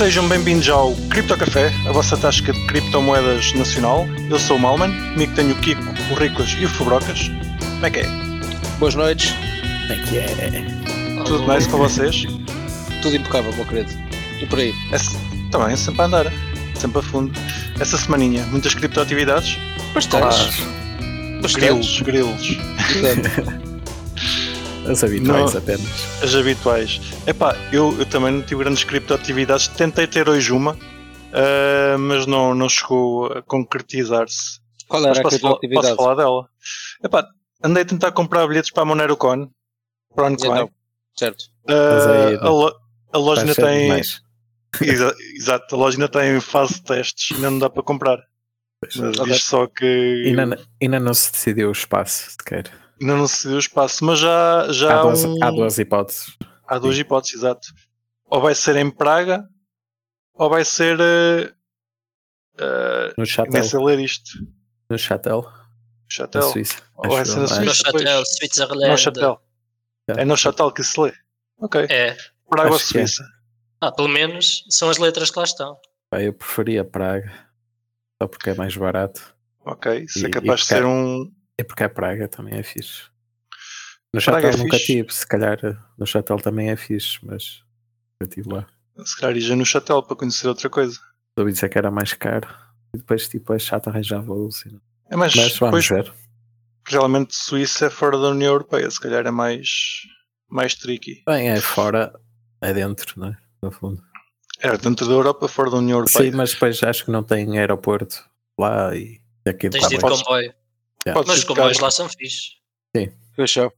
Sejam 0.00 0.26
bem-vindos 0.26 0.66
ao 0.70 0.94
Cripto 1.10 1.36
Café, 1.36 1.70
a 1.86 1.92
vossa 1.92 2.16
tasca 2.16 2.54
de 2.54 2.66
criptomoedas 2.68 3.52
nacional. 3.52 4.06
Eu 4.30 4.38
sou 4.38 4.56
o 4.56 4.58
Malman, 4.58 4.90
comigo 5.12 5.34
tenho 5.34 5.52
o 5.52 5.56
Kiko, 5.56 5.82
o 6.10 6.14
Riclas 6.14 6.56
e 6.58 6.64
o 6.64 6.70
Fubrocas. 6.70 7.28
Como 7.28 7.84
é 7.84 7.90
que 7.90 7.98
é? 7.98 8.06
Boas 8.78 8.94
noites. 8.94 9.32
Como 9.32 9.92
é 9.92 9.96
que 10.06 10.16
é? 10.16 11.22
Tudo 11.26 11.46
nice 11.52 11.68
com 11.68 11.76
vocês? 11.76 12.24
Tudo 13.02 13.14
impecável, 13.14 13.52
meu 13.52 13.66
querido. 13.66 13.92
E 14.40 14.46
por 14.46 14.60
aí? 14.60 14.72
Essa, 14.90 15.14
também, 15.50 15.76
sempre 15.76 16.00
a 16.00 16.04
andar, 16.06 16.32
sempre 16.76 17.00
a 17.00 17.02
fundo. 17.02 17.38
Essa 17.78 17.98
semaninha, 17.98 18.42
muitas 18.46 18.72
criptoatividades? 18.72 19.58
Bastantes. 19.92 20.62
Grilos, 21.52 22.00
grilos. 22.00 22.56
As 24.90 25.04
habituais 25.04 25.52
Não. 25.54 25.60
apenas. 25.60 26.22
As 26.22 26.34
habituais. 26.34 27.00
Epá, 27.26 27.54
eu, 27.72 27.96
eu 27.98 28.06
também 28.06 28.32
não 28.32 28.42
tive 28.42 28.62
grandes 28.64 28.82
criptoatividades. 28.84 29.68
Tentei 29.68 30.06
ter 30.06 30.28
hoje 30.28 30.52
uma, 30.52 30.76
ah, 31.32 31.96
mas 31.98 32.26
não, 32.26 32.54
não 32.54 32.68
chegou 32.68 33.26
a 33.26 33.42
concretizar-se. 33.42 34.58
Qual 34.88 35.02
Mas 35.02 35.10
era 35.12 35.20
a 35.20 35.22
posso, 35.22 35.38
falar, 35.38 35.52
criptoatividade? 35.58 35.96
posso 35.96 36.08
falar 36.08 36.14
dela. 36.16 36.48
Epá, 37.04 37.26
andei 37.62 37.82
a 37.82 37.86
tentar 37.86 38.12
comprar 38.12 38.46
bilhetes 38.48 38.70
para 38.70 38.82
a 38.82 38.86
MoneroCon. 38.86 39.48
Para 40.14 40.24
o 40.24 40.26
ano 40.26 40.36
que 40.36 40.44
E 40.44 40.48
vem. 40.48 40.56
então? 40.56 40.70
Certo. 41.16 41.44
Ah, 41.68 42.46
a, 42.46 42.48
lo- 42.50 42.74
a 43.12 43.18
loja 43.18 43.42
ainda 43.42 43.54
tem. 43.54 43.82
demais. 43.82 44.20
Exato, 45.36 45.74
a 45.74 45.78
loja 45.78 45.96
ainda 45.96 46.08
tem 46.08 46.36
em 46.36 46.40
fase 46.40 46.74
de 46.74 46.82
testes, 46.82 47.34
ainda 47.36 47.50
não 47.50 47.58
dá 47.58 47.70
para 47.70 47.82
comprar. 47.82 48.18
Mas 48.82 49.12
diz 49.28 49.44
só 49.44 49.66
que 49.66 50.34
ainda 50.80 50.98
não 51.00 51.12
se 51.12 51.30
decidiu 51.32 51.68
o 51.68 51.72
espaço 51.72 52.30
sequer. 52.30 52.70
Ainda 53.00 53.16
não 53.16 53.26
se 53.26 53.48
deu 53.48 53.58
espaço, 53.58 54.04
mas 54.04 54.18
já, 54.18 54.70
já 54.72 54.94
Há 54.94 54.98
há, 55.00 55.02
duas, 55.02 55.24
um- 55.24 55.44
há 55.44 55.50
duas 55.50 55.78
hipóteses. 55.78 56.36
há 56.66 56.78
duas 56.78 56.98
hipóteses, 56.98 57.36
exato. 57.36 57.68
Ou 58.26 58.40
vai 58.40 58.54
ser 58.54 58.76
em 58.76 58.90
Praga, 58.90 59.48
ou 60.34 60.48
vai 60.50 60.64
ser. 60.64 60.98
eh, 61.00 61.52
No 62.58 63.14
nem 63.18 63.26
Chatel. 63.26 63.64
sei 63.64 63.80
ler 63.80 63.98
isto. 64.00 64.30
No 64.88 64.98
Chatel, 64.98 65.42
na 65.42 65.50
Chatel. 66.08 66.42
Suíça. 66.42 66.76
Ou 66.96 67.10
vai 67.10 67.24
ser 67.24 67.36
na 67.38 67.44
é? 67.44 67.46
Suíça. 67.48 67.64
No 67.64 67.74
Chatel. 67.74 68.22
Switzerland. 68.26 68.88
Não, 68.88 68.96
Chatel. 68.96 69.42
É 70.16 70.24
no 70.24 70.36
Chatel 70.36 70.72
que 70.72 70.82
se 70.82 71.00
lê. 71.00 71.12
Ok. 71.58 71.86
É. 71.88 72.16
Praga 72.48 72.70
ou 72.70 72.76
é. 72.76 72.78
Suíça. 72.78 73.24
Ah, 73.80 73.92
pelo 73.92 74.08
menos 74.08 74.64
são 74.68 74.90
as 74.90 74.98
letras 74.98 75.30
que 75.30 75.38
lá 75.38 75.44
estão. 75.44 75.78
Eu 76.12 76.32
preferia 76.32 76.84
Praga. 76.84 77.32
Só 78.20 78.26
porque 78.28 78.50
é 78.50 78.54
mais 78.54 78.76
barato. 78.76 79.34
Ok. 79.64 80.00
Isso 80.04 80.24
é 80.26 80.28
E- 80.28 80.30
capaz 80.30 80.60
e 80.60 80.62
de 80.64 80.68
ser 80.68 80.84
um. 80.84 81.30
E 81.60 81.64
porque 81.64 81.84
a 81.84 81.88
Praga 81.90 82.26
também 82.26 82.54
é 82.58 82.62
fixe. 82.62 83.02
No 84.14 84.20
Praga 84.22 84.40
Chatel 84.48 84.50
é 84.60 84.62
nunca 84.64 84.76
fixe. 84.78 84.86
tive. 84.94 85.12
Se 85.14 85.26
calhar 85.26 85.58
no 85.98 86.06
Chatel 86.06 86.38
também 86.38 86.70
é 86.70 86.76
fixe, 86.76 87.18
mas 87.22 87.62
eu 88.20 88.26
estive 88.26 88.48
lá. 88.50 88.66
Se 89.04 89.14
calhar 89.20 89.38
já 89.38 89.54
no 89.54 89.66
Chatel 89.66 90.02
para 90.02 90.16
conhecer 90.16 90.48
outra 90.48 90.70
coisa. 90.70 90.98
Ouvi 91.38 91.52
dizer 91.52 91.68
que 91.68 91.76
era 91.78 91.90
mais 91.90 92.14
caro. 92.14 92.48
E 92.94 92.98
depois 92.98 93.28
tipo 93.28 93.52
é 93.52 93.58
chato 93.58 93.88
arranjar 93.88 94.20
voos. 94.22 94.64
não- 94.64 94.80
É 95.10 95.16
mais. 95.16 95.34
Mas 95.34 95.56
vamos 95.58 95.86
depois, 95.86 96.06
ver. 96.06 96.12
realmente 96.86 97.36
Suíça 97.36 97.86
é 97.86 97.90
fora 97.90 98.18
da 98.18 98.30
União 98.30 98.52
Europeia, 98.52 98.90
se 98.90 98.98
calhar 99.00 99.26
é 99.26 99.30
mais, 99.30 99.68
mais 100.48 100.74
tricky. 100.74 101.22
Bem, 101.26 101.50
é 101.50 101.60
fora, 101.60 102.12
é 102.62 102.72
dentro, 102.72 103.20
não 103.20 103.28
é? 103.28 103.36
No 103.62 103.70
fundo. 103.70 104.02
Era 104.60 104.76
dentro 104.78 105.06
da 105.06 105.12
Europa, 105.12 105.46
fora 105.46 105.70
da 105.70 105.76
União 105.76 105.98
Europeia. 105.98 106.30
Sim, 106.30 106.36
mas 106.36 106.52
depois 106.52 106.82
acho 106.82 107.04
que 107.04 107.10
não 107.10 107.22
tem 107.22 107.58
aeroporto 107.58 108.24
lá 108.58 108.94
e 108.96 109.20
aquilo 109.46 109.72
Tens 109.72 109.88
de 109.88 109.94
ir 109.94 109.98
de 109.98 110.02
comboio. 110.04 110.54
Yeah. 111.06 111.18
Pode 111.18 111.28
Mas 111.28 111.40
ser 111.40 111.50
os 111.50 111.56
carro. 111.56 111.82
lá 111.82 111.90
são 111.90 112.08
fixes. 112.08 112.60
Fechou. 113.34 113.72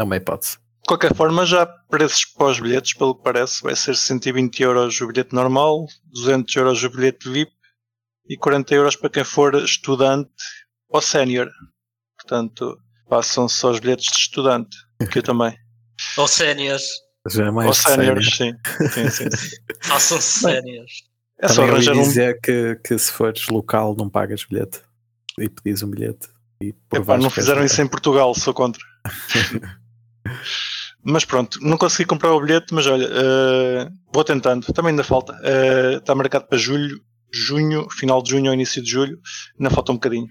é 0.00 0.02
uma 0.02 0.16
hipótese. 0.16 0.56
De 0.56 0.88
qualquer 0.88 1.14
forma, 1.14 1.44
já 1.44 1.66
preços 1.66 2.24
para 2.24 2.46
os 2.46 2.58
bilhetes, 2.60 2.94
pelo 2.94 3.14
que 3.14 3.22
parece, 3.22 3.62
vai 3.62 3.76
ser 3.76 3.94
120 3.94 4.62
euros 4.62 5.00
o 5.00 5.06
bilhete 5.06 5.34
normal, 5.34 5.86
200 6.06 6.56
euros 6.56 6.82
o 6.82 6.90
bilhete 6.90 7.28
VIP 7.28 7.52
e 8.28 8.36
40 8.36 8.74
euros 8.74 8.96
para 8.96 9.10
quem 9.10 9.24
for 9.24 9.54
estudante 9.56 10.30
ou 10.88 11.00
sénior. 11.00 11.48
Portanto, 12.16 12.78
passam 13.08 13.48
só 13.48 13.70
os 13.70 13.80
bilhetes 13.80 14.10
de 14.10 14.16
estudante, 14.18 14.76
que 15.12 15.18
eu 15.18 15.22
também. 15.22 15.54
Ou 16.16 16.28
séniores. 16.28 16.88
Já 17.28 17.46
é 17.46 17.50
mais 17.50 17.66
ou 17.66 17.74
séniores, 17.74 18.36
sim. 18.36 18.52
sim, 18.94 19.10
sim, 19.10 19.30
sim. 19.30 19.56
Façam 19.82 20.20
séniores. 20.20 20.92
É 21.40 21.48
só 21.48 21.64
arranjar 21.64 21.96
um. 21.96 22.02
dizer 22.02 22.40
que, 22.40 22.76
que 22.76 22.96
se 22.96 23.12
fores 23.12 23.48
local 23.48 23.96
não 23.96 24.08
pagas 24.08 24.44
bilhete 24.44 24.80
e 25.38 25.48
pedis 25.48 25.82
um 25.82 25.90
bilhete. 25.90 26.28
E 26.60 26.74
Epá, 26.92 27.16
não 27.16 27.30
fizeram 27.30 27.64
isso 27.64 27.80
em 27.80 27.86
Portugal, 27.86 28.34
sou 28.34 28.52
contra. 28.52 28.82
mas 31.04 31.24
pronto, 31.24 31.58
não 31.62 31.78
consegui 31.78 32.04
comprar 32.04 32.32
o 32.32 32.40
bilhete, 32.40 32.74
mas 32.74 32.86
olha, 32.86 33.08
eh, 33.10 33.88
vou 34.12 34.24
tentando. 34.24 34.72
Também 34.72 34.90
ainda 34.90 35.04
falta. 35.04 35.38
Eh, 35.42 35.94
está 35.98 36.14
marcado 36.14 36.46
para 36.46 36.58
julho, 36.58 37.00
junho, 37.32 37.88
final 37.90 38.20
de 38.22 38.30
junho 38.30 38.46
ou 38.46 38.54
início 38.54 38.82
de 38.82 38.90
julho. 38.90 39.20
Ainda 39.58 39.70
falta 39.70 39.92
um 39.92 39.96
bocadinho. 39.96 40.28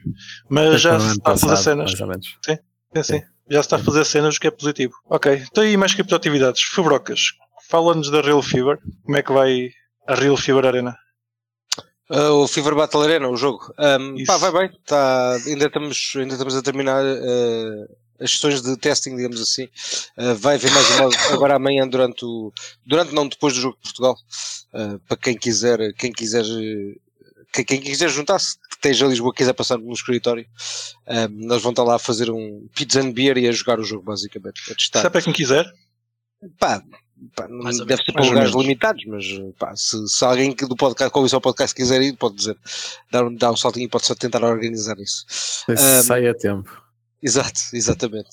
Mas 0.49 0.81
já 0.81 0.95
no 0.95 0.99
se 0.99 1.17
está 1.17 1.31
a 1.31 1.38
fazer 1.38 1.47
passado, 1.47 1.63
cenas. 1.63 1.99
Menos. 1.99 2.38
Sim, 2.45 3.03
sim. 3.03 3.21
Já 3.49 3.63
se 3.63 3.67
está 3.67 3.77
a 3.77 3.79
fazer 3.79 4.05
cenas, 4.05 4.35
o 4.35 4.39
que 4.39 4.47
é 4.47 4.51
positivo. 4.51 4.94
Ok, 5.09 5.45
então 5.49 5.63
aí 5.63 5.77
mais 5.77 5.94
criptoatividades. 5.94 6.63
Fubrocas, 6.63 7.21
fala-nos 7.69 8.11
da 8.11 8.19
Real 8.19 8.41
Fever. 8.41 8.79
Como 9.05 9.17
é 9.17 9.21
que 9.21 9.31
vai 9.31 9.69
a 10.05 10.15
Real 10.15 10.35
Fever 10.35 10.65
Arena? 10.65 10.97
Ah, 12.09 12.31
o 12.31 12.47
Fever 12.47 12.75
Battle 12.75 13.03
Arena, 13.03 13.28
o 13.28 13.35
jogo. 13.35 13.73
Isso. 14.16 14.25
pá, 14.25 14.38
vai 14.38 14.51
bem. 14.51 14.79
Tá, 14.85 15.34
ainda, 15.45 15.66
estamos, 15.66 16.13
ainda 16.16 16.34
estamos 16.34 16.56
a 16.56 16.62
terminar 16.62 17.03
ah, 17.03 17.88
as 18.19 18.31
sessões 18.31 18.62
de 18.62 18.78
testing, 18.78 19.16
digamos 19.16 19.41
assim. 19.41 19.68
Ah, 20.16 20.34
vai 20.34 20.56
haver 20.56 20.72
mais 20.72 20.90
uma 20.91 21.09
agora 21.34 21.56
amanhã 21.56 21.88
durante 21.88 22.23
o. 22.23 22.53
Durante, 22.85 23.13
não, 23.13 23.28
depois 23.28 23.53
do 23.53 23.62
jogo 23.62 23.75
de 23.75 23.84
Portugal. 23.84 24.18
Para 25.07 25.18
quem 25.18 25.38
quiser, 25.38 25.94
quem 25.94 26.12
quiser. 26.12 26.45
Quem, 27.53 27.66
quem 27.66 27.81
quiser 27.81 28.09
juntar-se, 28.09 28.59
que 28.59 28.75
esteja 28.75 29.06
a 29.06 29.09
Lisboa, 29.09 29.34
quiser 29.34 29.53
passar 29.53 29.78
no 29.78 29.94
escritório, 29.94 30.45
ahm, 31.07 31.29
nós 31.47 31.62
vão 31.62 31.72
estar 31.72 31.84
lá 31.84 31.95
a 31.95 32.00
fazer 32.00 32.29
um 32.29 32.68
pizza 32.75 33.00
and 33.00 33.12
beer 33.13 33.38
e 33.38 33.47
a 33.47 33.51
jogar 33.51 33.79
o 33.79 33.84
jogo, 33.84 34.03
basicamente. 34.03 34.62
A 34.69 34.75
testar. 34.75 35.01
Se 35.01 35.07
é 35.07 35.09
para 35.09 35.22
quem 35.22 35.34
quiser. 35.34 35.66
Pá, 36.59 36.84
pá, 37.35 37.47
não 37.47 37.72
deve 37.85 38.03
ser 38.03 38.11
para 38.11 38.25
lugares 38.25 38.53
limitados, 38.55 39.03
mas 39.05 39.25
pá, 39.57 39.75
se, 39.75 40.07
se 40.07 40.25
alguém 40.25 40.51
que 40.53 40.66
do 40.66 40.75
podcast, 40.75 41.11
que 41.11 41.17
ouve 41.19 41.35
o 41.35 41.41
podcast 41.41 41.75
quiser 41.75 42.01
ir, 42.01 42.16
pode 42.16 42.35
dizer, 42.35 42.57
dar, 43.11 43.25
um- 43.25 43.33
dar 43.35 43.51
um 43.51 43.57
saltinho 43.57 43.85
e 43.85 43.89
pode 43.89 44.05
só 44.05 44.16
tentar 44.16 44.44
organizar 44.44 44.97
isso. 45.00 45.25
Ahm, 45.69 45.75
sai 46.03 46.27
a 46.27 46.33
tempo. 46.33 46.87
Exato, 47.22 47.59
exatamente. 47.73 48.29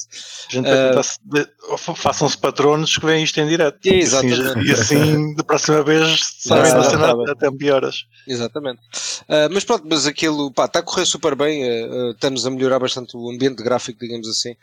Fa- 1.78 1.94
façam-se 1.94 2.36
patronos 2.36 2.96
que 2.98 3.06
veem 3.06 3.24
isto 3.24 3.40
em 3.40 3.48
direto. 3.48 3.78
E 3.82 4.02
assim, 4.02 4.26
Exatamente. 4.26 4.68
e 4.68 4.72
assim, 4.72 5.34
da 5.34 5.42
próxima 5.42 5.82
vez, 5.82 6.20
sabem 6.38 6.70
da 6.72 6.90
cena 6.90 7.32
até 7.32 7.50
pioras. 7.50 8.04
Exatamente. 8.26 8.80
Ah, 9.28 9.48
mas 9.50 9.64
pronto, 9.64 9.86
mas 9.88 10.06
aquilo 10.06 10.52
pá, 10.52 10.66
está 10.66 10.80
a 10.80 10.82
correr 10.82 11.06
super 11.06 11.34
bem. 11.34 11.64
ah, 11.64 12.10
estamos 12.12 12.46
a 12.46 12.50
melhorar 12.50 12.78
bastante 12.78 13.16
o 13.16 13.30
ambiente 13.30 13.62
gráfico, 13.62 13.98
digamos 14.00 14.28
assim. 14.28 14.54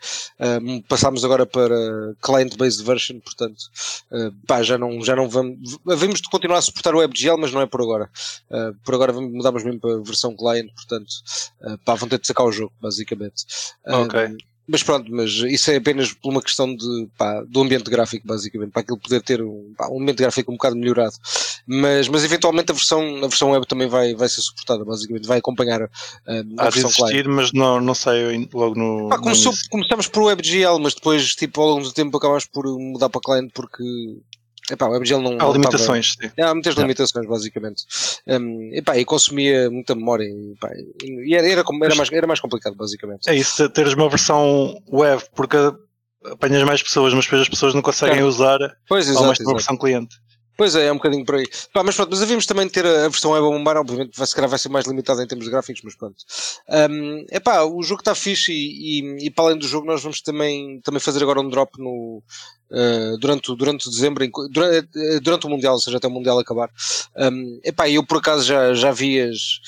Passámos 0.88 1.24
agora 1.24 1.44
para 1.44 1.74
client-based 2.22 2.84
version, 2.84 3.18
portanto, 3.18 3.64
pá, 4.46 4.62
já 4.62 4.78
não, 4.78 5.02
já 5.04 5.16
não 5.16 5.28
vamos. 5.28 5.78
Vamos 5.84 6.20
de 6.20 6.28
continuar 6.30 6.58
a 6.58 6.62
suportar 6.62 6.94
o 6.94 6.98
WebGL, 6.98 7.38
mas 7.38 7.52
não 7.52 7.60
é 7.60 7.66
por 7.66 7.80
agora. 7.82 8.08
Por 8.84 8.94
agora 8.94 9.12
vamos 9.12 9.32
mudamos 9.32 9.64
mesmo 9.64 9.80
para 9.80 9.94
a 9.94 10.02
versão 10.02 10.36
client, 10.36 10.70
portanto, 10.74 11.10
pá, 11.84 11.94
vão 11.94 12.08
ter 12.08 12.20
de 12.20 12.26
sacar 12.26 12.46
o 12.46 12.52
jogo, 12.52 12.72
basicamente. 12.80 13.44
Ah, 13.84 14.11
Mas 14.66 14.82
pronto, 14.82 15.10
mas 15.10 15.30
isso 15.30 15.70
é 15.72 15.76
apenas 15.76 16.12
por 16.12 16.30
uma 16.30 16.40
questão 16.40 16.74
de, 16.74 17.08
pá, 17.18 17.42
do 17.48 17.62
ambiente 17.62 17.90
gráfico, 17.90 18.26
basicamente, 18.26 18.70
para 18.70 18.82
aquilo 18.82 18.98
poder 18.98 19.20
ter 19.20 19.42
um, 19.42 19.74
pá, 19.76 19.88
um 19.88 20.00
ambiente 20.00 20.18
gráfico 20.18 20.52
um 20.52 20.54
bocado 20.54 20.76
melhorado. 20.76 21.14
Mas, 21.66 22.08
mas 22.08 22.24
eventualmente 22.24 22.70
a 22.70 22.74
versão, 22.74 23.16
a 23.18 23.28
versão 23.28 23.50
web 23.50 23.66
também 23.66 23.88
vai, 23.88 24.14
vai 24.14 24.28
ser 24.28 24.40
suportada, 24.40 24.84
basicamente, 24.84 25.26
vai 25.26 25.38
acompanhar 25.38 25.82
ah, 25.82 25.88
a 26.26 26.66
Há 26.66 26.70
de 26.70 26.80
versão 26.80 26.90
client. 26.90 27.12
existir, 27.12 27.28
mas 27.28 27.52
não, 27.52 27.80
não 27.80 27.94
saiu 27.94 28.28
ainda 28.30 28.48
logo 28.54 28.76
no. 28.76 29.08
Pá, 29.08 29.16
no 29.16 29.22
começou, 29.22 29.52
início. 29.52 29.68
começamos 29.68 30.06
por 30.06 30.22
WebGL, 30.22 30.78
mas 30.80 30.94
depois, 30.94 31.34
tipo, 31.34 31.60
ao 31.60 31.68
longo 31.68 31.82
do 31.82 31.92
tempo 31.92 32.16
acabámos 32.16 32.46
por 32.46 32.64
mudar 32.78 33.08
para 33.08 33.20
client 33.20 33.50
porque, 33.52 33.82
epá, 34.72 34.86
o 34.86 34.92
WebGL 34.92 35.22
não. 35.22 35.32
Há 35.32 35.44
não 35.44 35.52
limitações, 35.52 36.16
sim. 36.20 36.30
Há 36.42 36.52
muitas 36.54 36.74
limitações, 36.74 37.26
basicamente. 37.26 37.84
Um, 38.26 38.70
epá, 38.74 38.96
e 38.98 39.04
consumia 39.04 39.70
muita 39.70 39.94
memória. 39.94 40.24
E, 40.24 40.54
pá, 40.60 40.70
e 41.02 41.34
era, 41.34 41.46
era, 41.46 41.62
era, 41.82 41.94
mais, 41.94 42.12
era 42.12 42.26
mais 42.26 42.40
complicado, 42.40 42.74
basicamente. 42.76 43.28
É 43.28 43.34
isso, 43.34 43.68
teres 43.70 43.94
uma 43.94 44.08
versão 44.08 44.76
web, 44.90 45.22
porque 45.34 45.56
apanhas 46.24 46.62
mais 46.64 46.82
pessoas, 46.82 47.12
mas 47.14 47.24
depois 47.24 47.42
as 47.42 47.48
pessoas 47.48 47.74
não 47.74 47.82
conseguem 47.82 48.16
Claro. 48.16 48.28
usar 48.28 48.58
Pois, 48.88 49.08
exato, 49.08 49.26
mais 49.26 49.40
uma 49.40 49.54
versão 49.54 49.76
cliente. 49.76 50.16
Pois 50.56 50.74
é, 50.74 50.86
é 50.86 50.92
um 50.92 50.96
bocadinho 50.96 51.24
por 51.24 51.36
aí. 51.36 51.46
Pá, 51.72 51.82
mas 51.82 51.96
pronto, 51.96 52.10
mas 52.10 52.22
havíamos 52.22 52.46
também 52.46 52.66
de 52.66 52.72
ter 52.72 52.84
a, 52.86 53.06
a 53.06 53.08
versão 53.08 53.30
web 53.30 53.46
a 53.46 53.50
bombar, 53.50 53.76
obviamente, 53.78 54.16
vai, 54.16 54.26
se 54.26 54.34
calhar 54.34 54.50
vai 54.50 54.58
ser 54.58 54.68
mais 54.68 54.86
limitada 54.86 55.22
em 55.22 55.26
termos 55.26 55.46
de 55.46 55.50
gráficos, 55.50 55.82
mas 55.82 55.96
pronto. 55.96 56.16
Um, 56.90 57.24
epá, 57.30 57.62
o 57.62 57.82
jogo 57.82 58.00
está 58.02 58.14
fixe 58.14 58.52
e, 58.52 59.00
e, 59.00 59.26
e 59.26 59.30
para 59.30 59.46
além 59.46 59.58
do 59.58 59.66
jogo 59.66 59.86
nós 59.86 60.02
vamos 60.02 60.20
também, 60.20 60.80
também 60.82 61.00
fazer 61.00 61.22
agora 61.22 61.40
um 61.40 61.48
drop 61.48 61.72
no, 61.78 62.22
uh, 62.72 63.18
durante, 63.18 63.54
durante 63.54 63.88
dezembro, 63.88 64.24
em- 64.24 64.30
durante, 64.50 64.88
eh, 64.96 65.20
durante 65.20 65.46
o 65.46 65.50
Mundial, 65.50 65.74
ou 65.74 65.80
seja, 65.80 65.98
até 65.98 66.08
o 66.08 66.10
Mundial 66.10 66.38
acabar. 66.38 66.70
Um, 67.16 67.60
epá, 67.62 67.88
eu 67.88 68.04
por 68.04 68.18
acaso 68.18 68.44
já, 68.44 68.74
já 68.74 68.90
vi 68.90 69.20
as, 69.20 69.60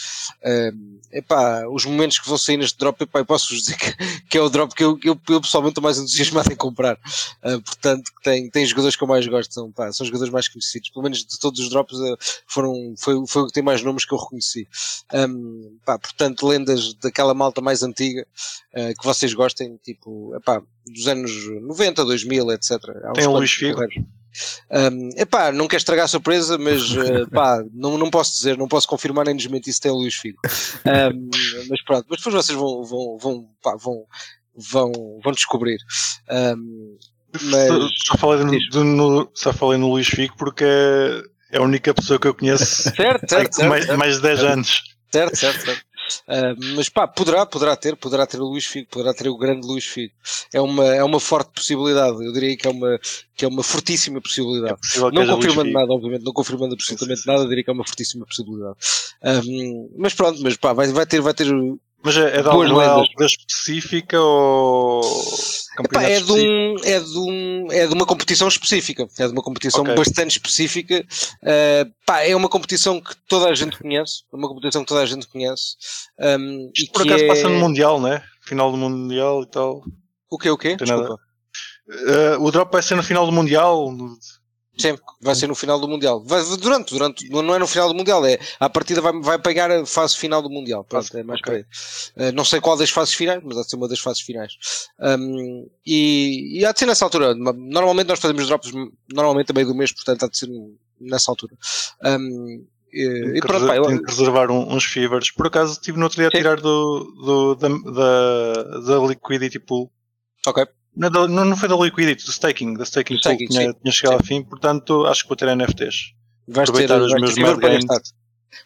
um, 0.45 0.99
epá, 1.13 1.67
os 1.69 1.85
momentos 1.85 2.19
que 2.19 2.29
vão 2.29 2.39
sair 2.39 2.57
neste 2.57 2.79
drop, 2.79 3.03
epá, 3.03 3.21
eu 3.21 3.27
posso 3.27 3.55
dizer 3.55 3.77
que, 3.77 4.21
que 4.29 4.39
é 4.39 4.41
o 4.41 4.49
drop 4.49 4.75
que 4.75 4.83
eu, 4.83 4.99
eu, 5.05 5.21
eu 5.29 5.41
pessoalmente 5.41 5.73
estou 5.73 5.85
mais 5.85 5.99
entusiasmado 5.99 6.53
em 6.53 6.57
comprar. 6.57 6.99
Uh, 7.45 7.61
portanto, 7.61 8.11
tem, 8.23 8.49
tem 8.51 8.67
jogadores 8.67 8.97
que 8.97 9.03
eu 9.03 9.09
mais 9.09 9.27
gosto, 9.27 9.53
são, 9.53 9.71
pá, 9.71 9.93
são 9.93 10.07
jogadores 10.07 10.33
mais 10.33 10.49
conhecidos, 10.49 10.91
pelo 10.91 11.03
menos 11.03 11.19
de 11.19 11.39
todos 11.39 11.61
os 11.61 11.69
drops 11.69 11.99
foram, 12.47 12.95
foi, 12.99 13.15
foi 13.27 13.43
o 13.43 13.47
que 13.47 13.53
tem 13.53 13.63
mais 13.63 13.83
nomes 13.83 14.05
que 14.05 14.13
eu 14.13 14.19
reconheci. 14.19 14.67
Um, 15.13 15.77
portanto, 15.85 16.47
lendas 16.47 16.95
daquela 16.95 17.35
malta 17.35 17.61
mais 17.61 17.83
antiga 17.83 18.27
uh, 18.75 18.99
que 18.99 19.05
vocês 19.05 19.33
gostem, 19.35 19.79
tipo, 19.83 20.35
epá, 20.37 20.63
dos 20.87 21.09
anos 21.09 21.33
90, 21.63 22.05
2000, 22.05 22.51
etc. 22.53 22.71
Tem 23.15 23.27
o 23.27 23.33
Luís 23.37 23.53
Figo? 23.53 23.81
Um, 24.71 25.11
epá, 25.17 25.53
não 25.53 25.69
quero 25.69 25.79
estragar 25.79 26.07
a 26.07 26.09
surpresa, 26.09 26.59
mas 26.59 26.91
uh, 26.91 27.29
pá, 27.33 27.63
não, 27.73 27.97
não 27.97 28.11
posso 28.11 28.33
dizer, 28.37 28.59
não 28.59 28.67
posso 28.67 28.89
confirmar 28.89 29.25
nem 29.27 29.37
desmentir 29.37 29.73
se 29.73 29.81
tem 29.81 29.93
o 29.93 29.95
Luís 29.97 30.15
Figo. 30.17 30.39
Um, 30.85 31.31
mas 31.69 31.81
pronto, 31.83 32.07
mas 32.11 32.19
depois 32.19 32.45
vocês 32.45 32.59
vão, 32.59 32.83
vão, 32.83 33.17
vão, 33.19 33.49
pá, 33.63 33.77
vão, 33.77 34.05
vão, 34.57 34.93
vão 35.23 35.33
descobrir. 35.33 35.79
Um, 36.31 36.99
mas- 37.43 37.91
Só, 38.07 38.17
falei 38.19 38.45
no, 38.45 38.59
do- 38.71 38.85
no- 38.85 39.31
só 39.35 39.53
falei 39.53 39.79
no 39.79 39.91
Luís 39.91 40.09
Figo 40.09 40.35
porque 40.37 40.65
é, 40.65 41.57
a 41.59 41.63
única 41.63 41.93
pessoa 41.95 42.19
que 42.19 42.27
eu 42.29 42.35
conheço 42.35 42.83
certo, 42.91 43.25
há 43.25 43.29
certo, 43.29 43.55
certo, 43.55 43.69
mais, 43.69 43.85
certo. 43.87 43.99
mais 43.99 44.17
de 44.17 44.23
10 44.23 44.45
anos. 44.45 44.83
Certo, 45.13 45.37
certo, 45.37 45.65
certo. 45.65 45.84
Ah, 46.29 46.55
mas 46.75 46.89
pá, 46.89 47.07
poderá, 47.07 47.47
poderá 47.47 47.77
ter, 47.77 47.97
poderá 47.97 48.27
ter 48.27 48.41
o 48.41 48.45
Luís 48.45 48.65
Figo, 48.65 48.89
poderá 48.91 49.15
ter 49.15 49.29
o 49.29 49.37
grande 49.37 49.67
Luís 49.67 49.85
Figo. 49.85 50.13
É 50.53 50.61
uma, 50.61 50.85
é 50.85 51.03
uma 51.05 51.21
forte 51.21 51.53
possibilidade, 51.53 52.25
eu 52.25 52.33
diria 52.33 52.57
que 52.57 52.67
é 52.67 52.71
uma, 52.71 52.99
que 53.35 53.45
é 53.45 53.49
uma 53.49 53.63
fortíssima 53.63 54.21
possibilidade. 54.21 54.79
É 54.97 55.01
Não 55.01 55.37
confirmando 55.37 55.71
nada, 55.71 55.93
obviamente, 55.93 56.25
não 56.25 56.33
confirmando 56.33 56.75
absolutamente 56.75 57.27
nada, 57.27 57.47
diria 57.49 57.65
que 57.65 57.71
é 57.71 57.73
uma 57.73 57.87
fortíssima 57.87 58.27
possibilidade. 58.27 58.77
Ahm, 59.23 59.89
mas 59.97 60.15
pronto, 60.15 60.41
mas 60.43 60.57
pá, 60.57 60.73
vai, 60.73 60.89
vai 60.89 61.07
ter, 61.07 61.21
vai 61.21 61.35
ter. 61.35 61.47
Mas 62.05 62.17
é, 62.19 62.37
é 62.39 62.43
de 62.43 62.49
alguma 62.49 62.85
altura 62.85 63.27
específica 63.27 64.21
ou 64.21 65.01
Epá, 65.01 65.77
campeonato 65.77 66.13
é, 66.13 66.21
de 66.21 66.33
um, 66.33 66.77
é, 66.85 67.01
de 67.01 67.19
um, 67.19 67.73
é 67.73 67.87
de 67.87 67.95
uma 67.95 68.05
competição 68.05 68.47
específica, 68.47 69.09
é 69.19 69.27
de 69.27 69.33
uma 69.33 69.43
competição 69.43 69.81
Ok. 69.81 69.95
bastante 69.95 70.33
específica. 70.33 71.03
Ah, 71.43 71.87
pá, 72.05 72.21
é 72.21 72.37
uma 72.37 72.49
competição 72.51 73.01
que 73.01 73.15
toda 73.27 73.49
a 73.49 73.55
gente 73.55 73.79
conhece, 73.79 74.23
é 74.33 74.37
uma 74.37 74.49
competição 74.49 74.83
que 74.83 74.89
toda 74.89 75.01
a 75.01 75.07
gente 75.07 75.27
conhece. 75.29 75.77
e 76.21 76.71
Isto 76.83 76.93
por 76.93 77.03
acaso 77.07 77.25
é... 77.25 77.27
passa 77.27 77.49
no 77.49 77.59
Mundial, 77.59 77.99
né? 78.01 78.23
Final 78.43 78.71
do 78.71 78.77
Mundial 78.77 79.43
e 79.43 79.47
tal. 79.47 79.83
O 80.31 80.37
quê, 80.39 80.51
o 80.51 80.59
quê? 80.59 80.77
Eh, 81.89 82.37
o 82.39 82.51
drop 82.51 82.71
vai 82.73 82.83
ser 82.83 82.97
no 82.97 83.03
final 83.03 83.25
do 83.25 83.33
Mundial. 83.33 83.91
no- 83.93 84.19
Sim, 84.77 84.97
vai 85.21 85.35
ser 85.37 85.47
no 85.47 85.55
final 85.55 85.79
do 85.79 85.87
Mundial. 85.87 86.23
Vai, 86.25 86.43
durante, 86.59 86.93
durante, 86.93 87.29
não 87.29 87.55
é 87.55 87.59
no 87.59 87.67
final 87.67 87.89
do 87.89 87.95
Mundial, 87.95 88.25
é 88.27 88.39
a 88.59 88.69
partida 88.69 89.01
vai, 89.01 89.13
vai 89.21 89.39
pegar 89.39 89.71
a 89.71 89.87
fase 89.87 90.17
final 90.17 90.43
do 90.43 90.51
Mundial. 90.51 90.83
Pronto, 90.85 91.17
é 91.17 91.23
mais 91.23 91.41
ok. 91.41 91.45
para 91.45 91.57
aí. 91.59 91.65
Eh, 92.29 92.33
não 92.33 92.45
sei 92.45 92.61
qual 92.61 92.77
das 92.77 92.91
fases 92.91 93.15
finais, 93.15 93.41
mas 93.45 93.57
há 93.57 93.63
de 93.63 93.71
ser 93.71 93.77
uma 93.77 93.87
das 93.89 94.01
fases 94.01 94.21
finais. 94.23 94.53
Um, 94.99 95.69
e, 95.87 96.59
e 96.61 96.65
há 96.67 96.73
de 96.73 96.79
ser 96.81 96.87
nessa 96.87 97.05
altura. 97.05 97.35
Normalmente 97.35 98.09
nós 98.09 98.19
fazemos 98.19 98.47
drops 98.49 98.73
normalmente 99.13 99.51
a 99.51 99.55
meio 99.55 99.67
do 99.69 99.75
mês, 99.77 99.93
portanto 99.93 100.25
há 100.25 100.29
de 100.29 100.37
ser 100.39 100.49
nessa 101.01 101.31
altura. 101.31 101.55
Um, 102.05 102.67
e, 102.93 103.33
e 103.37 103.41
pronto, 103.41 103.67
pá, 103.67 103.77
eu- 103.77 103.87
tenho 103.87 104.03
que 104.03 104.11
reservar 104.11 104.51
um- 104.51 104.75
uns 104.75 104.85
fevers. 104.85 105.31
Por 105.31 105.47
acaso 105.47 105.73
estive 105.75 105.99
no 105.99 106.05
outro 106.05 106.19
dia 106.19 106.29
a 106.29 106.31
tirar 106.31 106.61
do, 106.61 107.05
do- 107.25 107.55
da, 107.55 107.69
da, 107.69 108.81
da 108.99 109.07
Liquidity 109.07 109.59
Pool. 109.61 109.91
ok. 110.47 110.67
Não, 110.97 111.11
não, 111.27 111.57
foi 111.57 111.69
da 111.69 111.77
Liquidity, 111.77 112.25
do 112.25 112.31
staking. 112.31 112.75
Da 112.75 112.85
staking 112.85 113.17
Do 113.17 113.23
pool 113.23 113.33
staking, 113.33 113.47
tinha, 113.49 113.73
tinha 113.73 113.93
chegado 113.93 114.13
Sim. 114.13 114.19
ao 114.19 114.25
fim, 114.25 114.43
portanto 114.45 115.07
acho 115.07 115.23
que 115.23 115.29
vou 115.29 115.37
ter 115.37 115.55
NFTs. 115.55 116.15
Vais 116.47 116.71
ter, 116.71 116.85
Aproveitar 116.85 117.01
os 117.01 117.11
vais 117.11 117.21
meus 117.21 117.35
ter 117.35 117.81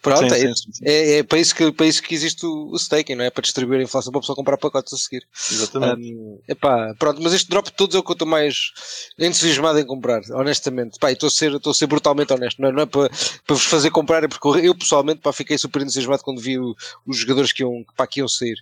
Pronto, 0.03 0.35
Sim, 0.35 0.47
é, 0.47 0.55
sim, 0.55 0.73
sim. 0.73 0.83
É, 0.85 1.19
é 1.19 1.23
para, 1.23 1.39
isso 1.39 1.55
que, 1.55 1.71
para 1.73 1.87
isso 1.87 2.03
que 2.03 2.15
existe 2.15 2.45
o, 2.47 2.71
o 2.71 2.77
staking, 2.77 3.15
não 3.15 3.25
é? 3.25 3.31
Para 3.31 3.43
distribuir 3.43 3.81
a 3.81 3.83
inflação 3.83 4.13
para 4.13 4.19
a 4.19 4.23
pessoa 4.23 4.37
comprar 4.37 4.57
pacotes 4.57 4.93
a 4.93 4.97
seguir. 4.97 5.27
Exatamente. 5.51 6.15
Um, 6.15 6.39
epá, 6.49 6.95
pronto, 6.99 7.21
mas 7.23 7.33
este 7.33 7.49
drop 7.49 7.71
de 7.71 7.77
todos 7.77 7.95
é 7.97 7.99
o 7.99 8.03
que 8.03 8.11
eu 8.11 8.15
estou 8.15 8.29
mais 8.29 8.73
entusiasmado 9.19 9.79
em 9.79 9.85
comprar, 9.87 10.21
honestamente. 10.33 10.99
Pá, 10.99 11.11
e 11.11 11.15
estou 11.15 11.27
a 11.27 11.31
ser, 11.31 11.53
estou 11.55 11.71
a 11.71 11.75
ser 11.75 11.87
brutalmente 11.87 12.33
honesto, 12.33 12.61
não 12.61 12.69
é, 12.69 12.73
não 12.73 12.83
é 12.83 12.87
para, 12.87 13.09
para 13.09 13.55
vos 13.57 13.65
fazer 13.65 13.91
comprar, 13.91 14.23
é 14.25 14.29
porque 14.29 14.47
eu, 14.67 14.75
pessoalmente 14.75 15.21
pá, 15.21 15.33
fiquei 15.33 15.59
super 15.59 15.83
entusiasmado 15.83 16.23
quando 16.23 16.41
vi 16.41 16.59
o- 16.59 16.75
os 17.07 17.19
jogadores 17.19 17.53
que 17.53 17.63
iam, 17.63 17.85
pá, 17.97 18.07
que 18.07 18.21
iam 18.21 18.29
sair. 18.29 18.57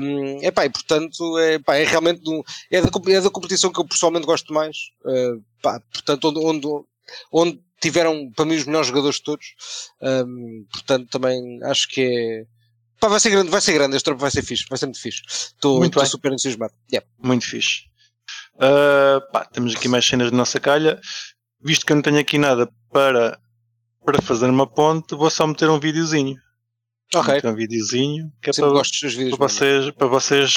Um, 0.00 0.42
epá, 0.42 0.64
e 0.66 0.70
portanto, 0.70 1.38
é, 1.38 1.58
pá, 1.58 1.76
é 1.76 1.84
realmente 1.84 2.22
um- 2.28 2.42
é, 2.70 2.80
da, 2.80 2.88
é 3.12 3.20
da 3.20 3.30
competição 3.30 3.72
que 3.72 3.80
eu 3.80 3.84
pessoalmente 3.86 4.26
gosto 4.26 4.52
mais. 4.52 4.76
Uh, 5.04 5.42
pá, 5.62 5.80
portanto, 5.92 6.28
onde, 6.28 6.38
onde, 6.68 6.84
onde 7.32 7.60
tiveram 7.84 8.30
para 8.34 8.44
mim 8.44 8.56
os 8.56 8.64
melhores 8.64 8.88
jogadores 8.88 9.16
de 9.16 9.22
todos. 9.22 9.46
Um, 10.02 10.66
portanto, 10.70 11.08
também 11.10 11.62
acho 11.64 11.88
que 11.88 12.00
é. 12.00 12.46
Pá, 13.00 13.08
vai 13.08 13.20
ser 13.20 13.30
grande, 13.30 13.50
vai 13.50 13.60
ser 13.60 13.72
grande, 13.74 13.96
este 13.96 14.06
drop 14.06 14.20
vai 14.20 14.30
ser 14.30 14.42
fixe, 14.42 14.64
vai 14.68 14.78
ser 14.78 14.86
muito 14.86 15.00
fixe. 15.00 15.22
Estou 15.26 16.06
super 16.06 16.32
entusiasmado. 16.32 16.72
Yeah. 16.90 17.06
Muito 17.22 17.44
fixe. 17.44 17.82
Ah, 18.58 19.20
pá, 19.32 19.44
temos 19.44 19.74
aqui 19.74 19.88
mais 19.88 20.06
cenas 20.06 20.30
de 20.30 20.36
nossa 20.36 20.60
calha. 20.60 21.00
Visto 21.60 21.86
que 21.86 21.92
eu 21.92 21.96
não 21.96 22.02
tenho 22.02 22.18
aqui 22.18 22.38
nada 22.38 22.70
para, 22.92 23.38
para 24.04 24.22
fazer 24.22 24.48
uma 24.48 24.66
ponte, 24.66 25.14
vou 25.14 25.30
só 25.30 25.46
meter 25.46 25.68
um 25.70 25.80
videozinho. 25.80 26.36
Ok, 27.14 27.34
Meter 27.34 27.50
um 27.50 27.54
videozinho 27.54 28.32
que 28.42 28.50
é 28.50 28.52
sempre 28.52 28.70
para, 28.70 28.78
gosto 28.78 29.00
dos 29.00 29.14
vídeos. 29.14 29.36
para, 29.36 29.48
vocês, 29.48 29.90
para 29.92 30.06
vocês 30.06 30.54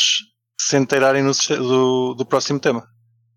se 0.59 0.77
inteirarem 0.77 1.23
no, 1.23 1.31
do, 1.31 2.13
do 2.13 2.25
próximo 2.25 2.59
tema. 2.59 2.88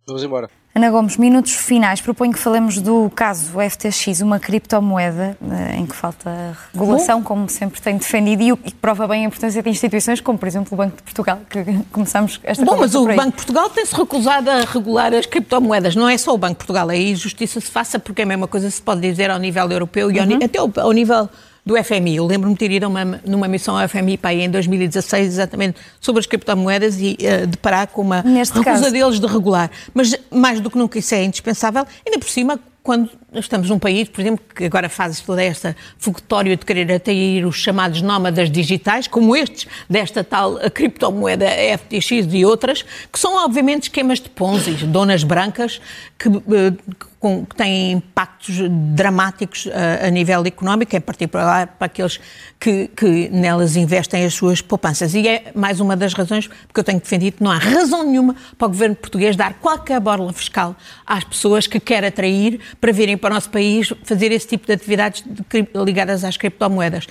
Vamos 0.06 0.22
embora. 0.22 0.50
Ana 0.72 0.88
Gomes, 0.88 1.16
minutos 1.16 1.52
finais. 1.52 2.00
Proponho 2.00 2.32
que 2.32 2.38
falemos 2.38 2.78
do 2.80 3.10
caso 3.12 3.50
FTX, 3.58 4.20
uma 4.20 4.38
criptomoeda 4.38 5.36
eh, 5.50 5.76
em 5.76 5.84
que 5.84 5.96
falta 5.96 6.56
regulação, 6.72 7.24
como 7.24 7.48
sempre 7.48 7.80
tenho 7.80 7.98
defendido, 7.98 8.42
e 8.64 8.70
que 8.70 8.74
prova 8.74 9.08
bem 9.08 9.24
a 9.24 9.26
importância 9.26 9.60
de 9.60 9.68
instituições 9.68 10.20
como, 10.20 10.38
por 10.38 10.46
exemplo, 10.46 10.68
o 10.72 10.76
Banco 10.76 10.96
de 10.98 11.02
Portugal, 11.02 11.40
que 11.50 11.64
começamos 11.90 12.38
esta 12.44 12.64
Bom, 12.64 12.76
mas 12.78 12.94
o. 12.94 13.04
Banco 13.04 13.30
de 13.30 13.32
Portugal 13.32 13.68
tem-se 13.68 13.94
recusado 13.96 14.48
a 14.48 14.60
regular 14.60 15.12
as 15.12 15.26
criptomoedas. 15.26 15.96
Não 15.96 16.08
é 16.08 16.16
só 16.16 16.32
o 16.32 16.38
Banco 16.38 16.52
de 16.54 16.58
Portugal, 16.58 16.88
aí 16.88 17.16
justiça 17.16 17.60
se 17.60 17.68
faça, 17.68 17.98
porque 17.98 18.22
é 18.22 18.24
a 18.24 18.28
mesma 18.28 18.46
coisa 18.46 18.68
que 18.68 18.72
se 18.72 18.82
pode 18.82 19.00
dizer 19.00 19.28
ao 19.28 19.38
nível 19.40 19.68
europeu 19.68 20.08
e 20.08 20.20
ao 20.20 20.26
Uhum. 20.26 20.38
ni- 20.38 20.44
até 20.44 20.60
ao, 20.60 20.70
ao 20.76 20.92
nível 20.92 21.28
do 21.64 21.76
FMI. 21.76 22.16
Eu 22.16 22.26
lembro-me 22.26 22.54
de 22.54 22.58
ter 22.58 22.70
ido 22.70 22.86
uma- 22.88 23.20
numa 23.26 23.46
missão 23.48 23.76
ao 23.76 23.86
FMI 23.88 24.16
para 24.16 24.30
aí 24.30 24.40
em 24.40 24.50
2016, 24.50 25.26
exatamente 25.28 25.78
sobre 26.00 26.20
as 26.20 26.26
criptomoedas 26.26 26.98
e 27.00 27.16
eh, 27.20 27.46
deparar 27.46 27.86
com 27.88 28.02
uma 28.02 28.22
Neste 28.22 28.58
recusa 28.58 28.80
caso. 28.82 28.90
deles 28.92 29.20
de 29.20 29.26
regular. 29.26 29.70
Mas 29.94 30.14
mais 30.30 30.60
do 30.60 30.70
que 30.70 30.78
nunca 30.78 30.98
isso 30.98 31.14
é 31.14 31.22
indispensável, 31.24 31.86
ainda 32.06 32.18
por 32.18 32.28
cima 32.28 32.58
quando 32.82 33.10
estamos 33.34 33.68
num 33.70 33.78
país, 33.78 34.08
por 34.08 34.20
exemplo, 34.20 34.44
que 34.54 34.64
agora 34.64 34.88
faz 34.88 35.20
toda 35.20 35.42
esta 35.42 35.76
fogotório 35.98 36.56
de 36.56 36.64
querer 36.64 36.90
atrair 36.92 37.46
os 37.46 37.56
chamados 37.56 38.02
nómadas 38.02 38.50
digitais, 38.50 39.06
como 39.06 39.36
estes, 39.36 39.66
desta 39.88 40.24
tal 40.24 40.56
criptomoeda 40.74 41.46
FTX 41.78 42.10
e 42.32 42.44
outras, 42.44 42.82
que 43.12 43.18
são 43.18 43.44
obviamente 43.44 43.84
esquemas 43.84 44.18
de 44.20 44.28
Ponzi, 44.30 44.72
donas 44.86 45.22
brancas, 45.22 45.80
que, 46.18 46.28
eh, 46.28 46.72
com- 47.18 47.44
que 47.44 47.54
têm 47.54 47.92
impactos 47.92 48.56
dramáticos 48.94 49.66
eh, 49.70 50.06
a 50.06 50.10
nível 50.10 50.42
económico, 50.46 50.96
em 50.96 51.00
particular 51.00 51.66
para 51.78 51.86
aqueles 51.86 52.18
que, 52.58 52.88
que 52.88 53.28
nelas 53.28 53.76
investem 53.76 54.24
as 54.24 54.34
suas 54.34 54.60
poupanças. 54.62 55.14
E 55.14 55.26
é 55.28 55.52
mais 55.54 55.80
uma 55.80 55.96
das 55.96 56.12
razões 56.14 56.46
porque 56.66 56.80
eu 56.80 56.84
tenho 56.84 56.98
defendido 57.00 57.36
que 57.38 57.42
não 57.44 57.50
há 57.50 57.58
razão 57.58 58.02
nenhuma 58.04 58.34
para 58.58 58.66
o 58.66 58.68
governo 58.70 58.96
português 58.96 59.36
dar 59.36 59.54
qualquer 59.54 60.00
borla 60.00 60.32
fiscal 60.32 60.74
às 61.06 61.22
pessoas 61.24 61.66
que 61.66 61.78
quer 61.78 62.04
atrair 62.04 62.58
para 62.80 62.90
virem 62.92 63.16
para 63.20 63.32
o 63.32 63.34
nosso 63.34 63.50
país 63.50 63.92
fazer 64.04 64.32
esse 64.32 64.46
tipo 64.46 64.66
de 64.66 64.72
atividades 64.72 65.22
de 65.22 65.84
ligadas 65.84 66.24
às 66.24 66.36
criptomoedas. 66.36 67.06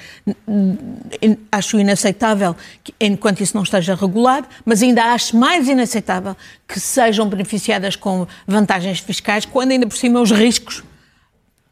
Acho 1.52 1.80
inaceitável 1.80 2.56
que, 2.84 2.94
enquanto 3.00 3.42
isso 3.42 3.56
não 3.56 3.64
esteja 3.64 3.96
regulado, 3.96 4.48
mas 4.66 4.82
ainda 4.82 5.14
acho 5.14 5.38
mais 5.38 5.68
inaceitável 5.68 6.36
que 6.68 6.80
sejam 6.80 7.28
beneficiadas 7.28 7.96
com 7.96 8.28
vantagens 8.48 9.00
fiscais, 9.00 9.46
quando 9.46 9.72
ainda 9.72 9.88
por 9.88 9.96
cima 9.96 10.20
os 10.20 10.32
riscos 10.32 10.84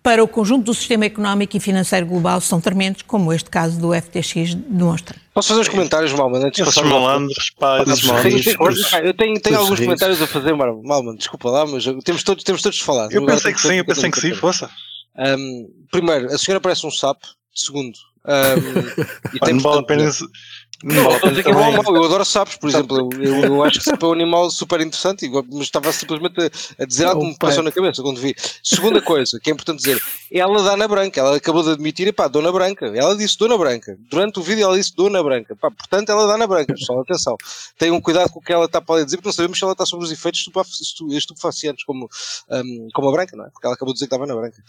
para 0.07 0.23
o 0.23 0.27
conjunto 0.27 0.63
do 0.63 0.73
sistema 0.73 1.03
económico 1.03 1.57
e 1.57 1.59
financeiro 1.59 2.05
global 2.05 2.39
são 2.39 2.61
tremendos, 2.61 3.01
como 3.01 3.33
este 3.33 3.49
caso 3.49 3.77
do 3.77 3.93
FTX 3.93 4.55
demonstra. 4.55 5.17
Posso 5.33 5.49
fazer 5.49 5.59
uns 5.59 5.67
comentários, 5.67 6.13
Malman, 6.13 6.45
antes 6.45 6.59
de 6.59 6.63
passar 6.63 6.85
malandros, 6.85 7.51
pá, 7.59 7.79
Eu 9.03 9.13
tenho, 9.13 9.37
tenho 9.41 9.59
alguns 9.59 9.81
comentários 9.81 10.21
a 10.21 10.27
fazer, 10.27 10.53
Mal- 10.53 10.81
Malman, 10.81 11.17
desculpa 11.17 11.49
lá, 11.49 11.65
mas 11.65 11.83
temos 12.05 12.23
todos, 12.23 12.41
temos 12.45 12.61
todos 12.61 12.77
de 12.77 12.85
falar. 12.85 13.11
Eu 13.11 13.21
Agora 13.21 13.35
pensei 13.35 13.51
que 13.51 13.59
sim, 13.59 13.73
eu 13.73 13.85
pensei 13.85 14.09
que 14.09 14.21
sim, 14.21 14.33
força. 14.33 14.69
Um, 15.17 15.67
primeiro, 15.91 16.27
a 16.27 16.37
senhora 16.37 16.61
parece 16.61 16.87
um 16.87 16.91
sapo. 16.91 17.27
Segundo, 17.53 17.97
um, 18.25 19.35
e 19.35 19.39
tem 19.41 19.55
não 19.55 19.59
vale 19.59 19.79
a 19.79 19.83
pena. 19.83 20.09
Não 20.83 20.93
estou 20.95 21.15
a 21.15 21.19
pena 21.19 21.31
dizer 21.31 21.43
que 21.43 21.49
é 21.49 21.53
bom 21.53 21.59
também. 21.59 21.83
mau. 21.83 21.95
eu 21.95 22.03
adoro 22.03 22.23
sapos, 22.25 22.55
por 22.57 22.69
exemplo. 22.69 23.09
Eu, 23.13 23.21
eu, 23.23 23.43
eu 23.45 23.63
acho 23.63 23.79
que 23.79 23.85
sapo 23.85 24.05
é 24.05 24.09
um 24.09 24.13
animal 24.13 24.49
super 24.51 24.79
interessante, 24.79 25.27
mas 25.29 25.61
estava 25.63 25.91
simplesmente 25.91 26.39
a, 26.39 26.83
a 26.83 26.85
dizer 26.85 27.05
algo 27.05 27.21
que 27.21 27.27
me 27.29 27.37
passou 27.37 27.63
na 27.63 27.71
cabeça 27.71 28.01
quando 28.03 28.19
vi. 28.21 28.35
Segunda 28.63 29.01
coisa, 29.01 29.39
que 29.41 29.49
é 29.49 29.53
importante 29.53 29.79
dizer, 29.79 29.99
ela 30.31 30.61
dá 30.61 30.77
na 30.77 30.87
branca, 30.87 31.19
ela 31.19 31.35
acabou 31.37 31.63
de 31.63 31.71
admitir, 31.71 32.13
pá, 32.13 32.27
Dona 32.27 32.51
Branca, 32.51 32.85
ela 32.95 33.15
disse 33.17 33.37
Dona 33.39 33.57
Branca, 33.57 33.97
durante 34.09 34.39
o 34.39 34.43
vídeo 34.43 34.63
ela 34.65 34.77
disse 34.77 34.95
Dona 34.95 35.23
Branca, 35.23 35.55
pá, 35.55 35.71
portanto 35.71 36.09
ela 36.09 36.27
dá 36.27 36.37
na 36.37 36.45
branca, 36.45 36.73
pessoal, 36.73 37.01
atenção, 37.01 37.35
tenham 37.77 37.99
cuidado 37.99 38.29
com 38.29 38.39
o 38.39 38.41
que 38.43 38.53
ela 38.53 38.65
está 38.65 38.79
para 38.79 39.03
dizer, 39.03 39.17
porque 39.17 39.29
não 39.29 39.33
sabemos 39.33 39.57
se 39.57 39.63
ela 39.63 39.73
está 39.73 39.85
sobre 39.85 40.05
os 40.05 40.11
efeitos 40.11 40.41
estupef- 40.41 40.69
estu- 40.81 41.11
estupefacientes 41.11 41.83
como, 41.85 42.07
hum, 42.51 42.87
como 42.93 43.09
a 43.09 43.11
branca, 43.11 43.35
não 43.35 43.45
é? 43.45 43.49
Porque 43.49 43.65
ela 43.65 43.73
acabou 43.75 43.93
de 43.93 43.97
dizer 43.97 44.07
que 44.07 44.13
estava 44.15 44.27
na 44.27 44.35
branca. 44.39 44.61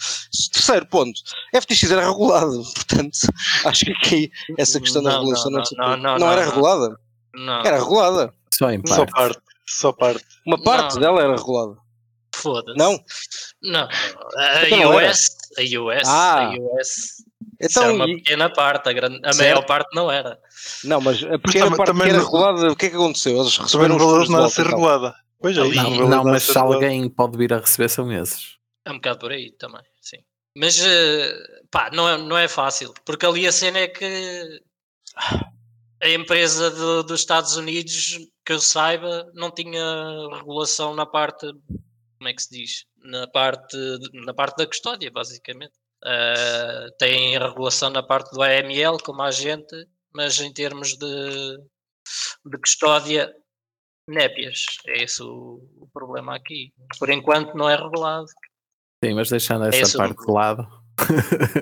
Terceiro 0.52 0.86
ponto, 0.86 1.20
FTX 1.54 1.90
era 1.90 2.08
regulado, 2.08 2.62
portanto, 2.74 3.18
acho 3.64 3.84
que 3.84 3.92
aqui 3.92 4.32
essa 4.56 4.80
questão 4.80 5.02
da 5.02 5.10
Não, 5.10 5.18
regulação 5.20 5.50
não, 5.50 5.58
não, 5.58 5.64
se 5.64 5.76
não, 5.76 5.88
não, 5.88 5.97
não 5.98 6.18
não, 6.18 6.30
era 6.32 6.42
não. 6.44 6.50
regulada, 6.50 6.96
Não, 7.34 7.60
era 7.64 7.78
regulada, 7.78 8.32
Só 8.52 8.70
em 8.70 8.82
Só 8.86 8.96
parte. 9.06 9.12
parte. 9.12 9.38
Só 9.66 9.92
parte. 9.92 10.24
uma 10.46 10.62
parte 10.62 10.94
Não. 10.94 11.00
dela 11.02 11.20
era 11.22 11.36
regulada, 11.36 11.76
foda-se. 12.34 12.78
não? 12.78 12.98
Não. 13.62 13.88
A 14.36 14.66
Então 14.66 14.78
não. 14.78 14.96
US, 14.96 15.28
a 15.58 15.62
US, 15.80 16.02
Ah. 16.08 16.46
a 16.46 16.50
US. 16.50 16.88
isso 16.88 17.24
Então, 17.60 17.82
era 17.84 17.92
uma 17.92 18.08
e- 18.08 18.16
pequena 18.16 18.50
parte, 18.50 18.88
a, 18.88 18.92
grande, 18.92 19.20
a 19.24 19.34
maior 19.36 19.64
parte 19.66 19.88
não 19.94 20.10
era. 20.10 20.38
não, 20.84 21.00
mas 21.00 21.22
a 21.22 21.38
pequena 21.38 21.64
também- 21.66 21.76
parte 21.76 21.86
também 21.88 22.02
que 22.04 22.10
era 22.10 22.18
não- 22.18 22.24
regulada, 22.24 22.72
o 22.72 22.76
que 22.76 22.86
é 22.86 22.90
que 22.90 22.96
aconteceu? 22.96 23.40
Eles 23.40 23.56
receberam 23.58 23.98
não 23.98 24.18
os 24.20 24.26
de 24.26 24.32
nada 24.32 24.46
a 24.46 24.48
ser 24.48 24.60
então. 24.62 24.72
regulada. 24.78 25.14
Pois 25.40 25.56
é, 25.56 25.60
Não, 25.62 26.08
não, 26.08 26.20
a 26.22 26.24
mas 26.24 26.42
se 26.44 26.48
regulada. 26.52 26.74
alguém 26.74 27.08
pode 27.10 27.36
vir 27.38 27.52
a 27.52 27.58
receber 27.58 27.88
são 27.88 28.10
esses. 28.12 28.56
É 28.84 28.90
um 28.90 28.94
bocado 28.94 29.18
por 29.20 29.30
aí 29.32 29.52
também, 29.52 29.82
sim. 30.00 30.18
Mas, 30.56 30.80
eh, 30.84 31.36
pá, 31.70 31.90
não 31.92 32.08
é, 32.08 32.16
não 32.18 32.36
é 32.38 32.48
fácil, 32.48 32.92
porque 33.04 33.24
ali 33.26 33.46
a 33.46 33.52
cena 33.52 33.78
é 33.80 33.86
que 33.88 34.60
a 36.02 36.08
empresa 36.10 36.70
do- 36.70 37.02
dos 37.02 37.20
Estados 37.20 37.56
Unidos, 37.56 38.18
que 38.44 38.52
eu 38.52 38.60
saiba, 38.60 39.30
não 39.34 39.50
tinha 39.50 39.82
regulação 40.36 40.94
na 40.94 41.04
parte, 41.06 41.46
como 42.18 42.28
é 42.28 42.32
que 42.34 42.42
se 42.42 42.50
diz? 42.50 42.84
Na 43.02 43.26
parte, 43.28 43.76
na 44.12 44.32
parte 44.34 44.56
da 44.58 44.66
custódia, 44.66 45.10
basicamente. 45.10 45.72
Eh, 46.04 46.86
tem 46.98 47.36
regulação 47.38 47.90
na 47.90 48.02
parte 48.02 48.30
do 48.32 48.42
AML, 48.42 48.98
como 49.04 49.22
a 49.22 49.30
gente, 49.30 49.74
mas 50.14 50.38
em 50.40 50.52
termos 50.52 50.96
de, 50.96 51.56
de 52.46 52.58
custódia, 52.58 53.34
népias. 54.08 54.64
É 54.86 55.02
esse 55.02 55.22
o, 55.22 55.60
o 55.80 55.88
problema 55.92 56.36
aqui. 56.36 56.72
Por 56.98 57.10
enquanto 57.10 57.54
não 57.54 57.68
é 57.68 57.76
regulado. 57.76 58.26
Sim, 59.04 59.14
mas 59.14 59.28
deixando 59.30 59.64
É 59.66 59.80
essa 59.80 59.96
o 59.96 59.98
parte 59.98 60.24
de 60.24 60.32
lado. 60.32 60.66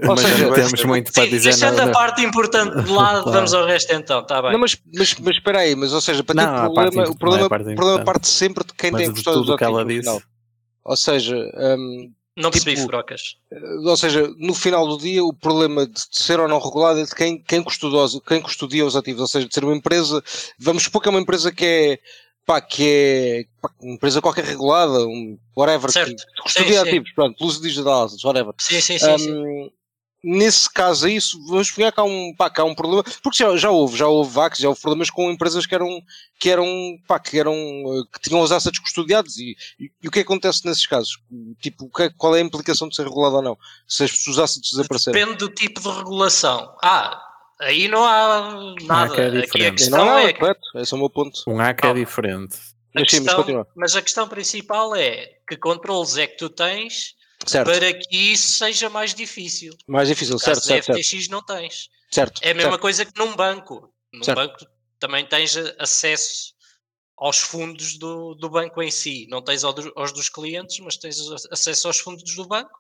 Ou 0.09 0.15
mas 0.15 0.21
seja, 0.21 0.47
não 0.47 0.53
temos 0.55 0.85
muito 0.85 1.13
para 1.13 1.25
Sim, 1.25 1.31
dizer. 1.31 1.51
deixando 1.51 1.77
não, 1.77 1.83
a 1.83 1.87
não. 1.87 1.93
parte 1.93 2.23
importante 2.23 2.83
de 2.83 2.91
lado, 2.91 3.23
Claro. 3.23 3.33
vamos 3.33 3.55
ao 3.55 3.67
resto 3.67 3.93
então, 3.93 4.21
está 4.21 4.41
bem. 4.43 4.53
Não, 4.53 4.59
mas, 4.59 4.77
mas, 4.95 5.15
mas 5.21 5.37
espera 5.37 5.61
aí, 5.61 5.75
mas 5.75 5.93
ou 5.93 6.01
seja, 6.01 6.23
para 6.25 6.35
Não, 6.35 6.43
ti 6.45 6.49
a 6.49 6.69
o 6.69 6.75
parte 6.75 6.93
problema, 6.95 7.11
o 7.11 7.17
problema, 7.19 7.45
é 7.45 7.49
parte 7.49 7.69
o 7.71 7.75
problema 7.75 8.05
parte 8.05 8.29
sempre 8.29 8.65
de 8.65 8.73
quem 8.75 8.91
Mas 8.91 9.01
tem 9.03 9.09
de 9.11 9.15
custódia 9.17 9.41
tudo 9.41 9.55
o 9.55 9.57
que 9.59 9.65
ela 9.65 9.85
disse. 9.85 10.01
final. 10.01 10.23
Ou 10.85 10.97
seja, 10.97 11.37
hum, 11.79 12.13
não 12.37 12.51
percebi, 12.51 12.75
tipo, 12.77 12.87
Frocas. 12.87 13.37
ou 13.85 13.97
seja, 13.97 14.29
no 14.39 14.55
final 14.55 14.87
do 14.87 14.99
dia 14.99 15.25
o 15.25 15.33
problema 15.33 15.87
de 15.87 16.01
ser 16.11 16.39
ou 16.39 16.47
não 16.47 16.59
regulado 16.59 17.01
é 17.01 17.05
de 17.05 17.15
quem, 17.15 17.43
quem, 17.43 17.63
custodia, 17.63 17.99
os- 17.99 18.21
quem 18.27 18.41
custodia 18.41 18.85
os 18.87 18.95
ativos, 18.95 19.21
ou 19.23 19.27
seja, 19.27 19.49
de 19.49 19.55
ser 19.55 19.65
uma 19.65 19.75
empresa, 19.75 20.23
vamos 20.59 20.85
supor 20.85 21.03
que 21.03 21.09
é 21.09 21.11
uma 21.11 21.21
empresa 21.21 21.51
que 21.51 21.65
é 21.65 21.99
pá, 22.47 22.61
que 22.61 22.83
é 22.87 23.45
pá, 23.61 23.71
uma 23.81 23.95
empresa 23.95 24.23
qualquer 24.23 24.45
regulada, 24.45 25.05
um, 25.07 25.37
whatever, 25.57 25.91
Certo. 25.91 26.15
que 26.25 26.43
custodia 26.43 26.83
ativos, 26.83 27.11
pronto, 27.13 27.43
Luz 27.45 27.61
Digital, 27.61 28.09
whatever. 28.25 28.55
Sim, 28.59 28.81
sim, 28.81 28.99
sim. 28.99 29.19
sim. 29.19 29.33
Hum, 29.33 29.71
nesse 30.23 30.73
caso 30.73 31.07
aí, 31.07 31.17
isso, 31.17 31.39
vamos 31.47 31.71
pegar 31.71 31.93
cá 31.93 32.05
um, 32.05 32.33
pá, 32.37 32.49
cá 32.49 32.65
um 32.65 32.75
problema, 32.75 33.03
porque 33.23 33.43
já, 33.43 33.57
já 33.57 33.71
houve, 33.71 33.97
já 33.97 34.07
houve 34.07 34.33
VACs, 34.33 34.61
já 34.61 34.69
houve 34.69 34.81
problemas 34.81 35.11
com 35.11 35.31
empresas 35.31 35.67
que 35.67 35.75
eram, 35.75 36.01
que 36.39 36.49
eram, 36.49 36.67
pá, 37.07 37.19
que 37.19 37.39
eram, 37.39 37.53
eh, 37.55 38.03
que 38.13 38.21
tinham 38.29 38.41
os 38.41 38.53
assets 38.53 38.79
custodiados 38.79 39.37
e, 39.39 39.57
e, 39.79 39.91
e 40.03 40.09
o 40.09 40.11
que 40.11 40.21
acontece 40.21 40.65
nesses 40.65 40.87
casos? 40.87 41.19
Tipo, 41.61 41.89
que 41.91 42.05
é- 42.05 42.11
qual 42.11 42.35
é 42.37 42.39
a 42.39 42.45
implicação 42.45 42.89
de 42.89 42.95
ser 42.97 43.05
regulado 43.05 43.37
ou 43.37 43.43
não? 43.43 43.59
Se 43.87 44.05
os 44.05 44.39
assets 44.39 44.71
desaparecerem? 44.71 45.21
Depende 45.21 45.39
do 45.39 45.49
tipo 45.49 45.81
de 45.81 45.89
regulação. 45.89 46.75
Ah, 46.83 47.26
aí 47.61 47.89
não 47.89 48.05
há 48.05 48.75
nada. 48.83 49.15
que 49.15 49.21
é 49.21 49.27
Aqui 49.27 49.37
a 49.37 49.41
diferente. 49.43 49.77
questão 49.79 49.99
não, 49.99 50.07
não, 50.07 50.19
é 50.19 50.25
é 50.27 50.33
que 50.33 50.39
correto, 50.41 50.61
esse 50.77 50.93
é 50.93 50.97
o 50.97 51.01
meu 51.01 51.11
ponto. 51.11 51.43
Um 51.47 51.57
hack 51.57 51.85
é 51.85 51.95
diferente. 51.95 52.57
a 52.57 53.01
Mas 53.01 53.11
sim, 53.11 53.21
mas 53.21 53.35
questão- 53.35 53.67
mas 53.77 53.97
a 53.97 54.03
questão 54.03 54.29
principal 54.29 54.95
é 54.97 55.39
que 55.49 55.57
controles 55.57 56.17
é 56.17 56.27
que 56.27 56.37
tu 56.37 56.49
tens 56.51 57.15
Certo, 57.47 57.67
para 57.71 57.93
que 57.93 58.17
isso 58.33 58.55
seja 58.59 58.89
mais 58.89 59.15
difícil. 59.15 59.75
mais 59.87 60.09
difícil, 60.09 60.39
certo, 60.39 60.61
certo, 60.65 60.87
certo, 60.87 60.99
FTX 60.99 61.29
não 61.29 61.43
tens. 61.45 61.89
certo, 62.11 62.41
É 62.43 62.51
a 62.51 62.55
mesma 62.55 62.71
certo. 62.73 62.81
coisa 62.83 63.05
que 63.05 63.13
num 63.19 63.37
banco. 63.37 63.93
Num 64.13 64.25
Certo. 64.25 64.37
banco 64.39 64.57
também 64.99 65.27
tens 65.27 65.55
acesso 65.79 66.55
aos 67.19 67.39
fundos 67.39 67.99
do, 67.99 68.35
do 68.35 68.49
banco 68.49 68.83
em 68.83 68.91
si. 68.91 69.27
Não 69.29 69.43
tens 69.43 69.63
aos 69.65 70.13
dos 70.13 70.29
clientes, 70.31 70.79
mas 70.81 70.97
tens 70.97 71.19
acesso 71.51 71.87
aos 71.89 71.99
fundos 71.99 72.35
do 72.35 72.47
banco. 72.47 72.71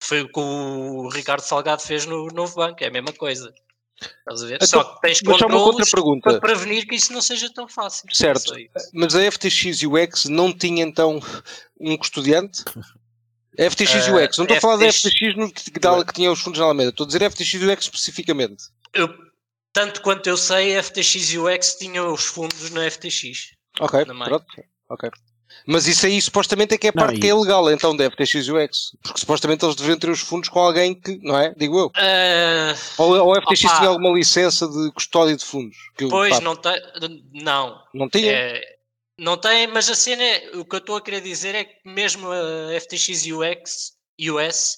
Foi 0.00 0.20
o 0.22 0.28
que 0.28 0.38
o 0.40 1.08
Ricardo 1.08 1.40
Salgado 1.42 1.82
fez 1.82 2.06
no 2.06 2.26
novo 2.28 2.54
banco, 2.56 2.82
é 2.84 2.86
a 2.86 2.90
mesma 2.90 3.12
coisa. 3.12 3.52
Estás 4.00 4.42
a 4.42 4.46
ver? 4.46 4.54
Então, 4.56 4.66
só 4.68 4.84
que 4.84 5.00
tens 5.02 5.20
controles 5.20 5.90
para 6.22 6.40
prevenir 6.40 6.86
que 6.86 6.94
isso 6.96 7.12
não 7.12 7.22
seja 7.22 7.52
tão 7.52 7.68
fácil. 7.68 8.06
Certo. 8.12 8.48
Só 8.48 8.56
isso. 8.56 8.90
Mas 8.92 9.14
a 9.14 9.30
FTX 9.30 9.82
e 9.82 9.86
o 9.86 9.96
X 9.96 10.24
não 10.26 10.52
tinha 10.52 10.82
então 10.84 11.20
um 11.80 11.96
custodiante? 11.96 12.62
A 13.58 13.70
FTX 13.70 13.92
e 14.08 14.10
o 14.10 14.18
Ah, 14.18 14.22
X, 14.24 14.38
não 14.38 14.44
estou 14.44 14.56
a 14.56 14.60
falar 14.60 14.76
da 14.78 14.92
FTX 14.92 15.36
no, 15.36 15.50
que, 15.52 15.70
que, 15.70 15.80
que 15.80 16.12
tinha 16.12 16.30
os 16.32 16.40
fundos 16.40 16.58
na 16.58 16.64
Alameda, 16.66 16.90
estou 16.90 17.04
a 17.04 17.06
dizer 17.06 17.30
FTX 17.30 17.54
e 17.54 17.58
o 17.64 17.70
X 17.70 17.84
especificamente. 17.84 18.64
Eu- 18.92 19.08
tanto 19.72 20.02
quanto 20.02 20.28
eu 20.28 20.36
sei, 20.36 20.76
a 20.76 20.82
FTX 20.82 21.14
e 21.32 21.38
o 21.38 21.48
X 21.48 21.74
tinham 21.76 22.12
os 22.12 22.24
fundos 22.24 22.70
na 22.70 22.88
FTX. 22.90 23.52
Ok, 23.80 24.04
pronto. 24.04 24.46
Ok. 24.88 25.10
Mas 25.66 25.86
isso 25.86 26.04
aí 26.06 26.20
supostamente 26.20 26.74
é 26.74 26.78
que 26.78 26.86
é 26.86 26.90
a 26.90 26.92
Não, 26.94 27.04
parte 27.04 27.16
e- 27.16 27.20
que 27.20 27.28
é 27.28 27.34
legal 27.34 27.70
então 27.70 27.96
da 27.96 28.04
FTX 28.10 28.34
e 28.46 28.52
o 28.52 28.58
X. 28.58 28.90
Porque 29.02 29.20
supostamente 29.20 29.64
eles 29.64 29.74
deveriam 29.76 29.98
ter 29.98 30.10
os 30.10 30.20
fundos 30.20 30.48
com 30.48 30.58
alguém 30.60 30.94
que, 30.94 31.18
não 31.22 31.38
é? 31.38 31.54
Digo 31.56 31.78
eu. 31.78 31.90
Ah, 31.96 32.74
Ou, 32.98 33.16
ou 33.18 33.34
a 33.34 33.40
FTX 33.42 33.64
Opa. 33.64 33.76
tinha 33.78 33.88
alguma 33.88 34.10
licença 34.16 34.68
de 34.68 34.92
custódia 34.92 35.36
de 35.36 35.44
fundos? 35.44 35.76
Eu, 35.98 36.08
pois, 36.08 36.30
pá, 36.34 36.40
não 36.40 36.54
tem. 36.56 36.74
Não. 37.32 37.80
não 37.94 38.08
tinha? 38.08 38.30
É, 38.32 38.76
não 39.18 39.36
tem, 39.36 39.66
mas 39.66 39.88
a 39.88 39.94
cena 39.94 40.22
é. 40.22 40.50
O 40.56 40.64
que 40.64 40.74
eu 40.74 40.80
estou 40.80 40.96
a 40.96 41.00
querer 41.00 41.20
dizer 41.20 41.54
é 41.54 41.64
que 41.64 41.76
mesmo 41.84 42.28
a 42.30 42.80
FTX 42.80 43.24
UX, 43.26 43.92
US, 44.30 44.76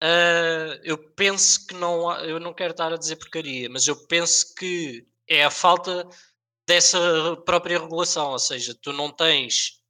ah, 0.00 0.78
eu 0.84 0.98
penso 1.16 1.66
que 1.66 1.74
não 1.74 2.08
há. 2.08 2.20
Eu 2.24 2.38
não 2.38 2.52
quero 2.54 2.72
estar 2.72 2.92
a 2.92 2.96
dizer 2.96 3.16
porcaria, 3.16 3.68
mas 3.70 3.86
eu 3.86 3.96
penso 4.06 4.54
que 4.56 5.04
é 5.28 5.44
a 5.44 5.50
falta 5.50 6.06
dessa 6.66 7.36
própria 7.44 7.78
regulação. 7.78 8.30
Ou 8.30 8.38
seja, 8.38 8.74
tu 8.80 8.92
não 8.92 9.10
tens 9.10 9.80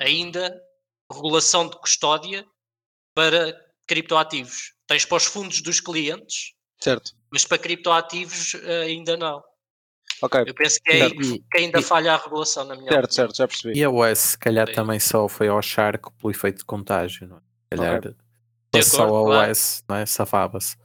ainda 0.00 0.60
regulação 1.12 1.68
de 1.68 1.76
custódia 1.78 2.44
para 3.14 3.58
criptoativos. 3.86 4.74
Tens 4.86 5.04
para 5.04 5.16
os 5.16 5.24
fundos 5.24 5.60
dos 5.60 5.80
clientes, 5.80 6.52
Certo. 6.80 7.12
mas 7.30 7.44
para 7.44 7.58
criptoativos 7.58 8.54
ah, 8.64 8.82
ainda 8.84 9.16
não. 9.16 9.42
Ok. 10.20 10.42
Eu 10.46 10.54
penso 10.54 10.80
que 10.82 10.90
é 10.92 11.02
aí 11.04 11.10
que 11.14 11.42
ainda 11.58 11.80
falha 11.80 12.12
a 12.14 12.16
regulação, 12.16 12.64
na 12.64 12.74
minha 12.74 12.90
Certo, 12.90 13.04
opinião. 13.04 13.26
certo, 13.26 13.36
já 13.36 13.46
percebi. 13.48 13.78
E 13.78 13.84
a 13.84 13.90
OS, 13.90 14.18
se 14.18 14.38
calhar, 14.38 14.66
Sim. 14.66 14.72
também 14.74 14.98
só 14.98 15.28
foi 15.28 15.48
ao 15.48 15.62
charco 15.62 16.12
pelo 16.14 16.30
efeito 16.30 16.58
de 16.58 16.64
contágio, 16.64 17.28
não 17.28 17.36
é? 17.36 17.40
Se 17.40 17.76
calhar, 17.78 18.02
fosse 18.74 18.90
só 18.90 19.04
acordo, 19.04 19.32
a 19.32 19.34
claro. 19.36 19.50
OS, 19.52 19.84
não 19.88 19.96
é? 19.96 20.06
Safava-se. 20.06 20.76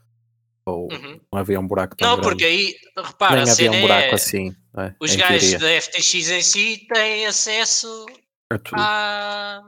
Ou 0.65 0.87
Uhum. 0.93 1.19
não 1.31 1.39
havia 1.39 1.59
um 1.59 1.67
buraco 1.67 1.95
tão 1.95 2.07
Não, 2.09 2.15
grande. 2.17 2.29
porque 2.29 2.45
aí, 2.45 2.75
repara, 2.95 3.41
Nem 3.41 3.49
a 3.49 3.51
havia 3.53 3.71
um 3.71 3.81
buraco 3.81 4.07
é, 4.11 4.13
assim, 4.13 4.55
é? 4.77 4.95
os 4.99 5.13
em 5.13 5.17
gajos 5.17 5.49
teoria. 5.49 5.59
da 5.59 5.81
FTX 5.81 6.13
em 6.29 6.41
si 6.41 6.87
têm 6.93 7.25
acesso 7.25 8.05
A 8.53 8.59
tudo. 8.59 8.79
a- 8.79 9.61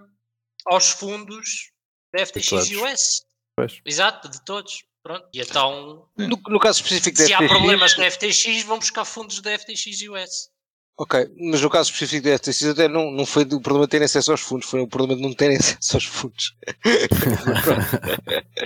aos 0.68 0.90
fundos 0.92 1.72
da 2.14 2.26
FTX. 2.26 2.52
US. 2.52 3.26
Pois. 3.56 3.80
Exato, 3.86 4.30
de 4.30 4.44
todos. 4.44 4.84
Pronto. 5.04 5.28
E 5.34 5.40
então, 5.42 6.08
No, 6.18 6.40
no 6.48 6.60
caso 6.60 6.82
específico 6.82 7.18
da 7.18 7.26
se 7.26 7.34
há 7.34 7.48
problemas 7.48 7.96
na 7.98 8.10
FTX, 8.10 8.64
vão 8.64 8.80
buscar 8.80 9.06
fundos 9.06 9.40
da 9.42 9.52
FTX 9.58 10.02
US. 10.10 10.50
Ok, 10.98 11.28
mas 11.52 11.62
no 11.62 11.70
caso 11.70 11.92
específico 11.92 12.26
da 12.28 12.38
FTX 12.40 12.64
até 12.70 12.88
não, 12.88 13.12
não 13.12 13.26
foi 13.26 13.44
o 13.44 13.60
problema 13.62 13.86
de 13.86 13.92
terem 13.92 14.06
acesso 14.06 14.32
aos 14.32 14.40
fundos, 14.42 14.68
foi 14.68 14.80
o 14.82 14.88
problema 14.88 15.16
de 15.18 15.22
não 15.22 15.34
terem 15.34 15.58
acesso 15.58 15.98
aos 15.98 16.06
fundos. 16.06 16.56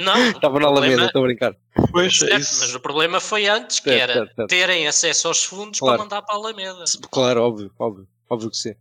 Não, 0.02 0.16
Estava 0.32 0.60
na 0.60 0.68
Alameda, 0.68 1.06
estou 1.06 1.24
a 1.24 1.28
brincar. 1.28 1.56
Pois, 1.92 2.14
é 2.14 2.18
certo, 2.28 2.40
isso. 2.40 2.60
mas 2.62 2.76
o 2.76 2.80
problema 2.80 3.20
foi 3.20 3.48
antes, 3.48 3.80
que 3.80 3.90
Certo, 3.90 4.02
era 4.02 4.14
certo, 4.14 4.36
certo. 4.36 4.50
terem 4.50 4.88
acesso 4.88 5.28
aos 5.28 5.44
fundos 5.44 5.80
Claro. 5.80 5.98
para 5.98 6.04
mandar 6.06 6.22
para 6.22 6.36
a 6.36 6.38
Alameda. 6.38 6.84
Claro, 7.12 7.44
óbvio, 7.44 7.72
óbvio, 7.80 8.08
óbvio 8.30 8.52
que 8.52 8.58
sim. 8.58 8.76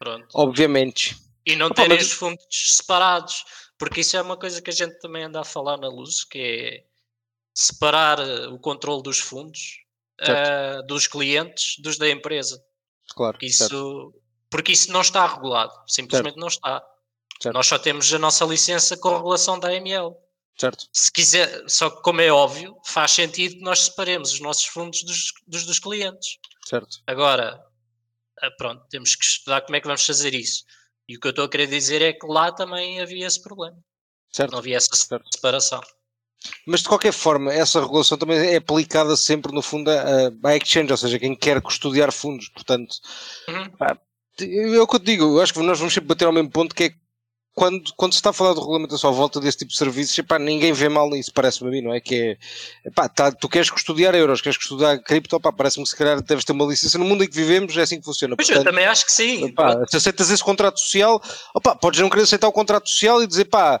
Pronto. 0.00 0.28
Obviamente. 0.34 1.14
E 1.46 1.54
não 1.54 1.70
terem 1.70 1.98
mas- 1.98 2.06
os 2.06 2.12
fundos 2.12 2.46
separados, 2.50 3.44
porque 3.78 4.00
isso 4.00 4.16
é 4.16 4.22
uma 4.22 4.36
coisa 4.36 4.60
que 4.62 4.70
a 4.70 4.72
gente 4.72 4.98
também 4.98 5.24
anda 5.24 5.40
a 5.40 5.44
falar 5.44 5.76
na 5.76 5.88
luz, 5.88 6.24
que 6.24 6.38
é 6.38 6.84
separar 7.54 8.18
eh, 8.18 8.48
o 8.48 8.58
controle 8.58 9.02
dos 9.02 9.18
fundos 9.18 9.78
eh, 10.20 10.82
dos 10.86 11.06
clientes 11.06 11.76
dos 11.82 11.98
da 11.98 12.08
empresa. 12.08 12.62
Claro. 13.10 13.34
Porque 13.34 13.50
certo. 13.50 13.74
isso, 13.74 14.14
porque 14.48 14.72
isso 14.72 14.90
não 14.90 15.02
está 15.02 15.26
regulado, 15.26 15.72
simplesmente 15.86 16.38
não 16.38 16.48
está. 16.48 16.82
Certo. 17.40 17.54
Nós 17.54 17.66
só 17.66 17.78
temos 17.78 18.12
a 18.12 18.18
nossa 18.18 18.44
licença 18.46 18.96
com 18.96 19.16
regulação 19.16 19.58
da 19.58 19.68
AML. 19.68 20.16
certo. 20.58 20.86
Se 20.92 21.10
quiser, 21.12 21.64
só 21.68 21.90
que 21.90 22.02
como 22.02 22.20
é 22.22 22.30
óbvio, 22.30 22.76
faz 22.86 23.10
sentido 23.12 23.56
que 23.56 23.62
nós 23.62 23.80
separemos 23.80 24.32
os 24.32 24.40
nossos 24.40 24.64
fundos 24.66 25.02
dos, 25.02 25.32
dos, 25.46 25.66
dos 25.66 25.78
clientes. 25.78 26.38
Certo. 26.66 27.02
Agora, 27.06 27.62
pronto, 28.56 28.84
temos 28.88 29.14
que 29.14 29.24
estudar 29.24 29.60
como 29.62 29.76
é 29.76 29.80
que 29.80 29.86
vamos 29.86 30.06
fazer 30.06 30.34
isso. 30.34 30.64
E 31.08 31.16
o 31.16 31.20
que 31.20 31.26
eu 31.26 31.30
estou 31.30 31.44
a 31.44 31.48
querer 31.50 31.66
dizer 31.66 32.00
é 32.00 32.12
que 32.12 32.26
lá 32.26 32.52
também 32.52 33.00
havia 33.00 33.26
esse 33.26 33.42
problema. 33.42 33.76
Certo. 34.32 34.52
Não 34.52 34.60
havia 34.60 34.76
essa 34.76 34.90
separação. 35.34 35.80
Mas 36.66 36.80
de 36.80 36.88
qualquer 36.88 37.12
forma, 37.12 37.52
essa 37.52 37.80
regulação 37.80 38.16
também 38.16 38.38
é 38.38 38.56
aplicada 38.56 39.14
sempre, 39.16 39.52
no 39.52 39.60
fundo, 39.60 39.90
à, 39.90 40.30
à 40.44 40.56
exchange, 40.56 40.90
ou 40.90 40.96
seja, 40.96 41.18
quem 41.18 41.34
quer 41.34 41.60
custodiar 41.60 42.10
fundos. 42.12 42.48
Portanto, 42.48 42.94
Uhum. 43.48 43.70
pá, 43.72 43.98
é 44.40 44.80
o 44.80 44.86
que 44.86 44.96
eu 44.96 45.00
te 45.00 45.04
digo, 45.04 45.24
eu 45.24 45.40
acho 45.42 45.52
que 45.52 45.60
nós 45.60 45.78
vamos 45.78 45.92
sempre 45.92 46.08
bater 46.08 46.24
ao 46.24 46.32
mesmo 46.32 46.50
ponto 46.50 46.74
que 46.74 46.84
é 46.84 46.94
quando, 47.54 47.92
quando 47.96 48.12
se 48.12 48.18
está 48.18 48.30
a 48.30 48.32
falar 48.32 48.54
de 48.54 48.60
regulamentação 48.60 49.10
à 49.10 49.12
volta 49.12 49.40
desse 49.40 49.58
tipo 49.58 49.70
de 49.72 49.76
serviços, 49.76 50.16
epá, 50.18 50.38
ninguém 50.38 50.72
vê 50.72 50.88
mal 50.88 51.10
nisso, 51.10 51.32
parece-me 51.32 51.68
a 51.68 51.72
mim, 51.72 51.80
não 51.82 51.92
é? 51.92 52.00
Que 52.00 52.14
é, 52.84 52.88
epá, 52.88 53.08
tá, 53.08 53.32
tu 53.32 53.48
queres 53.48 53.68
custodiar 53.68 54.14
euros, 54.14 54.40
queres 54.40 54.56
custodiar 54.56 55.02
cripto, 55.02 55.38
parece-me 55.40 55.84
que 55.84 55.90
se 55.90 55.96
calhar 55.96 56.22
deves 56.22 56.44
ter 56.44 56.52
uma 56.52 56.64
licença. 56.64 56.96
No 56.96 57.04
mundo 57.04 57.24
em 57.24 57.28
que 57.28 57.34
vivemos 57.34 57.76
é 57.76 57.82
assim 57.82 57.98
que 57.98 58.04
funciona. 58.04 58.36
Pois 58.36 58.48
eu 58.48 58.56
Portanto, 58.56 58.72
também 58.72 58.86
acho 58.86 59.04
que 59.04 59.12
sim. 59.12 59.46
Epá, 59.46 59.84
se 59.88 59.96
aceitas 59.96 60.30
esse 60.30 60.42
contrato 60.42 60.78
social, 60.78 61.20
opá, 61.54 61.74
podes 61.74 62.00
não 62.00 62.08
querer 62.08 62.22
aceitar 62.22 62.48
o 62.48 62.52
contrato 62.52 62.88
social 62.88 63.22
e 63.22 63.26
dizer 63.26 63.46
pá, 63.46 63.80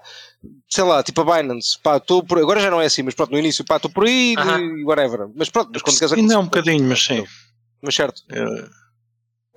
sei 0.68 0.84
lá, 0.84 1.02
tipo 1.02 1.20
a 1.20 1.36
Binance, 1.36 1.78
pá, 1.82 1.96
estou 1.96 2.24
por 2.24 2.38
agora 2.38 2.60
já 2.60 2.70
não 2.70 2.80
é 2.80 2.86
assim, 2.86 3.02
mas 3.02 3.14
pronto, 3.14 3.30
no 3.30 3.38
início, 3.38 3.64
pá, 3.64 3.76
estou 3.76 3.90
por 3.90 4.04
aí 4.04 4.34
Aham. 4.36 4.60
e 4.60 4.84
whatever. 4.84 5.28
Mas 5.34 5.48
pronto, 5.48 5.70
mas 5.72 5.82
quando 5.82 5.98
queres 5.98 6.12
Ainda 6.12 6.34
é 6.34 6.38
um 6.38 6.44
bocadinho, 6.44 6.84
mas 6.88 7.02
sim. 7.02 7.24
Mas 7.82 7.94
certo, 7.94 8.22
É, 8.30 8.44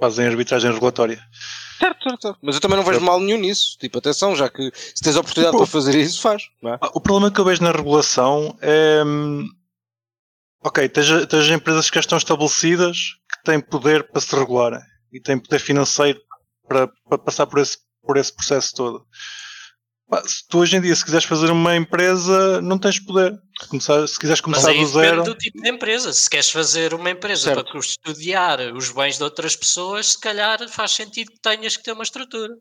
fazem 0.03 0.27
arbitragem 0.27 0.71
regulatória. 0.71 1.21
certo, 1.79 2.03
certo, 2.03 2.21
certo. 2.21 2.39
Mas 2.41 2.55
eu 2.55 2.61
também 2.61 2.75
não 2.77 2.83
vejo 2.83 2.99
Certo. 2.99 3.05
mal 3.05 3.19
nenhum 3.19 3.39
nisso. 3.39 3.77
Tipo, 3.79 3.99
atenção, 3.99 4.35
já 4.35 4.49
que 4.49 4.69
se 4.75 5.01
tens 5.01 5.15
a 5.15 5.21
oportunidade 5.21 5.55
Tipo- 5.55 5.63
para 5.65 5.71
fazer 5.71 5.95
isso, 5.97 6.21
faz. 6.21 6.43
Não 6.61 6.73
é? 6.73 6.77
Ah, 6.81 6.91
O 6.93 6.99
problema 6.99 7.31
que 7.31 7.39
eu 7.39 7.45
vejo 7.45 7.63
na 7.63 7.71
regulação 7.71 8.57
é. 8.61 9.01
hum, 9.05 9.47
Ok, 10.65 10.87
tens 10.89 11.49
empresas 11.49 11.89
que 11.89 11.95
já 11.95 11.99
estão 12.01 12.17
estabelecidas 12.17 12.97
que 13.29 13.43
têm 13.43 13.59
poder 13.59 14.09
para 14.09 14.21
se 14.21 14.33
regularem 14.33 14.79
e 15.11 15.19
têm 15.19 15.37
poder 15.37 15.59
financeiro 15.59 16.19
para, 16.67 16.87
para 16.87 17.17
passar 17.17 17.45
por 17.47 17.59
esse, 17.59 17.77
por 18.01 18.15
esse 18.15 18.33
processo 18.33 18.73
todo. 18.73 19.05
Se 20.25 20.47
tu 20.47 20.59
hoje 20.59 20.75
em 20.77 20.81
dia, 20.81 20.95
se 20.95 21.03
quiseres 21.03 21.25
fazer 21.25 21.49
uma 21.49 21.75
empresa, 21.75 22.61
não 22.61 22.77
tens 22.77 22.99
poder. 22.99 23.33
Começar, 23.69 24.07
se 24.07 24.19
quiseres 24.19 24.41
Mas 24.41 24.61
começar 24.61 24.69
aí 24.69 24.79
do 24.79 24.85
depende 24.85 25.07
zero. 25.07 25.23
do 25.23 25.35
tipo 25.35 25.61
de 25.61 25.69
empresa. 25.69 26.13
Se 26.13 26.29
queres 26.29 26.49
fazer 26.49 26.93
uma 26.93 27.09
empresa 27.09 27.43
Certo. 27.45 27.63
para 27.63 27.71
custodiar 27.73 28.59
os 28.75 28.89
bens 28.91 29.17
de 29.17 29.23
outras 29.23 29.55
pessoas, 29.55 30.11
se 30.11 30.19
calhar 30.19 30.67
faz 30.69 30.91
sentido 30.91 31.31
que 31.31 31.39
tenhas 31.41 31.75
que 31.77 31.83
ter 31.83 31.93
uma 31.93 32.03
estrutura. 32.03 32.53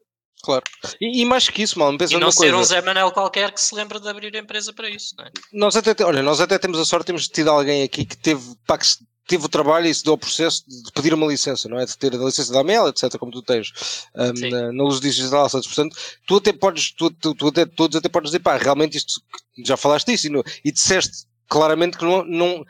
Claro. 0.42 0.62
E, 1.00 1.20
e 1.20 1.24
mais 1.24 1.48
que 1.48 1.62
isso, 1.62 1.78
mal, 1.78 1.92
E 1.92 1.98
pensa 1.98 2.14
não 2.14 2.20
numa 2.20 2.32
ser 2.32 2.38
coisa. 2.38 2.56
um 2.56 2.64
Zé 2.64 2.80
Manel 2.82 3.12
qualquer 3.12 3.52
que 3.52 3.60
se 3.60 3.74
lembra 3.74 4.00
de 4.00 4.08
abrir 4.08 4.34
a 4.34 4.38
empresa 4.40 4.72
para 4.72 4.88
isso. 4.88 5.14
Não 5.18 5.24
é? 5.26 5.30
Nós 5.52 5.76
até, 5.76 5.94
olha, 6.04 6.22
nós 6.22 6.40
até 6.40 6.58
temos 6.58 6.78
a 6.80 6.84
sorte, 6.84 7.06
temos 7.06 7.28
tido 7.28 7.48
alguém 7.50 7.82
aqui 7.82 8.04
que 8.04 8.16
teve, 8.16 8.42
pá, 8.66 8.76
que 8.78 8.86
se- 8.86 8.98
teve 9.26 9.44
o 9.46 9.48
trabalho 9.48 9.86
e 9.86 9.94
se 9.94 10.02
deu 10.04 10.12
ao 10.12 10.18
processo 10.18 10.64
de 10.68 10.90
pedir 10.92 11.14
uma 11.14 11.26
licença, 11.26 11.68
não 11.68 11.78
é? 11.78 11.84
De 11.84 11.96
ter 11.96 12.14
a 12.14 12.18
licença 12.18 12.52
da 12.52 12.60
AML, 12.60 12.88
etc., 12.88 13.16
como 13.18 13.32
tu 13.32 13.42
tens 13.42 13.72
um, 14.14 14.50
na, 14.50 14.72
na 14.72 14.82
luz 14.82 15.00
digital 15.00 15.44
assets. 15.44 15.66
Portanto, 15.66 15.96
tu 16.26 16.36
até 16.36 16.52
podes, 16.52 16.92
tu, 16.92 17.10
tu, 17.10 17.34
tu 17.34 17.48
até, 17.48 17.64
todos 17.66 17.96
até 17.96 18.08
podes 18.08 18.30
dizer, 18.30 18.40
pá, 18.40 18.56
realmente 18.56 18.96
isto, 18.96 19.20
já 19.64 19.76
falaste 19.76 20.06
disso 20.06 20.26
e, 20.26 20.30
no- 20.30 20.44
e 20.64 20.72
disseste 20.72 21.26
claramente 21.48 21.96
que 21.98 22.04
não, 22.04 22.24
não, 22.24 22.64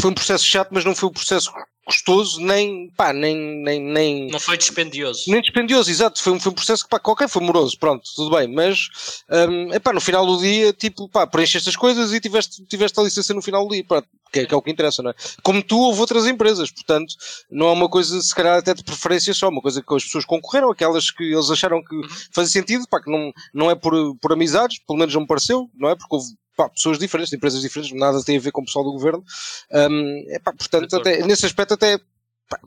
foi 0.00 0.10
um 0.10 0.14
processo 0.14 0.44
chato, 0.44 0.68
mas 0.72 0.84
não 0.84 0.94
foi 0.94 1.08
um 1.08 1.12
processo 1.12 1.52
custoso, 1.90 2.40
nem, 2.40 2.88
pá, 2.96 3.12
nem, 3.12 3.36
nem, 3.36 3.80
nem, 3.80 4.28
Não 4.28 4.38
foi 4.38 4.56
dispendioso. 4.56 5.24
nem 5.28 5.42
dispendioso, 5.42 5.90
exato. 5.90 6.22
Foi 6.22 6.32
um, 6.32 6.38
foi 6.38 6.52
um 6.52 6.54
processo 6.54 6.84
que, 6.84 6.88
pá, 6.88 7.00
qualquer 7.00 7.28
foi 7.28 7.42
moroso, 7.42 7.76
pronto, 7.76 8.08
tudo 8.14 8.36
bem. 8.36 8.46
Mas, 8.46 8.88
hum, 9.28 9.72
epá, 9.74 9.92
no 9.92 10.00
final 10.00 10.24
do 10.24 10.38
dia, 10.38 10.72
tipo, 10.72 11.08
pá, 11.08 11.26
preencheste 11.26 11.68
as 11.68 11.74
coisas 11.74 12.12
e 12.12 12.20
tiveste, 12.20 12.64
tiveste 12.66 12.98
a 13.00 13.02
licença 13.02 13.34
no 13.34 13.42
final 13.42 13.66
do 13.66 13.74
dia, 13.74 13.84
pá, 13.84 14.04
que, 14.32 14.40
é, 14.40 14.46
que 14.46 14.54
é 14.54 14.56
o 14.56 14.62
que 14.62 14.70
interessa, 14.70 15.02
não 15.02 15.10
é? 15.10 15.14
Como 15.42 15.60
tu, 15.62 15.76
houve 15.76 16.00
outras 16.00 16.26
empresas, 16.26 16.70
portanto, 16.70 17.12
não 17.50 17.66
é 17.66 17.72
uma 17.72 17.88
coisa, 17.88 18.22
se 18.22 18.34
calhar, 18.34 18.58
até 18.58 18.72
de 18.72 18.84
preferência 18.84 19.34
só, 19.34 19.48
uma 19.48 19.60
coisa 19.60 19.82
que 19.82 19.94
as 19.94 20.04
pessoas 20.04 20.24
concorreram, 20.24 20.70
aquelas 20.70 21.10
que 21.10 21.24
eles 21.24 21.50
acharam 21.50 21.82
que 21.82 22.00
fazia 22.32 22.52
sentido, 22.52 22.86
pá, 22.88 23.02
que 23.02 23.10
não, 23.10 23.32
não 23.52 23.68
é 23.68 23.74
por, 23.74 23.92
por 24.20 24.32
amizades, 24.32 24.78
pelo 24.86 24.98
menos 24.98 25.12
não 25.12 25.22
me 25.22 25.26
pareceu, 25.26 25.68
não 25.74 25.88
é? 25.88 25.96
Porque 25.96 26.14
houve, 26.14 26.28
pá, 26.60 26.68
pessoas 26.68 26.98
diferentes, 26.98 27.30
de 27.30 27.36
empresas 27.36 27.62
diferentes, 27.62 27.96
nada 27.98 28.22
tem 28.22 28.36
a 28.36 28.40
ver 28.40 28.52
com 28.52 28.60
o 28.60 28.64
pessoal 28.64 28.84
do 28.84 28.92
governo. 28.92 29.24
Epá, 30.28 30.52
portanto, 30.52 30.94
até, 30.96 31.24
nesse 31.26 31.46
aspecto, 31.46 31.72
até, 31.74 31.98
pá, 32.48 32.58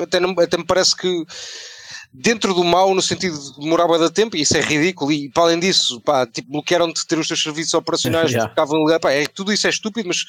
até, 0.00 0.18
não- 0.18 0.34
até 0.38 0.56
me 0.56 0.64
parece 0.64 0.96
que 0.96 1.24
dentro 2.12 2.54
do 2.54 2.62
mal, 2.64 2.94
no 2.94 3.02
sentido 3.02 3.36
de 3.38 3.60
demorar 3.60 3.86
de 3.98 4.10
tempo, 4.12 4.36
e 4.36 4.40
isso 4.40 4.56
é 4.56 4.60
ridículo, 4.60 5.12
e 5.12 5.28
para 5.30 5.42
além 5.42 5.58
disso, 5.60 6.00
pá, 6.00 6.26
tipo, 6.26 6.50
bloquearam 6.50 6.90
de 6.90 7.04
ter 7.06 7.18
os 7.18 7.26
seus 7.26 7.42
serviços 7.42 7.74
operacionais, 7.74 8.30
Yeah. 8.32 8.44
que 8.48 8.50
ficavam 8.54 8.84
pá, 9.00 9.10
é, 9.12 9.26
tudo 9.26 9.52
isso 9.52 9.66
é 9.66 9.70
estúpido, 9.70 10.08
mas 10.08 10.24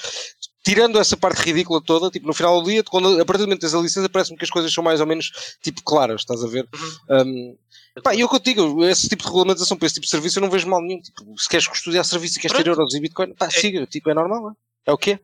tirando 0.64 1.00
essa 1.00 1.16
parte 1.16 1.42
ridícula 1.44 1.80
toda, 1.86 2.10
tipo, 2.10 2.26
no 2.28 2.34
final 2.34 2.60
do 2.62 2.70
dia, 2.70 2.84
quando, 2.84 3.22
a 3.22 3.26
partir 3.26 3.44
do 3.44 3.46
momento 3.48 3.60
que 3.60 3.68
tens 3.68 3.76
a 3.76 3.80
licença, 3.82 4.10
parece-me 4.10 4.36
que 4.38 4.44
as 4.44 4.50
coisas 4.50 4.74
são 4.74 4.84
mais 4.84 5.00
ou 5.00 5.06
menos, 5.06 5.32
tipo, 5.62 5.82
claras, 5.84 6.22
estás 6.22 6.44
a 6.44 6.48
ver? 6.48 6.68
Um, 7.10 7.56
pá, 8.02 8.14
e 8.16 8.20
eu 8.22 8.30
que 8.30 8.36
eu 8.36 8.40
digo, 8.40 8.86
esse 8.86 9.08
tipo 9.08 9.24
de 9.24 9.28
regulamentação 9.28 9.78
para 9.78 9.86
esse 9.86 9.96
tipo 9.96 10.06
de 10.06 10.12
serviço 10.12 10.40
eu 10.40 10.42
não 10.42 10.50
vejo 10.50 10.68
mal 10.68 10.82
nenhum, 10.82 11.02
tipo, 11.02 11.38
se 11.38 11.48
queres 11.48 11.68
custodiar 11.68 12.04
serviço 12.06 12.38
e 12.38 12.42
queres 12.42 12.56
ter 12.56 12.64
Pronto. 12.64 12.80
euros 12.80 12.94
e 12.94 13.00
bitcoin, 13.00 13.34
pá, 13.34 13.50
siga, 13.50 13.86
tipo, 13.88 14.10
é 14.10 14.14
normal, 14.14 14.52
é? 14.52 14.92
É 14.92 14.94
o 14.94 14.98
quê? 14.98 15.20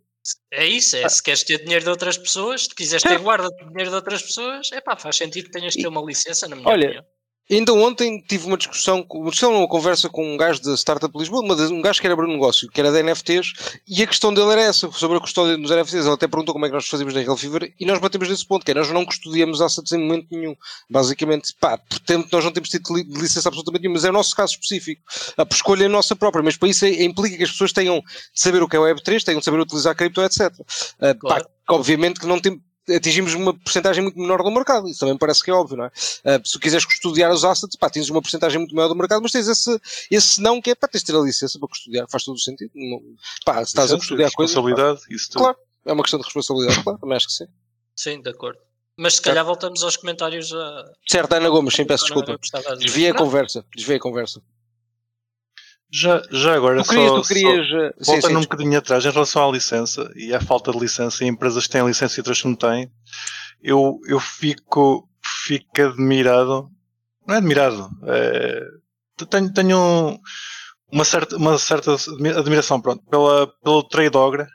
É 0.52 0.66
isso, 0.68 0.96
é. 0.96 1.10
Se 1.10 1.22
queres 1.22 1.44
ter 1.44 1.64
dinheiro 1.64 1.84
de 1.84 1.90
outras 1.90 2.18
pessoas, 2.18 2.64
se 2.64 2.76
quiseres 2.76 3.04
ter 3.04 3.20
guarda 3.20 3.50
de 3.50 3.66
dinheiro 3.68 3.90
de 3.90 3.96
outras 3.96 4.22
pessoas, 4.22 4.72
é 4.72 4.80
pá, 4.80 4.96
faz 4.96 5.18
sentido 5.18 5.46
que 5.46 5.52
tenhas 5.52 5.74
de 5.74 5.82
ter 5.82 5.88
uma 5.88 6.02
licença, 6.02 6.48
na 6.48 6.56
minha 6.56 6.68
Olha, 6.68 6.86
opinião. 6.86 7.06
Ainda 7.52 7.74
ontem 7.74 8.24
tive 8.26 8.48
uma 8.48 8.56
discussão, 8.58 9.06
uma 9.12 9.30
discussão, 9.30 9.54
uma 9.58 9.68
conversa 9.68 10.08
com 10.10 10.34
um 10.34 10.38
gajo 10.38 10.62
da 10.62 10.74
Startup 10.76 11.16
Lisboa, 11.18 11.42
uma 11.44 11.54
um 11.54 11.82
gajo 11.82 12.00
que 12.00 12.08
era 12.08 12.16
para 12.16 12.26
negócio, 12.26 12.70
que 12.70 12.80
era 12.80 12.92
da 12.94 13.04
NFTs, 13.04 13.52
e 13.86 14.02
a 14.02 14.08
questão 14.08 14.34
dele 14.34 14.52
era 14.54 14.62
essa, 14.62 14.90
sobre 14.92 15.18
a 15.18 15.20
custódia 15.20 15.58
dos 15.58 15.70
NFTs. 15.70 16.06
Ele 16.06 16.14
até 16.14 16.28
perguntou 16.30 16.54
como 16.54 16.66
é 16.66 16.70
que 16.70 16.76
nós 16.76 16.88
fazemos 16.88 17.14
na 17.14 17.20
Real 17.20 17.36
Fever, 17.36 17.74
e 17.78 17.86
nós 17.86 18.00
batemos 18.00 18.30
nesse 18.30 18.46
ponto, 18.48 18.64
que 18.64 18.72
é, 18.72 18.74
nós 18.74 18.90
não 18.92 19.04
custodiamos 19.06 19.62
assets 19.62 19.92
em 19.92 19.98
momento 19.98 20.28
nenhum. 20.32 20.56
Basicamente, 20.90 21.54
pá, 21.60 21.78
portanto, 21.78 22.30
nós 22.32 22.44
não 22.46 22.52
temos 22.52 22.70
tido 22.70 22.96
li- 22.96 23.04
licença 23.04 23.50
absolutamente 23.50 23.82
nenhuma, 23.82 23.96
mas 23.98 24.06
é 24.06 24.10
o 24.10 24.14
nosso 24.14 24.34
caso 24.34 24.54
específico. 24.54 25.02
A 25.38 25.46
escolha 25.52 25.86
é 25.86 25.88
nossa 25.90 26.16
própria, 26.16 26.42
mas 26.42 26.56
para 26.56 26.70
isso 26.70 26.86
é- 26.86 27.04
implica 27.04 27.36
que 27.36 27.44
as 27.44 27.52
pessoas 27.52 27.74
tenham 27.74 28.00
de 28.00 28.06
saber 28.34 28.64
o 28.64 28.68
que 28.70 28.78
é 28.78 28.80
Web3, 28.80 29.24
tenham 29.24 29.40
de 29.40 29.46
saber 29.46 29.60
utilizar 29.60 29.94
cripto, 29.96 30.22
etc. 30.22 30.52
Pá, 31.00 31.16
Claro. 31.16 31.44
que 31.46 31.74
obviamente 31.74 32.20
que 32.20 32.26
não 32.28 32.40
tem, 32.40 32.62
atingimos 32.90 33.34
uma 33.34 33.54
porcentagem 33.54 34.04
muito 34.04 34.20
menor 34.20 34.42
do 34.44 34.52
mercado, 34.52 34.88
isso 34.88 35.00
também 35.00 35.18
parece 35.18 35.44
que 35.44 35.52
é 35.52 35.54
óbvio, 35.54 35.78
não 35.78 35.86
é? 35.86 35.88
Uh, 35.90 36.48
se 36.48 36.60
quiseres 36.60 36.86
custodiar 36.86 37.32
os 37.32 37.46
assets, 37.46 37.76
pá, 37.76 37.90
tens 37.90 38.10
uma 38.10 38.22
porcentagem 38.22 38.60
muito 38.60 38.76
maior 38.76 38.88
do 38.88 38.96
mercado, 38.96 39.22
mas 39.22 39.32
tens 39.32 39.48
esse, 39.48 39.80
esse 40.10 40.42
não 40.42 40.62
que 40.62 40.72
é, 40.72 40.76
pá, 40.76 40.88
tens 40.88 41.02
de 41.02 41.08
ter 41.08 41.18
a 41.18 41.22
licença 41.22 41.60
para 41.60 41.68
custodiar, 41.68 42.08
faz 42.10 42.24
todo 42.24 42.36
o 42.36 42.40
sentido. 42.40 42.72
Não, 42.74 43.02
pá, 43.46 43.58
se 43.64 43.70
estás 43.70 43.92
a 43.92 43.98
custodiar 43.98 44.32
coisas, 44.32 44.56
pá, 44.56 44.62
responsabilidade, 44.62 45.02
isso 45.10 45.30
tudo. 45.30 45.42
Claro. 45.44 45.58
é 45.86 45.94
uma 45.94 46.04
questão 46.04 46.20
de 46.20 46.26
responsabilidade, 46.26 46.84
claro, 46.84 47.00
também 47.00 47.16
acho 47.16 47.28
que 47.28 47.34
sim. 47.34 47.48
Sim, 47.96 48.22
de 48.22 48.30
acordo. 48.30 48.60
Mas 48.98 49.16
se 49.16 49.22
calhar 49.22 49.46
voltamos 49.46 49.84
aos 49.84 49.96
comentários 49.98 50.54
a. 50.54 50.92
Certo, 51.08 51.34
Ana 51.34 51.50
Gomes, 51.50 51.74
sim, 51.74 51.86
peço 51.86 52.06
desculpa. 52.06 52.38
Desviei 52.78 53.10
a 53.10 53.14
conversa, 53.14 53.66
desviei 53.76 53.98
a 53.98 54.02
conversa. 54.02 54.42
Já, 55.94 56.22
já 56.32 56.54
agora, 56.56 56.82
Tu 56.84 56.90
querias, 56.90 57.10
só, 57.10 57.22
tu 57.22 57.28
querias, 57.28 57.68
sim, 57.68 58.04
só 58.04 58.12
voltando 58.14 58.32
sim, 58.32 58.38
um 58.38 58.42
bocadinho 58.42 58.78
atrás 58.78 59.06
em 59.06 59.12
relação 59.12 59.50
à 59.50 59.52
licença 59.52 60.10
e 60.16 60.34
à 60.34 60.40
falta 60.40 60.72
de 60.72 60.80
licença, 60.80 61.24
e 61.24 61.28
empresas 61.28 61.66
que 61.66 61.72
têm 61.74 61.86
licença 61.86 62.16
e 62.16 62.22
outras 62.22 62.42
que 62.42 62.48
não 62.48 62.56
têm, 62.56 62.90
eu, 63.62 64.00
eu 64.08 64.20
fico, 64.20 65.10
fico 65.46 65.82
admirado, 65.82 66.70
não 67.28 67.36
é 67.36 67.38
admirado, 67.40 67.90
é, 68.08 68.62
tenho, 69.30 69.54
tenho 69.54 69.78
um- 69.78 70.18
uma, 70.92 71.04
certa, 71.04 71.36
uma 71.38 71.58
certa 71.58 71.92
admiração 72.38 72.80
pronto, 72.82 73.04
pela, 73.10 73.48
pelo 73.62 73.84
Tradeogra, 73.84 74.48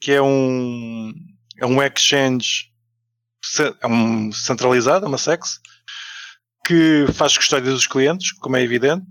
que 0.00 0.12
é 0.12 0.22
um, 0.22 1.12
é 1.58 1.66
um 1.66 1.82
exchange 1.82 2.70
é 3.82 3.86
um 3.86 4.30
centralizado, 4.32 5.04
é 5.04 5.08
uma 5.08 5.18
SEX, 5.18 5.60
que 6.66 7.06
faz 7.14 7.36
custódia 7.36 7.70
dos 7.72 7.86
clientes, 7.86 8.32
como 8.32 8.56
é 8.56 8.62
evidente, 8.62 9.06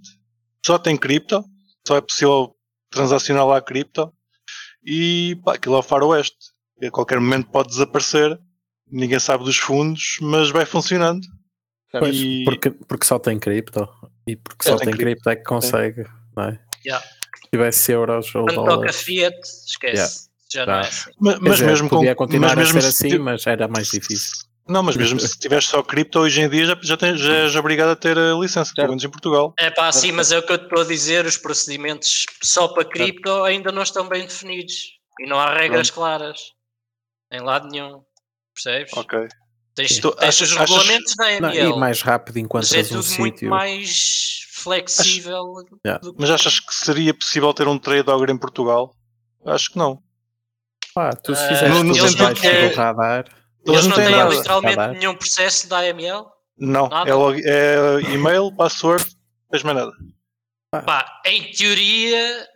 só 0.66 0.78
tem 0.78 0.96
cripto, 0.98 1.44
só 1.90 1.98
é 1.98 2.02
possível 2.02 2.56
transacionar 2.92 3.48
lá 3.48 3.60
cripto, 3.60 4.14
e 4.86 5.36
pá, 5.44 5.56
aquilo 5.56 5.76
é 5.76 5.80
o 5.80 5.84
faroeste. 5.84 6.38
A 6.84 6.92
qualquer 6.92 7.20
momento 7.20 7.50
pode 7.50 7.70
desaparecer, 7.70 8.40
ninguém 8.92 9.18
sabe 9.20 9.44
dos 9.44 9.58
fundos, 9.58 10.18
mas 10.22 10.52
vai 10.52 10.66
funcionando. 10.66 11.26
Pois, 11.92 12.16
E- 12.16 12.44
porque, 12.46 12.70
porque 12.70 13.06
só 13.08 13.18
tem 13.18 13.40
cripto. 13.40 13.90
E 14.28 14.36
porque 14.36 14.68
É, 14.68 14.72
só 14.72 14.78
tem 14.78 14.86
tem 14.90 14.94
cripto. 14.98 15.24
cripto 15.24 15.30
é 15.32 15.36
que 15.36 15.44
consegue, 15.44 16.04
não 16.38 16.44
é? 16.44 16.60
Yeah. 16.86 17.04
Se 17.06 17.50
tivesse 17.52 17.92
euros 17.92 18.36
ou 18.36 18.44
Quando 18.46 18.56
toca 18.56 18.70
dólares. 18.76 19.02
Fiat, 19.02 19.36
esquece. 19.68 20.30
Já 20.52 20.66
não 20.68 20.74
é 20.76 20.80
assim. 20.82 21.12
Ma- 21.20 21.34
Quer 21.34 21.42
Mas, 21.42 21.52
dizer, 21.54 21.66
mesmo 21.66 21.90
com. 21.90 21.96
podia 21.98 22.16
continuar 22.16 22.56
mas 22.56 22.68
mesmo 22.68 22.78
a 22.78 22.82
ser 22.84 22.92
se 22.92 23.06
assim, 23.08 23.16
ti- 23.16 23.20
mas 23.20 23.48
era 23.48 23.68
mais 23.68 23.88
difícil. 23.90 24.32
Não, 24.70 24.84
mas 24.84 24.96
mesmo 24.96 25.20
se 25.20 25.38
tiveres 25.40 25.66
só 25.66 25.82
cripto, 25.82 26.20
hoje 26.20 26.42
em 26.42 26.50
dia 26.50 26.66
já, 26.66 26.78
já, 26.82 26.96
tens, 26.96 27.20
já 27.20 27.34
és 27.34 27.56
obrigado 27.56 27.90
a 27.90 27.96
ter 27.96 28.18
a 28.18 28.34
licença, 28.36 28.72
pelo 28.76 28.90
menos 28.90 29.04
em 29.04 29.10
Portugal. 29.10 29.54
É 29.60 29.72
pá, 29.72 29.92
sim, 29.92 30.12
mas 30.12 30.32
é 30.32 30.38
o 30.38 30.44
que 30.46 30.54
eu 30.54 30.58
te 30.60 30.66
estou 30.66 30.82
a 30.82 30.86
dizer, 30.86 31.26
os 31.26 31.38
procedimentos 31.38 32.26
só 32.44 32.68
para 32.68 32.86
cripto 32.86 33.44
ainda 33.44 33.72
não 33.72 33.82
estão 33.82 34.08
bem 34.08 34.26
definidos. 34.28 34.76
E 35.20 35.28
não 35.28 35.40
há 35.40 35.54
regras 35.54 35.90
claras. 35.90 36.40
Em 37.32 37.42
lado 37.42 37.68
nenhum. 37.68 38.02
Percebes? 38.54 38.94
Ok. 38.96 39.28
Tens, 39.76 39.98
Tu 40.00 40.12
tens 40.12 40.28
achas- 40.30 40.52
os 40.52 40.58
achas- 40.58 40.70
regulamentos 40.70 41.16
da 41.16 41.40
Não, 41.42 41.50
AML. 41.50 41.76
e 41.76 41.80
mais 41.80 42.02
rápido 42.02 42.36
mas 42.36 42.42
é 42.74 42.80
encontras 42.80 42.92
um 42.92 43.02
tudo 43.02 43.20
muito 43.20 43.34
sítio. 43.36 43.50
mais 43.50 44.40
flexível. 44.52 45.54
Yeah. 45.86 46.02
do 46.04 46.16
Mas 46.18 46.30
achas 46.30 46.60
que 46.60 46.74
seria 46.74 47.14
possível 47.14 47.54
ter 47.54 47.68
um 47.68 47.78
trade 47.80 48.10
ogre 48.10 48.32
em 48.32 48.38
Portugal? 48.38 48.96
Acho 49.46 49.72
que 49.72 49.78
não. 49.78 50.02
Pá, 50.94 51.12
tu 51.14 51.34
se 51.36 51.44
Eh, 51.44 51.48
fizeres 51.50 51.84
no 51.84 51.94
tudo 51.96 52.36
que- 52.36 52.70
do 52.70 52.76
radar. 52.76 53.26
Eles 53.66 53.84
não 53.88 53.90
não 53.98 54.04
têm 54.06 54.10
nada. 54.16 54.30
literalmente 54.36 55.00
nenhum 55.00 55.16
processo 55.16 55.68
da 55.70 55.80
AML? 55.80 56.26
Não, 56.58 56.88
Nada? 56.90 57.10
é, 57.10 57.14
log- 57.14 57.42
é 57.46 58.02
e-mail, 58.14 58.54
password, 58.56 59.06
tens 59.52 59.64
mais 59.64 59.78
nada. 59.78 59.92
Pá, 60.86 61.22
em 61.26 61.52
teoria, 61.52 62.48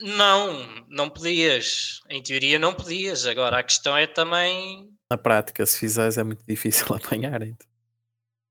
não, 0.00 0.84
não 0.88 1.08
podias. 1.10 2.00
Em 2.08 2.22
teoria, 2.22 2.58
não 2.58 2.74
podias. 2.74 3.26
Agora, 3.26 3.58
a 3.58 3.62
questão 3.62 3.96
é 3.96 4.06
também. 4.06 4.88
Na 5.10 5.16
prática, 5.18 5.64
se 5.66 5.78
fizeres, 5.78 6.18
é 6.18 6.24
muito 6.24 6.44
difícil 6.46 6.86
apanhar. 6.96 7.42
Então. 7.42 7.66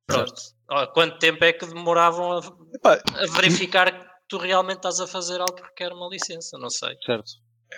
Pronto. 0.07 0.33
Ó, 0.69 0.87
Quanto 0.87 1.17
tempo 1.19 1.43
é 1.43 1.51
que 1.53 1.65
demoravam 1.65 2.33
a, 2.33 2.41
Epá, 2.75 3.01
a 3.15 3.25
verificar 3.33 3.91
que 3.91 4.05
tu 4.29 4.37
realmente 4.37 4.77
estás 4.77 4.99
a 4.99 5.07
fazer 5.07 5.41
algo 5.41 5.53
que 5.55 5.63
requer 5.63 5.91
uma 5.91 6.07
licença? 6.07 6.57
Não 6.57 6.69
sei. 6.69 6.95
Certo. 7.05 7.31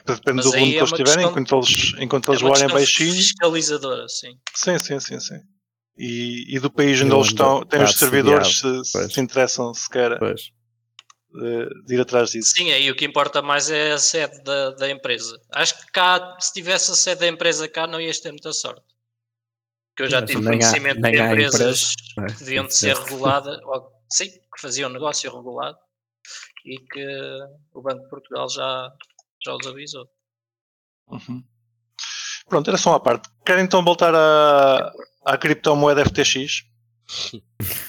Depende 0.06 0.36
Mas 0.38 0.46
do 0.46 0.52
volume 0.52 0.66
aí 0.68 0.72
que 0.74 0.78
é 0.78 0.82
eles 0.82 0.92
tiverem, 0.94 1.28
enquanto 1.28 1.56
eles, 1.56 1.94
enquanto 2.00 2.28
É 2.28 2.32
eles 2.32 2.42
uma 2.42 2.50
voarem 2.50 2.68
baixinho. 2.68 3.14
fiscalizadora, 3.14 4.08
sim. 4.10 4.38
Sim, 4.56 4.80
sim, 4.80 5.00
sim, 5.00 5.20
sim. 5.20 5.40
E, 5.98 6.56
e 6.56 6.60
do 6.60 6.72
país 6.72 7.00
onde 7.02 7.12
Eu 7.12 7.18
eles 7.18 7.28
estão, 7.28 7.64
têm 7.66 7.84
os 7.84 7.92
servidores, 7.94 8.60
se, 8.84 9.10
se 9.12 9.22
interessam 9.22 9.74
sequer 9.74 10.18
Pois. 10.18 10.42
de 11.86 11.96
ir 11.96 12.02
atrás 12.02 12.32
disso. 12.32 12.52
Sim, 12.56 12.72
aí 12.72 12.90
o 12.90 12.96
que 12.96 13.06
importa 13.06 13.42
mais 13.42 13.70
é 13.70 13.92
a 13.94 13.98
sede 14.00 14.42
da, 14.44 14.72
da 14.72 14.90
empresa. 14.90 15.40
Acho 15.52 15.78
que 15.80 15.92
cá, 15.92 16.36
se 16.40 16.52
tivesse 16.54 16.92
a 16.92 16.96
sede 16.96 17.22
da 17.22 17.28
empresa 17.28 17.68
cá, 17.68 17.86
não 17.88 18.02
ias 18.02 18.20
ter 18.20 18.32
muita 18.32 18.52
sorte. 18.54 18.82
Porque 19.90 20.04
eu 20.04 20.10
já 20.10 20.22
Mas 20.22 20.30
tive 20.32 20.42
há- 20.48 20.50
conhecimento 20.50 21.00
nem 21.02 21.12
de 21.12 21.20
há 21.20 21.26
empresas 21.28 21.94
é? 22.20 22.26
que 22.34 22.40
deviam 22.40 22.66
de 22.66 22.74
ser 22.76 22.96
Certo. 22.96 23.04
reguladas, 23.12 23.60
ou, 23.64 23.92
sim, 24.10 24.30
que 24.30 24.60
faziam 24.62 24.90
negócio 24.90 25.32
regulado 25.36 25.78
e 26.66 26.78
que 26.80 27.06
o 27.74 27.82
Banco 27.82 28.02
de 28.04 28.10
Portugal 28.10 28.50
já, 28.50 28.92
já 29.46 29.56
os 29.56 29.68
avisou. 29.68 30.08
Uhum. 31.08 31.44
Pronto, 32.48 32.70
era 32.70 32.78
só 32.78 32.92
uma 32.92 33.00
parte. 33.00 33.30
Querem 33.46 33.64
então 33.64 33.84
voltar 33.84 34.14
à, 34.14 34.92
à 35.26 35.38
criptomoeda 35.38 36.06
FTX? 36.06 36.64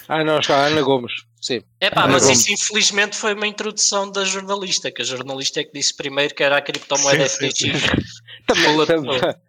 Ah, 0.07 0.23
não, 0.23 0.39
está 0.39 0.57
a 0.57 0.67
Ana 0.67 0.83
Gomes. 0.83 1.13
Sim. 1.41 1.63
É 1.81 1.91
pá, 1.91 2.07
mas 2.07 2.25
bom. 2.27 2.33
isso 2.33 2.53
infelizmente 2.53 3.17
foi 3.17 3.33
uma 3.35 3.47
introdução 3.47 4.11
da 4.11 4.25
jornalista, 4.25 4.91
que 4.93 5.01
a 5.03 5.05
jornalista 5.05 5.61
é 5.61 5.65
que 5.65 5.73
disse 5.73 5.97
primeiro 5.97 6.35
que 6.35 6.43
era 6.43 6.59
a 6.59 6.63
criptomoeda 6.63 7.27
Sim, 7.29 7.51
sim, 7.51 7.73
FTX. 7.73 8.05
Também, 8.47 8.65
Pula 8.65 8.87
também. 8.87 9.13
pessoa. 9.13 9.41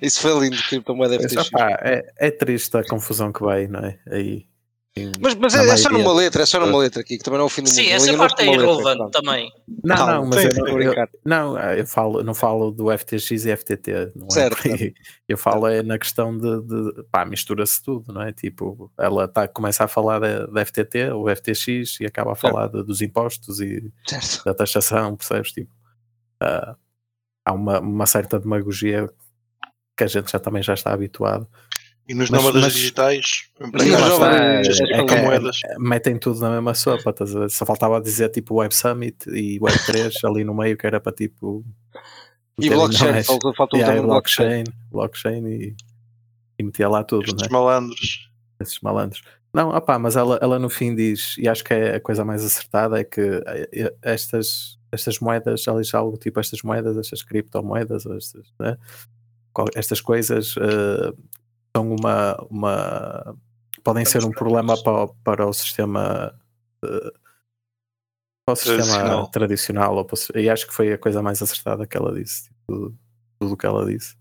Isso 0.00 0.20
foi 0.20 0.38
lindo, 0.40 0.56
criptomoeda 0.62 1.16
Mas, 1.20 1.32
FTX. 1.32 1.48
opá, 1.48 1.70
é, 1.82 2.02
é 2.18 2.30
triste 2.30 2.76
a 2.76 2.84
confusão 2.84 3.32
que 3.32 3.40
vai, 3.42 3.66
não 3.66 3.80
é? 3.80 3.98
Aí. 4.10 4.46
Mas, 5.20 5.34
mas 5.34 5.54
é, 5.54 5.68
é 5.68 5.76
só 5.76 5.90
numa 5.90 6.12
letra, 6.12 6.42
é 6.42 6.46
só 6.46 6.58
numa 6.58 6.78
letra 6.78 7.02
aqui, 7.02 7.18
que 7.18 7.22
também 7.24 7.36
não 7.38 7.44
é 7.44 7.46
o 7.46 7.50
fim 7.50 7.62
do 7.62 7.66
mundo. 7.68 7.74
Sim, 7.74 7.88
Não 7.90 7.96
essa 7.96 8.16
parte 8.16 8.42
é 8.42 8.44
letra, 8.50 8.62
irrelevante 8.64 8.96
pronto. 8.96 9.10
também. 9.12 9.52
Não, 9.84 9.96
Calma, 9.96 10.12
não, 10.14 10.26
mas 10.26 10.40
sim, 10.40 10.46
eu, 10.48 10.54
não- 10.54 10.68
eu, 10.68 10.74
brincar. 10.74 11.08
não, 11.24 11.58
eu 11.58 11.86
falo, 11.86 12.22
não 12.22 12.34
falo 12.34 12.70
do 12.70 12.90
FTX 12.90 13.30
e 13.44 13.50
FTT, 13.56 14.12
não 14.16 14.26
é 14.28 14.30
Certo, 14.30 14.66
aí. 14.66 14.94
Eu 15.28 15.36
falo 15.36 15.66
é 15.66 15.82
na 15.82 15.98
questão 15.98 16.36
de, 16.36 16.62
de 16.62 17.02
pá, 17.10 17.26
mistura-se 17.26 17.82
tudo, 17.82 18.10
não 18.10 18.22
é? 18.22 18.32
Tipo, 18.32 18.90
ela 18.98 19.28
tá, 19.28 19.46
começa 19.46 19.84
a 19.84 19.88
falar 19.88 20.18
da, 20.18 20.46
da 20.46 20.64
FTT 20.64 21.10
ou 21.10 21.28
FTX 21.28 22.00
e 22.00 22.06
acaba 22.06 22.32
a 22.32 22.36
falar 22.36 22.68
de- 22.68 22.82
dos 22.82 23.02
impostos 23.02 23.60
e 23.60 23.92
Certo. 24.06 24.44
da 24.46 24.54
taxação, 24.54 25.14
percebes? 25.14 25.52
Tipo, 25.52 25.70
ah, 26.40 26.74
há 27.44 27.52
uma, 27.52 27.80
uma 27.80 28.06
certa 28.06 28.40
demagogia 28.40 29.10
que 29.94 30.04
a 30.04 30.06
gente 30.06 30.30
já 30.32 30.38
também 30.38 30.62
já 30.62 30.72
está 30.74 30.92
habituado. 30.92 31.46
E 32.08 32.14
nos 32.14 32.30
Mas- 32.30 32.40
nómadas 32.40 32.62
mas- 32.62 32.72
digitais, 32.74 33.48
Mas 33.58 33.68
empregados 33.68 34.68
as 34.68 34.80
é 34.80 34.86
que- 34.86 34.92
criptomoedas. 35.06 35.58
metem 35.78 36.16
tudo 36.18 36.38
na 36.40 36.50
mesma 36.50 36.72
sopa, 36.74 37.10
estás 37.10 37.34
a 37.34 37.40
ver? 37.40 37.50
Só 37.50 37.66
faltava 37.66 38.00
dizer 38.00 38.28
tipo 38.28 38.54
Web 38.56 38.72
Summit 38.74 39.28
e 39.28 39.58
Web 39.60 39.76
3 39.86 40.14
ali 40.24 40.44
no 40.44 40.54
meio 40.54 40.76
que 40.76 40.86
era 40.86 41.00
para 41.00 41.12
tipo. 41.12 41.64
E 42.58 42.70
blockchain, 42.70 43.10
mais- 43.12 43.26
faltou, 43.26 43.52
faltou 43.54 43.78
Yeah, 43.78 43.94
também 43.96 44.08
blockchain. 44.08 44.64
blockchain, 44.90 45.42
blockchain 45.42 45.46
e, 45.48 45.76
e 46.58 46.62
metia 46.62 46.88
lá 46.88 47.02
tudo, 47.02 47.24
Estes 47.26 47.42
né? 47.42 47.48
malandros. 47.50 48.30
Esses 48.60 48.80
malandros. 48.80 49.22
Não, 49.52 49.70
opá, 49.70 49.98
mas 49.98 50.16
ela, 50.16 50.38
ela 50.40 50.58
no 50.58 50.68
fim 50.70 50.94
diz, 50.94 51.34
e 51.38 51.48
acho 51.48 51.64
que 51.64 51.74
é 51.74 51.96
a 51.96 52.00
coisa 52.00 52.24
mais 52.24 52.44
acertada, 52.44 53.00
é 53.00 53.04
que 53.04 53.20
eh, 53.20 53.68
eh, 53.72 53.94
estas, 54.02 54.78
estas 54.92 55.18
moedas, 55.18 55.66
ela 55.66 55.80
diz 55.80 55.92
algo 55.94 56.16
tipo 56.16 56.38
estas 56.38 56.62
moedas, 56.62 56.96
estas 56.96 57.22
criptomoedas, 57.22 58.06
estas, 58.06 58.46
né? 58.60 58.76
Estas 59.74 60.00
coisas 60.00 60.54
eh, 60.58 61.12
são 61.76 61.92
uma, 61.94 62.34
uma 62.48 63.36
podem 63.84 64.04
ser 64.06 64.24
um 64.24 64.30
problema 64.30 64.82
para, 64.82 65.04
o- 65.04 65.14
para 65.16 65.46
o 65.46 65.52
sistema 65.52 66.34
eh, 66.82 67.12
para 68.46 68.52
o 68.52 68.56
sistema 68.56 68.84
Tradicional. 68.86 69.26
tradicional, 69.30 69.96
ou 69.96 70.04
para 70.04 70.40
e 70.40 70.48
acho 70.48 70.66
que 70.66 70.72
foi 70.72 70.92
a 70.92 70.98
coisa 70.98 71.20
mais 71.20 71.42
acertada 71.42 71.86
que 71.86 71.96
ela 71.96 72.14
disse, 72.14 72.44
tipo, 72.44 72.94
tudo, 73.38 73.52
o 73.52 73.56
que 73.56 73.66
ela 73.66 73.84
disse. 73.84 74.16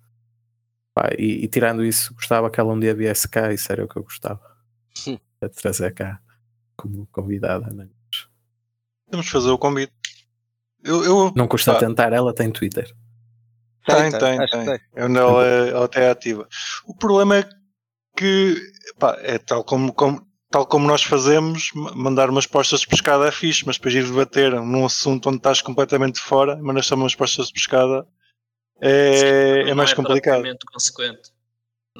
Pá, 0.93 1.09
e, 1.17 1.45
e 1.45 1.47
tirando 1.47 1.83
isso, 1.85 2.13
gostava 2.15 2.49
que 2.49 2.59
ela 2.59 2.73
um 2.73 2.79
dia 2.79 2.93
viesse 2.95 3.27
cá, 3.29 3.53
isso 3.53 3.71
era 3.71 3.85
o 3.85 3.87
que 3.87 3.97
eu 3.97 4.03
gostava. 4.03 4.41
Hum. 5.07 5.17
A 5.41 5.47
trazer 5.49 5.93
cá 5.93 6.19
como 6.75 7.05
convidada. 7.07 7.69
Né? 7.71 7.87
Temos 9.09 9.27
de 9.27 9.31
fazer 9.31 9.49
o 9.51 9.57
convite. 9.57 9.93
Eu, 10.83 11.03
eu, 11.03 11.33
Não 11.35 11.47
custa 11.47 11.73
pá, 11.73 11.79
tentar, 11.79 12.11
ela 12.13 12.33
tem 12.33 12.51
Twitter. 12.51 12.93
Tem, 13.85 14.11
tem, 14.11 14.39
acho 14.39 14.51
que 14.51 14.65
tem. 14.65 14.79
É 14.95 15.05
onde 15.05 15.17
ela, 15.17 15.45
é- 15.45 15.69
ela 15.69 15.85
até 15.85 16.05
é 16.05 16.09
ativa. 16.09 16.47
O 16.85 16.95
problema 16.95 17.37
é 17.37 17.49
que 18.17 18.55
pá, 18.97 19.17
é 19.21 19.37
tal 19.37 19.63
como, 19.63 19.93
como- 19.93 20.25
tal 20.49 20.65
como 20.65 20.87
nós 20.87 21.03
fazemos, 21.03 21.69
ma- 21.75 21.93
mandar 21.95 22.29
umas 22.29 22.47
postas 22.47 22.79
de 22.81 22.87
pescada 22.87 23.27
é 23.27 23.31
fixe, 23.31 23.63
mas 23.65 23.77
depois 23.77 23.93
ir 23.95 24.05
debater 24.05 24.51
num 24.53 24.85
assunto 24.85 25.27
onde 25.29 25.37
estás 25.37 25.61
completamente 25.61 26.19
fora, 26.19 26.55
mandas 26.57 26.85
só 26.87 26.95
umas 26.95 27.13
postas 27.15 27.47
de 27.47 27.53
pescada 27.53 28.05
é, 28.81 29.61
é 29.61 29.65
Não 29.69 29.75
mais 29.75 29.93
complicado. 29.93 30.35
propriamente 30.35 30.65
consequente. 30.65 31.31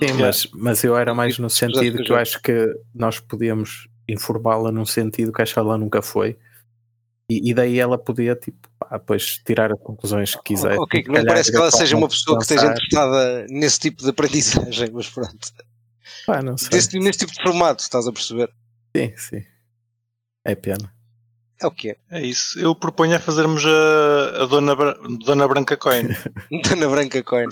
Sim, 0.03 0.13
mas, 0.19 0.47
mas 0.53 0.83
eu 0.83 0.97
era 0.97 1.13
mais 1.13 1.37
no 1.39 1.49
sentido 1.49 2.03
que 2.03 2.11
eu 2.11 2.17
acho 2.17 2.41
que 2.41 2.67
nós 2.93 3.19
podíamos 3.19 3.87
informá-la 4.09 4.71
num 4.71 4.85
sentido 4.85 5.31
que 5.31 5.41
acho 5.41 5.53
que 5.53 5.59
ela 5.59 5.77
nunca 5.77 6.01
foi. 6.01 6.37
E, 7.29 7.49
e 7.49 7.53
daí 7.53 7.79
ela 7.79 7.97
podia, 7.97 8.35
tipo, 8.35 8.67
pá, 8.77 8.97
depois 8.97 9.39
tirar 9.43 9.71
as 9.71 9.79
conclusões 9.79 10.35
que 10.35 10.43
quiser. 10.43 10.77
Ok, 10.77 11.01
que 11.01 11.07
não 11.07 11.15
calhar 11.15 11.27
parece 11.29 11.51
que 11.51 11.57
ela 11.57 11.71
seja 11.71 11.95
uma 11.97 12.07
pessoa 12.07 12.37
que 12.37 12.43
esteja 12.43 12.67
interessada 12.67 13.47
nesse 13.49 13.79
tipo 13.79 14.03
de 14.03 14.09
aprendizagem, 14.09 14.91
mas 14.93 15.09
pronto. 15.09 15.51
Pá, 16.27 16.41
não 16.43 16.55
sei. 16.57 16.69
Desse, 16.69 16.99
nesse 16.99 17.19
tipo 17.19 17.33
de 17.33 17.41
formato, 17.41 17.81
estás 17.81 18.07
a 18.07 18.11
perceber? 18.11 18.51
Sim, 18.95 19.13
sim. 19.17 19.43
É 20.45 20.53
pena. 20.53 20.93
É 21.59 21.65
o 21.65 21.71
que 21.71 21.91
é. 21.91 21.95
É 22.11 22.21
isso. 22.21 22.59
Eu 22.59 22.75
proponho 22.75 23.15
a 23.15 23.19
fazermos 23.19 23.63
a, 23.65 24.43
a 24.43 24.45
Dona, 24.45 24.75
Bra- 24.75 24.97
Dona 25.25 25.47
Branca 25.47 25.75
Coin. 25.77 26.09
Dona 26.69 26.87
Branca 26.89 27.23
Coin. 27.23 27.47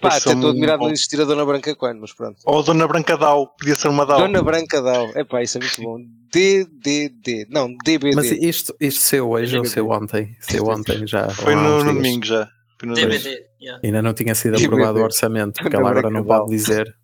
Pá, 0.00 0.08
até 0.08 0.32
estou 0.32 0.50
admirado 0.50 0.78
de 0.78 0.78
bom- 0.78 0.84
não 0.86 0.92
existir 0.92 1.20
a 1.20 1.24
Dona 1.24 1.44
Branca 1.44 1.74
Coin, 1.74 1.94
mas 2.00 2.12
pronto. 2.12 2.38
Ou 2.46 2.58
a 2.60 2.62
Dona 2.62 2.86
Branca 2.86 3.16
Dau. 3.16 3.48
Podia 3.58 3.74
ser 3.74 3.88
uma 3.88 4.06
Dau. 4.06 4.20
Dona 4.20 4.42
Branca 4.42 4.80
Dau. 4.80 5.10
Epá, 5.16 5.42
isso 5.42 5.58
é 5.58 5.60
muito 5.60 5.82
bom. 5.82 5.98
DDD. 6.32 7.46
Não, 7.50 7.68
DBD. 7.84 8.14
Mas 8.16 8.30
isto, 8.30 8.74
isto 8.80 9.00
saiu 9.00 9.30
hoje 9.30 9.58
ou 9.58 9.64
saiu 9.64 9.90
ontem? 9.90 10.36
Saiu 10.40 10.66
ontem 10.68 11.06
já. 11.06 11.28
Foi 11.30 11.54
no, 11.54 11.82
no 11.84 11.92
domingo 11.94 12.24
já. 12.24 12.48
Foi 12.78 12.88
no 12.88 12.94
domingo. 12.94 13.10
DVD, 13.12 13.44
yeah. 13.60 13.80
Ainda 13.84 14.02
não 14.02 14.12
tinha 14.14 14.34
sido 14.34 14.56
aprovado 14.56 14.98
o 14.98 15.02
orçamento, 15.02 15.60
porque 15.60 15.74
ela 15.76 15.90
agora 15.90 16.10
não 16.10 16.24
pode 16.24 16.50
dizer. 16.50 16.94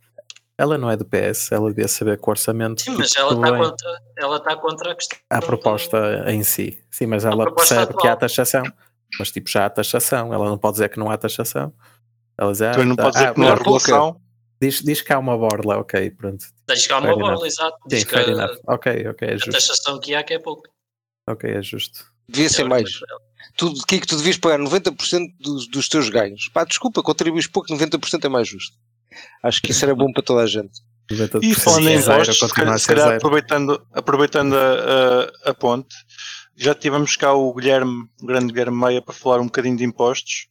Ela 0.57 0.79
não 0.79 0.89
é 0.89 0.97
do 0.97 1.05
PS, 1.05 1.51
ela 1.51 1.69
devia 1.69 1.89
saber 1.89 2.17
que 2.17 2.29
o 2.29 2.31
orçamento. 2.31 2.81
Sim, 2.81 2.93
mas 2.97 3.11
ela 3.17 3.33
está 3.35 3.57
contra, 3.59 3.99
ela 4.17 4.37
está 4.37 4.57
contra 4.57 4.93
a 4.93 4.95
questão. 4.95 5.19
a 5.29 5.41
do- 5.41 5.47
proposta 5.47 6.25
em 6.29 6.45
si. 6.45 6.79
Sim, 6.93 7.07
mas 7.07 7.25
ela 7.25 7.53
percebe 7.53 7.87
que 7.95 8.07
há 8.07 8.13
atual. 8.13 8.17
taxação. 8.19 8.63
Mas 9.19 9.33
tipo, 9.33 9.51
já 9.51 9.67
há 9.67 9.71
taxação. 9.71 10.33
Ela 10.33 10.45
não 10.49 10.57
pode 10.57 10.75
dizer 10.75 10.89
que 10.91 10.99
não 10.99 11.11
há 11.11 11.17
taxação. 11.17 11.73
Ela 12.37 12.53
diz, 12.53 12.63
ah, 12.63 12.71
Também 12.73 12.87
não 12.89 12.97
tá- 12.97 13.03
pode 13.05 13.15
dizer 13.17 13.29
ah, 13.29 13.35
que 13.35 13.41
não 13.41 13.47
pouca. 13.57 13.63
regulação. 13.87 14.21
diz, 14.61 14.83
diz 14.83 15.01
que 15.03 15.13
há 15.13 15.19
uma 15.19 15.37
borla, 15.39 15.79
ok, 15.79 16.11
pronto. 16.11 16.45
Tens 16.67 16.87
que 16.87 16.93
há 16.93 16.99
uma 16.99 17.09
Fair 17.15 17.19
enough. 17.27 17.45
exato. 17.45 17.77
Sim, 17.83 17.89
Diz 17.89 18.05
que 18.05 18.11
fair 18.11 18.29
a, 18.29 18.33
enough. 18.33 18.59
Ok, 18.67 19.09
ok, 19.09 19.29
é 19.29 19.33
a 19.33 19.37
justo. 19.37 19.51
taxação 19.53 20.01
que 20.01 20.15
há 20.15 20.23
que 20.23 20.35
é 20.35 20.39
pouco. 20.39 20.63
Ok, 21.29 21.51
é 21.51 21.63
justo. 21.63 22.05
Devia 22.29 22.49
ser 22.49 22.63
É 22.63 22.69
mais. 22.69 22.91
Tu, 23.57 23.73
que 23.87 24.01
que 24.01 24.07
tu 24.07 24.17
devias 24.17 24.37
pagar 24.39 24.59
90% 24.59 25.27
dos, 25.39 25.69
dos 25.69 25.89
teus 25.89 26.09
ganhos. 26.09 26.49
Pá, 26.49 26.65
desculpa, 26.65 27.03
contribuis 27.03 27.47
pouco, 27.47 27.69
90% 27.73 28.25
é 28.25 28.29
mais 28.29 28.49
justo. 28.49 28.77
Acho 29.43 29.63
que 29.63 29.71
isso 29.71 29.85
era 29.85 29.95
bom 29.95 30.11
para 30.13 30.23
toda 30.23 30.43
a 30.43 30.47
gente. 30.47 30.73
90% 31.13 31.41
E 31.43 31.55
falando 31.55 31.89
em 31.89 31.95
é 31.95 31.99
impostos, 31.99 32.39
se 32.39 32.55
calhar, 32.55 32.75
a 32.75 32.79
se 32.79 32.87
calhar 32.89 33.15
aproveitando, 33.17 33.87
aproveitando 33.93 34.57
a, 34.57 34.73
a- 35.47 35.51
a 35.51 35.55
ponte, 35.55 35.95
já 36.57 36.75
tivemos 36.75 37.15
cá 37.17 37.33
o 37.35 37.53
Guilherme, 37.55 38.09
o 38.23 38.27
grande 38.27 38.47
Guilherme 38.53 38.77
Meia, 38.81 39.03
para 39.03 39.15
falar 39.15 39.41
um 39.41 39.45
bocadinho 39.47 39.77
de 39.77 39.85
impostos. 39.85 40.47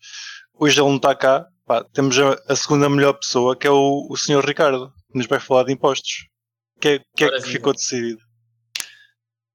Hoje 0.53 0.79
ele 0.79 0.87
não 0.87 0.97
está 0.97 1.13
cá. 1.15 1.47
Pá, 1.65 1.83
temos 1.93 2.17
a, 2.19 2.33
a 2.49 2.55
segunda 2.55 2.89
melhor 2.89 3.13
pessoa, 3.13 3.55
que 3.55 3.65
é 3.65 3.69
o, 3.69 4.07
o 4.09 4.17
Sr. 4.17 4.45
Ricardo, 4.45 4.93
que 5.11 5.17
nos 5.17 5.27
vai 5.27 5.39
falar 5.39 5.63
de 5.63 5.71
impostos. 5.73 6.27
O 6.75 6.79
que, 6.79 6.87
é- 6.89 6.99
que 7.15 7.23
é 7.23 7.29
que 7.29 7.41
ficou 7.43 7.73
decidido? 7.73 8.21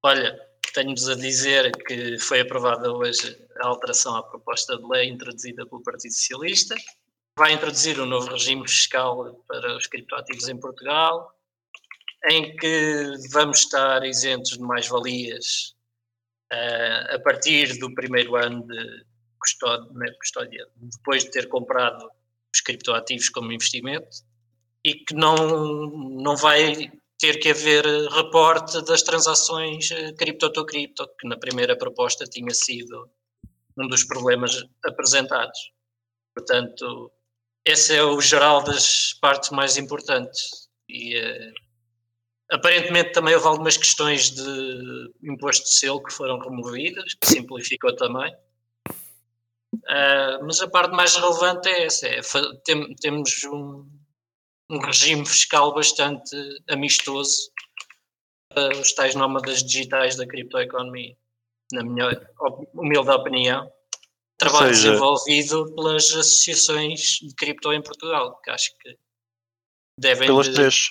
Olha, 0.02 0.38
tenho-vos 0.72 1.08
a 1.08 1.14
dizer 1.14 1.70
que 1.84 2.18
foi 2.18 2.40
aprovada 2.40 2.90
hoje 2.92 3.36
a 3.60 3.66
alteração 3.66 4.16
à 4.16 4.22
proposta 4.22 4.76
de 4.78 4.86
lei 4.88 5.08
introduzida 5.10 5.66
pelo 5.66 5.82
Partido 5.82 6.12
Socialista. 6.14 6.74
Vai 7.36 7.52
introduzir 7.52 8.00
um 8.00 8.06
novo 8.06 8.30
regime 8.30 8.66
fiscal 8.66 9.34
para 9.46 9.76
os 9.76 9.86
criptoativos 9.86 10.48
em 10.48 10.58
Portugal, 10.58 11.32
em 12.30 12.56
que 12.56 13.12
vamos 13.30 13.58
estar 13.60 14.04
isentos 14.04 14.52
de 14.52 14.60
mais-valias 14.60 15.76
eh, 16.50 17.14
a 17.14 17.18
partir 17.20 17.78
do 17.78 17.94
primeiro 17.94 18.34
ano 18.34 18.66
de 18.66 19.04
custódia, 19.38 19.90
não 19.92 20.06
é 20.06 20.12
custódia, 20.14 20.66
depois 20.76 21.24
de 21.24 21.30
ter 21.30 21.48
comprado 21.48 22.08
os 22.54 22.60
criptoativos 22.60 23.28
como 23.28 23.52
investimento, 23.52 24.08
e 24.84 24.94
que 24.94 25.14
não, 25.14 25.36
não 26.22 26.36
vai 26.36 26.90
ter 27.18 27.38
que 27.40 27.50
haver 27.50 27.84
reporte 28.10 28.80
das 28.84 29.02
transações 29.02 29.90
eh, 29.90 30.12
cripto 30.12 30.50
to 30.52 30.64
cripto, 30.64 31.06
que 31.18 31.28
na 31.28 31.36
primeira 31.36 31.76
proposta 31.76 32.24
tinha 32.24 32.54
sido 32.54 33.10
um 33.76 33.88
dos 33.88 34.04
problemas 34.04 34.64
apresentados. 34.84 35.72
Portanto, 36.34 37.10
esse 37.64 37.94
é 37.94 38.02
o 38.02 38.20
geral 38.20 38.62
das 38.62 39.12
partes 39.14 39.50
mais 39.50 39.76
importantes. 39.76 40.68
E 40.88 41.18
uh, 41.18 41.52
aparentemente 42.52 43.12
também 43.12 43.34
houve 43.34 43.46
algumas 43.46 43.76
questões 43.76 44.30
de 44.30 45.12
imposto 45.22 45.64
de 45.64 45.74
selo 45.74 46.02
que 46.02 46.12
foram 46.12 46.38
removidas, 46.38 47.14
que 47.14 47.26
simplificou 47.26 47.94
também. 47.96 48.34
Uh, 49.84 50.44
mas 50.44 50.60
a 50.60 50.68
parte 50.68 50.94
mais 50.94 51.14
relevante 51.14 51.68
é 51.68 51.84
essa: 51.84 52.06
é, 52.06 52.20
tem, 52.64 52.94
temos 52.96 53.44
um, 53.44 53.86
um, 54.70 54.78
regime 54.78 55.24
fiscal 55.26 55.74
bastante 55.74 56.36
amistoso 56.68 57.50
para 58.48 58.76
os 58.78 58.92
tais 58.92 59.14
nómadas 59.14 59.62
digitais 59.62 60.16
da 60.16 60.26
criptoeconomia, 60.26 61.16
na 61.72 61.82
minha 61.82 62.28
humilde 62.74 63.10
opinião. 63.10 63.70
Trabalho 64.38 64.74
seja, 64.74 64.90
desenvolvido 64.90 65.74
pelas 65.74 66.04
associações 66.12 67.18
de 67.22 67.34
cripto 67.34 67.72
em 67.72 67.82
Portugal, 67.82 68.40
que 68.42 68.50
acho 68.50 68.70
que 68.78 68.96
devem. 69.98 70.28
Pelas 70.28 70.46
de, 70.46 70.54
três. 70.54 70.90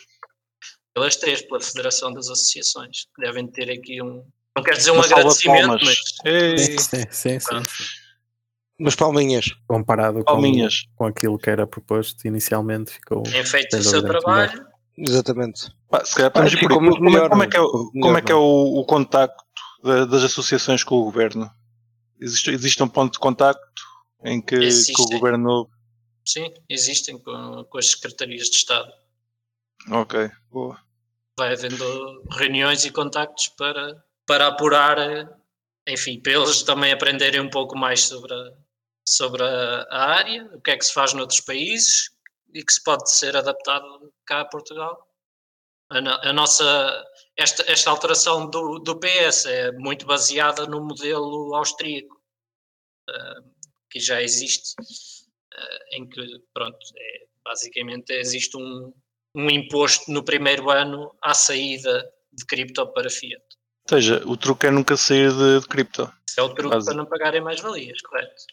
Pelas 0.94 1.16
três, 1.16 1.42
pela 1.44 1.62
Federação 1.62 2.12
das 2.14 2.30
Associações, 2.30 3.06
que 3.16 3.22
devem 3.22 3.48
ter 3.48 3.72
aqui 3.72 4.02
um. 4.02 4.28
Não 4.56 4.64
quero 4.64 4.78
dizer 4.78 4.92
um 4.92 5.02
agradecimento, 5.02 5.80
mas. 5.84 5.98
Sim, 6.58 6.78
sim, 6.78 7.06
sim. 7.12 7.40
sim. 7.40 8.07
Mas 8.80 8.96
palminhas. 8.96 9.56
Comparado 9.68 10.24
palminhas. 10.24 10.84
Com, 10.96 10.98
com 10.98 11.06
aquilo 11.06 11.38
que 11.38 11.50
era 11.50 11.66
proposto 11.66 12.26
inicialmente, 12.28 12.92
ficou. 12.92 13.24
Tem 13.24 13.44
feito 13.44 13.76
o 13.76 13.84
seu 13.84 14.04
trabalho. 14.04 14.52
Melhor. 14.52 14.68
Exatamente. 14.98 15.72
Pá, 15.90 16.04
se 16.04 16.16
calhar, 16.16 16.32
ah, 16.34 16.50
ficou 16.50 16.82
muito 16.82 16.98
como, 16.98 17.10
melhor, 17.10 17.30
como 17.30 17.44
é 17.44 17.48
que 17.48 17.58
é, 17.58 17.60
como 17.60 18.18
é, 18.18 18.22
que 18.22 18.32
é 18.32 18.36
o, 18.36 18.80
o 18.80 18.86
contacto 18.86 19.44
das 19.84 20.24
associações 20.24 20.84
com 20.84 20.96
o 20.96 21.04
governo? 21.04 21.50
Existe, 22.20 22.50
existe 22.50 22.84
um 22.84 22.88
ponto 22.88 23.14
de 23.14 23.20
contacto 23.20 23.84
em 24.24 24.42
que, 24.42 24.58
que, 24.58 25.02
o 25.02 25.06
governo. 25.20 25.70
Sim, 26.26 26.52
existem 26.68 27.18
com, 27.20 27.64
com 27.70 27.78
as 27.78 27.92
secretarias 27.92 28.50
de 28.50 28.58
Estado. 28.58 28.92
Ok, 29.92 30.30
boa. 30.52 30.80
Vai 31.38 31.54
havendo 31.54 32.24
reuniões 32.32 32.84
e 32.84 32.92
contactos 32.92 33.50
para, 33.50 34.04
para 34.26 34.48
apurar, 34.48 34.98
enfim, 35.88 36.20
para 36.20 36.34
eles 36.34 36.64
também 36.64 36.92
aprenderem 36.92 37.40
um 37.40 37.50
pouco 37.50 37.78
mais 37.78 38.02
sobre 38.02 38.34
a, 38.34 38.52
sobre 39.08 39.42
a, 39.42 39.88
a 39.90 40.06
área, 40.18 40.46
o 40.54 40.60
que 40.60 40.72
é 40.72 40.78
que 40.78 40.86
se 40.86 40.94
faz 40.94 41.14
noutros 41.14 41.40
países 41.40 42.10
e 42.54 42.62
que 42.62 42.74
se 42.74 42.84
pode 42.84 43.10
ser 43.10 43.38
adaptado 43.38 44.14
cá 44.26 44.42
a 44.42 44.46
Portugal. 44.46 45.08
A, 45.90 46.30
a 46.30 46.34
nossa 46.34 47.06
esta, 47.38 47.64
esta 47.72 47.90
alteração 47.90 48.50
do, 48.50 48.80
do 48.80 49.00
PS 49.00 49.46
é 49.46 49.72
muito 49.72 50.06
baseada 50.06 50.66
no 50.66 50.82
modelo 50.82 51.56
austríaco, 51.56 52.22
uh, 53.10 53.44
que 53.90 54.00
já 54.00 54.22
existe, 54.22 54.74
uh, 54.82 55.96
em 55.96 56.10
que, 56.10 56.22
pronto, 56.54 56.78
é, 56.98 57.28
basicamente 57.46 58.12
existe 58.12 58.58
um, 58.58 58.94
um 59.34 59.50
imposto 59.50 60.12
no 60.12 60.22
primeiro 60.22 60.70
ano 60.70 61.16
à 61.22 61.34
saída 61.34 62.12
de 62.34 62.46
cripto 62.46 62.86
para 62.88 63.10
fiat. 63.10 63.42
Ou 63.90 63.98
seja, 63.98 64.22
o 64.26 64.36
truque 64.36 64.68
é 64.68 64.72
nunca 64.72 64.98
sair 64.98 65.32
de, 65.32 65.62
de 65.62 65.68
cripto. 65.68 66.12
Esse 66.28 66.42
é 66.42 66.44
o 66.44 66.54
truque 66.54 66.84
para 66.84 66.94
não 66.94 67.06
pagarem 67.06 67.40
mais 67.40 67.62
valias, 67.62 68.02
correto? 68.02 68.44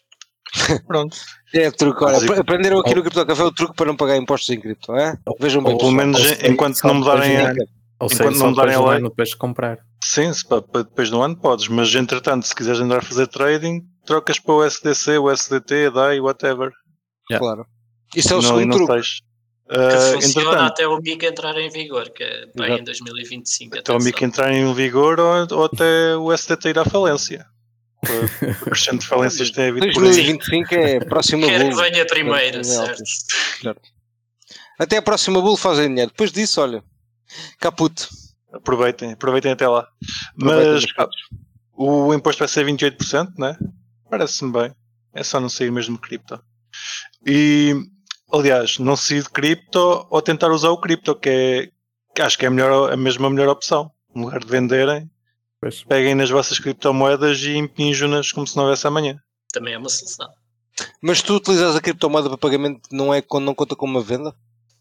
Pronto. 0.87 1.17
É 1.53 1.71
truque, 1.71 2.03
olha, 2.03 2.39
aprenderam 2.39 2.79
aqui 2.79 2.93
no 2.93 3.01
Cripto 3.01 3.25
Café 3.25 3.43
o 3.43 3.51
truque 3.51 3.75
para 3.75 3.85
não 3.85 3.95
pagar 3.95 4.17
impostos 4.17 4.49
em 4.49 4.59
cripto, 4.59 4.93
é? 4.93 5.17
Vejam 5.39 5.63
bem. 5.63 5.73
Ou 5.73 5.79
pelo 5.79 5.91
menos 5.91 6.19
enquanto 6.43 6.81
não 6.83 6.95
mudarem 6.95 7.37
a, 7.37 7.53
ou 7.99 8.09
seja, 8.09 8.31
não 8.31 8.53
darem 8.53 8.75
a 8.75 8.81
lei. 8.81 8.99
Um 8.99 9.03
depois 9.03 9.29
de 9.29 9.37
comprar. 9.37 9.79
Sim, 10.03 10.31
se, 10.33 10.45
para, 10.45 10.61
depois 10.83 11.09
do 11.09 11.21
ano 11.21 11.37
podes, 11.37 11.67
mas 11.67 11.93
entretanto, 11.95 12.45
se 12.45 12.53
quiseres 12.53 12.79
andar 12.79 12.97
a 12.97 13.01
fazer 13.01 13.27
trading, 13.27 13.81
trocas 14.05 14.37
para 14.39 14.53
o 14.53 14.63
SDC, 14.63 15.17
o 15.17 15.31
SDT, 15.31 15.87
a 15.87 15.89
DAI, 15.89 16.19
whatever. 16.19 16.71
Yeah. 17.29 17.39
Claro. 17.39 17.65
Isso 18.15 18.33
é 18.33 18.35
o 18.35 18.41
não, 18.41 18.49
segundo 18.49 18.77
não 18.77 18.85
truque. 18.85 19.07
Uh, 19.67 20.17
que 20.17 20.21
funciona 20.21 20.67
até 20.67 20.87
o 20.87 20.99
MIC 20.99 21.25
entrar 21.25 21.57
em 21.57 21.69
vigor, 21.69 22.11
que 22.11 22.23
é 22.23 22.45
bem 22.55 22.79
em 22.79 22.83
2025. 22.83 23.79
Até 23.79 23.93
o 23.93 23.97
MIC 23.97 24.23
entrar 24.23 24.53
em 24.53 24.71
vigor 24.73 25.19
ou, 25.19 25.47
ou 25.57 25.65
até 25.65 26.15
o 26.15 26.31
SDT 26.31 26.69
ir 26.69 26.79
à 26.79 26.85
falência. 26.85 27.47
O 28.61 28.65
crescente 28.65 28.99
de 28.99 29.07
falências 29.07 29.51
tem 29.51 29.69
havido 29.69 29.91
2025 29.91 30.75
é 30.75 30.97
a 30.97 31.05
próxima 31.05 31.47
Quero 31.47 31.69
que 31.69 31.75
venha 31.75 32.05
primeiro, 32.05 32.63
certo. 32.63 33.03
certo. 33.61 33.81
Até 34.77 34.97
a 34.97 35.01
próxima 35.01 35.41
bull 35.41 35.57
fazem 35.57 35.89
dinheiro. 35.89 36.11
Depois 36.11 36.31
disso, 36.31 36.61
olha, 36.61 36.83
Caputo. 37.59 38.09
Aproveitem, 38.51 39.13
aproveitem 39.13 39.51
até 39.51 39.67
lá. 39.67 39.87
Mas 40.35 40.91
pá, 40.93 41.07
o 41.73 42.13
imposto 42.13 42.39
vai 42.39 42.47
ser 42.47 42.65
28%, 42.65 43.33
né? 43.37 43.57
Parece-me 44.09 44.51
bem. 44.51 44.75
É 45.13 45.23
só 45.23 45.39
não 45.39 45.49
sair 45.49 45.71
mesmo 45.71 45.97
cripto. 45.97 46.41
E, 47.25 47.73
aliás, 48.31 48.79
não 48.79 48.95
sair 48.95 49.23
de 49.23 49.29
cripto 49.29 50.07
ou 50.09 50.21
tentar 50.21 50.49
usar 50.51 50.69
o 50.69 50.77
cripto, 50.77 51.15
que 51.15 51.29
é 51.29 51.69
que 52.13 52.21
acho 52.21 52.37
que 52.37 52.45
é 52.45 52.47
a, 52.47 52.51
melhor, 52.51 52.93
a 52.93 52.95
mesma 52.95 53.29
melhor 53.29 53.49
opção. 53.49 53.91
No 54.13 54.23
lugar 54.23 54.39
de 54.39 54.47
venderem, 54.47 55.09
pois. 55.65 55.83
peguem 55.83 56.15
nas 56.15 56.29
vossas 56.29 56.59
criptomoedas 56.59 57.41
e 57.41 57.55
impinjam-nas 57.57 58.31
como 58.31 58.45
se 58.45 58.55
não 58.55 58.65
houvesse 58.65 58.85
amanhã. 58.85 59.19
Também 59.51 59.73
é 59.73 59.77
uma 59.77 59.89
solução. 59.89 60.29
Mas 61.01 61.21
tu 61.21 61.35
utilizas 61.35 61.75
a 61.75 61.81
criptomoeda 61.81 62.29
para 62.29 62.37
pagamento 62.37 62.81
não 62.91 63.13
é 63.13 63.21
quando 63.21 63.45
não 63.45 63.55
conta 63.55 63.75
como 63.75 63.97
uma 63.97 64.03
venda? 64.03 64.35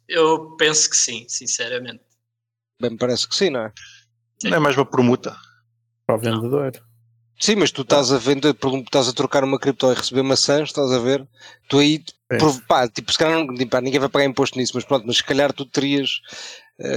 Eu 0.09 0.57
penso 0.57 0.91
que 0.91 0.97
sim, 0.97 1.25
sinceramente. 1.29 2.03
Bem, 2.81 2.91
me 2.91 2.99
parece 2.99 3.29
que 3.29 3.35
sim, 3.35 3.51
não 3.51 3.61
é? 3.61 3.73
Não 4.43 4.57
é 4.57 4.59
mais 4.59 4.77
uma 4.77 4.85
permuta. 4.85 5.35
Para 6.07 6.17
o 6.17 6.19
vendedor. 6.19 6.73
Sim, 7.41 7.57
mas 7.57 7.71
tu 7.71 7.83
estás 7.83 8.13
a 8.13 8.19
vender, 8.19 8.55
estás 8.85 9.09
a 9.09 9.13
trocar 9.13 9.43
uma 9.43 9.59
cripto 9.59 9.91
e 9.91 9.95
receber 9.95 10.23
maçãs, 10.23 10.69
estás 10.69 10.93
a 10.93 10.99
ver? 10.99 11.27
Tu 11.69 11.79
aí, 11.79 12.05
por, 12.39 12.61
pá, 12.67 12.89
tipo, 12.89 13.11
se 13.11 13.19
calhar 13.19 13.39
não, 13.39 13.69
pá, 13.69 13.81
ninguém 13.81 14.01
vai 14.01 14.09
pagar 14.09 14.25
imposto 14.27 14.59
nisso, 14.59 14.73
mas 14.75 14.85
pronto, 14.85 15.07
mas 15.07 15.17
se 15.17 15.25
calhar 15.25 15.53
tu 15.53 15.67
terias 15.67 16.21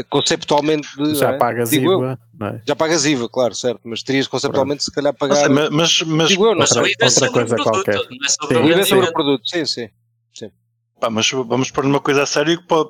conceptualmente. 0.09 0.87
De, 0.97 1.15
já 1.15 1.31
é? 1.31 1.37
pagas 1.37 1.71
IVA, 1.71 2.19
é? 2.41 2.61
Já 2.67 2.75
pagas 2.75 3.05
IVA, 3.05 3.29
claro, 3.29 3.53
certo, 3.55 3.81
mas 3.83 4.03
terias 4.03 4.27
conceptualmente 4.27 4.79
pronto. 4.79 4.85
se 4.85 4.91
calhar 4.91 5.13
pagar. 5.13 5.49
Mas, 5.49 5.69
mas, 5.69 6.01
mas, 6.01 6.29
digo 6.29 6.45
eu, 6.45 6.55
não 6.55 6.61
outra, 6.61 6.81
outra 6.81 7.31
coisa 7.31 7.55
qualquer. 7.57 7.95
Não 7.95 8.01
é 8.01 8.63
o 8.63 8.69
IVA 8.69 8.81
é 8.81 8.85
sobre 8.85 9.05
o 9.07 9.13
produto, 9.13 9.47
sim, 9.47 9.65
sim. 9.65 9.89
sim. 10.33 10.51
Pá, 10.99 11.09
mas 11.09 11.29
vamos 11.29 11.71
pôr 11.71 11.83
numa 11.83 11.99
coisa 11.99 12.23
a 12.23 12.25
sério 12.25 12.59
que 12.59 12.67
pode, 12.67 12.89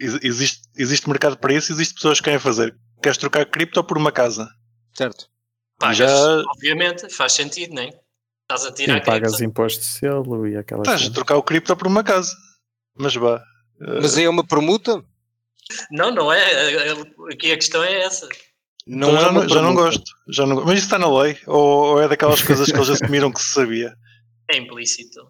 existe, 0.00 0.62
existe 0.76 1.08
mercado 1.08 1.38
para 1.38 1.54
isso, 1.54 1.72
existe 1.72 1.94
pessoas 1.94 2.18
que 2.18 2.24
querem 2.24 2.40
fazer. 2.40 2.76
Queres 3.02 3.18
trocar 3.18 3.46
cripto 3.46 3.82
por 3.84 3.96
uma 3.96 4.10
casa? 4.10 4.48
Certo. 4.94 5.28
Pagas, 5.78 5.96
já... 5.98 6.42
obviamente, 6.54 7.08
faz 7.10 7.32
sentido, 7.32 7.74
não 7.74 7.82
é? 7.82 7.90
Estás 8.42 8.64
a 8.64 8.72
tirar 8.72 8.98
Sim, 8.98 9.04
pagas 9.04 9.40
imposto 9.40 9.80
de 9.80 9.86
selo 9.86 10.46
e 10.46 10.56
aquela 10.56 10.82
Estás 10.82 11.06
a 11.06 11.10
trocar 11.10 11.36
o 11.36 11.42
cripto 11.42 11.76
por 11.76 11.86
uma 11.86 12.04
casa. 12.04 12.32
Mas 12.96 13.14
vá. 13.14 13.42
Mas 13.78 14.16
aí 14.16 14.24
é 14.24 14.30
uma 14.30 14.46
permuta? 14.46 15.04
Não, 15.90 16.10
não 16.10 16.32
é. 16.32 16.92
Aqui 17.32 17.52
a 17.52 17.56
questão 17.56 17.82
é 17.82 18.02
essa. 18.02 18.28
Não 18.86 19.10
então 19.10 19.18
é 19.18 19.20
já, 19.20 19.32
não, 19.32 19.48
já, 19.48 19.62
não, 19.62 19.74
gosto. 19.74 20.12
Já 20.28 20.46
não, 20.46 20.64
mas 20.64 20.78
isso 20.78 20.86
está 20.86 20.98
na 20.98 21.08
lei? 21.20 21.36
Ou, 21.46 21.60
ou 21.60 22.02
é 22.02 22.08
daquelas 22.08 22.40
coisas 22.40 22.70
que 22.70 22.76
eles 22.76 22.88
assumiram 22.88 23.32
que 23.32 23.42
se 23.42 23.52
sabia? 23.52 23.96
É 24.48 24.56
implícito. 24.56 25.20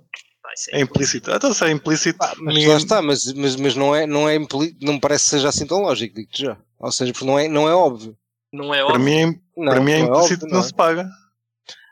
É 0.72 0.80
implícito. 0.80 1.30
Então 1.30 1.52
se 1.52 1.64
é 1.64 1.70
implícito. 1.70 2.18
Ah, 2.22 2.34
mas 2.38 2.54
ninguém... 2.54 2.68
lá 2.68 2.76
está, 2.76 3.02
mas, 3.02 3.32
mas, 3.32 3.56
mas 3.56 3.74
não 3.74 3.94
é, 3.94 4.06
não 4.06 4.28
é 4.28 4.36
implícito, 4.36 4.84
não 4.84 5.00
parece 5.00 5.24
que 5.24 5.30
seja 5.30 5.48
assim 5.48 5.66
tão 5.66 5.82
lógico, 5.82 6.14
digo-te 6.14 6.42
já. 6.42 6.56
Ou 6.78 6.92
seja, 6.92 7.12
porque 7.12 7.26
não 7.26 7.38
é, 7.38 7.48
não 7.48 7.68
é 7.68 7.74
óbvio. 7.74 8.16
Não 8.52 8.74
é 8.74 8.82
óbvio. 8.82 8.94
Para 8.94 9.04
mim 9.04 9.14
é, 9.14 9.26
não, 9.56 9.72
para 9.72 9.80
mim 9.80 9.92
é, 9.92 9.96
é 9.96 10.00
implícito 10.00 10.44
óbvio, 10.44 10.48
não, 10.48 10.58
não 10.58 10.60
é? 10.60 10.62
se 10.62 10.74
paga. 10.74 11.08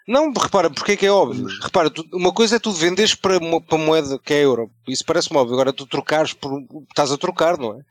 Não, 0.07 0.31
repara, 0.33 0.69
porque 0.69 0.93
é 0.93 0.97
que 0.97 1.07
é 1.07 1.11
óbvio? 1.11 1.47
Repara, 1.63 1.89
tu, 1.89 2.07
uma 2.13 2.33
coisa 2.33 2.57
é 2.57 2.59
tu 2.59 2.73
vendes 2.73 3.15
para, 3.15 3.39
para 3.61 3.79
moeda 3.79 4.19
que 4.19 4.35
é 4.35 4.45
euro. 4.45 4.71
Isso 4.87 5.05
parece-me 5.05 5.39
óbvio. 5.39 5.55
Agora 5.55 5.73
tu 5.73 5.87
trocares 5.87 6.35
por. 6.35 6.63
estás 6.91 7.11
a 7.11 7.17
trocar, 7.17 7.57
não 7.57 7.79
é? 7.79 7.85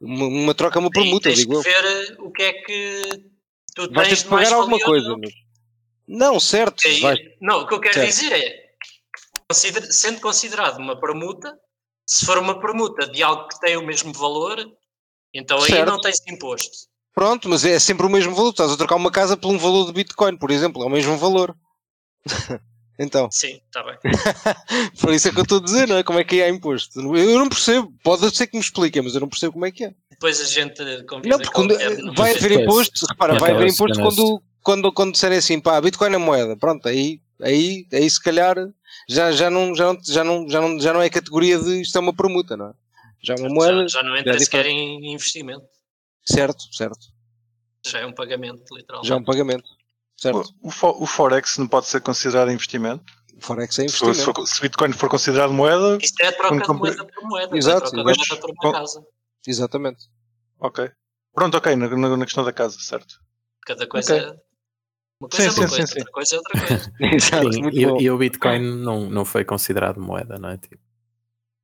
Uma, 0.00 0.26
uma 0.26 0.54
troca 0.54 0.78
é 0.78 0.80
uma 0.80 0.90
permuta, 0.90 1.32
digo 1.32 1.54
eu. 1.54 1.62
ver 1.62 1.84
eh, 1.84 2.16
o 2.20 2.30
que 2.30 2.42
é 2.42 2.52
que 2.52 3.02
tu 3.74 3.90
vais 3.92 4.08
tens 4.08 4.18
ter 4.20 4.24
que 4.24 4.30
pagar 4.30 4.52
alguma 4.52 4.78
coisa. 4.78 5.16
Mas... 5.16 5.32
Não, 6.06 6.38
certo. 6.38 6.86
É, 6.86 7.00
vais... 7.00 7.18
Não, 7.40 7.62
o 7.62 7.66
que 7.66 7.74
eu 7.74 7.80
quero 7.80 7.94
certo. 7.94 8.06
dizer 8.06 8.32
é 8.32 8.66
considera 9.48 9.92
sendo 9.92 10.20
considerado 10.20 10.78
uma 10.78 11.00
permuta, 11.00 11.56
se 12.06 12.24
for 12.24 12.38
uma 12.38 12.60
permuta 12.60 13.08
de 13.08 13.22
algo 13.22 13.48
que 13.48 13.60
tem 13.60 13.76
o 13.76 13.84
mesmo 13.84 14.12
valor, 14.12 14.58
então 15.32 15.58
aí 15.58 15.70
certo. 15.70 15.88
não 15.88 16.00
tens 16.00 16.20
imposto. 16.28 16.88
Pronto, 17.16 17.48
mas 17.48 17.64
é 17.64 17.78
sempre 17.78 18.04
o 18.04 18.10
mesmo 18.10 18.34
valor. 18.34 18.50
Estás 18.50 18.70
a 18.70 18.76
trocar 18.76 18.96
uma 18.96 19.10
casa 19.10 19.38
por 19.38 19.48
um 19.50 19.56
valor 19.56 19.86
de 19.86 19.92
Bitcoin, 19.94 20.36
por 20.36 20.50
exemplo, 20.50 20.82
é 20.82 20.86
o 20.86 20.90
mesmo 20.90 21.16
valor. 21.16 21.56
então. 23.00 23.30
Sim, 23.32 23.58
está 23.64 23.82
bem. 23.82 23.96
por 25.00 25.14
isso 25.14 25.28
é 25.28 25.32
que 25.32 25.38
eu 25.38 25.44
estou 25.44 25.56
a 25.56 25.62
dizer, 25.62 25.88
não 25.88 25.96
é? 25.96 26.02
Como 26.02 26.18
é 26.18 26.24
que 26.24 26.42
é 26.42 26.50
imposto? 26.50 27.00
Eu 27.16 27.38
não 27.38 27.48
percebo. 27.48 27.90
Pode 28.04 28.36
ser 28.36 28.46
que 28.46 28.58
me 28.58 28.62
expliquem, 28.62 29.00
mas 29.00 29.14
eu 29.14 29.22
não 29.22 29.30
percebo 29.30 29.54
como 29.54 29.64
é 29.64 29.70
que 29.70 29.84
é. 29.84 29.94
Depois 30.10 30.42
a 30.42 30.44
gente 30.44 30.82
Não, 31.24 31.38
porque 31.38 31.52
quando, 31.54 31.74
vai 32.14 32.36
haver 32.36 32.52
imposto, 32.52 33.06
repara, 33.06 33.38
vai 33.38 33.52
haver 33.52 33.68
imposto 33.68 33.98
quando, 33.98 34.42
quando, 34.62 34.92
quando 34.92 35.12
disserem 35.12 35.38
assim, 35.38 35.58
pá, 35.58 35.80
Bitcoin 35.80 36.12
é 36.12 36.18
moeda. 36.18 36.54
Pronto, 36.54 36.86
aí, 36.86 37.22
aí, 37.40 37.86
aí 37.94 38.10
se 38.10 38.22
calhar 38.22 38.56
já, 39.08 39.32
já, 39.32 39.48
não, 39.48 39.74
já, 39.74 39.86
não, 39.86 39.98
já, 40.06 40.22
não, 40.24 40.48
já, 40.50 40.60
não, 40.60 40.80
já 40.80 40.92
não 40.92 41.00
é 41.00 41.08
categoria 41.08 41.58
de 41.58 41.80
isto 41.80 41.96
é 41.96 42.00
uma 42.00 42.14
permuta, 42.14 42.58
não 42.58 42.68
é? 42.68 42.72
Já 43.22 43.34
é 43.34 43.40
uma 43.40 43.48
moeda. 43.48 43.88
Já, 43.88 44.00
já 44.00 44.02
não 44.02 44.14
entra 44.14 44.38
sequer 44.38 44.66
em 44.66 45.14
investimento. 45.14 45.64
Certo, 46.28 46.74
certo. 46.74 47.06
Já 47.86 48.00
é 48.00 48.06
um 48.06 48.12
pagamento, 48.12 48.64
literalmente. 48.74 49.08
Já 49.08 49.14
é 49.14 49.18
um 49.18 49.24
pagamento. 49.24 49.68
Certo. 50.16 50.54
O, 50.62 50.68
o 50.68 51.06
Forex 51.06 51.58
não 51.58 51.68
pode 51.68 51.86
ser 51.86 52.00
considerado 52.00 52.50
investimento? 52.50 53.04
O 53.36 53.40
Forex 53.40 53.78
é 53.78 53.82
for- 53.88 53.90
se, 53.90 54.04
investimento. 54.04 54.34
for- 54.40 54.46
se 54.46 54.60
Bitcoin 54.60 54.92
for 54.92 55.08
considerado 55.10 55.52
moeda, 55.52 55.98
Isto 56.02 56.22
é 56.22 56.32
troca 56.32 56.48
Quando 56.48 56.72
de 56.72 56.78
moeda 56.80 57.04
por 57.04 57.24
moeda. 57.28 57.56
Exato, 57.56 57.76
É 57.76 57.80
troca 57.90 57.96
de 57.98 58.04
mas 58.04 58.16
moeda 58.16 58.40
por 58.40 58.54
com- 58.56 58.68
uma 58.68 58.72
casa. 58.74 59.06
Exatamente. 59.46 60.06
ok. 60.58 60.90
Pronto, 61.32 61.56
ok, 61.58 61.76
na, 61.76 61.88
na- 61.96 62.16
na 62.16 62.24
questão 62.24 62.42
da 62.44 62.52
casa, 62.52 62.78
certo. 62.80 63.20
Cada 63.66 63.86
coisa 63.86 64.14
Ok. 64.16 64.26
é. 64.26 64.46
Uma 65.20 65.28
coisa 65.28 65.36
Sim, 65.36 65.42
é 65.42 65.44
uma 65.46 65.52
sim, 65.52 65.76
coisa, 65.76 65.86
sim, 65.86 65.92
sim. 65.92 65.98
outra 65.98 66.12
coisa 66.12 66.34
é 66.34 66.38
outra 66.38 66.66
coisa. 66.66 66.92
Exato, 67.14 67.52
Sim, 67.52 67.68
e, 67.72 68.02
e 68.02 68.10
o 68.10 68.18
Bitcoin 68.18 68.58
não, 68.60 69.08
não 69.10 69.24
foi 69.24 69.44
considerado 69.44 70.00
moeda, 70.00 70.38
não 70.38 70.48
é? 70.48 70.56
Tipo, 70.56 70.78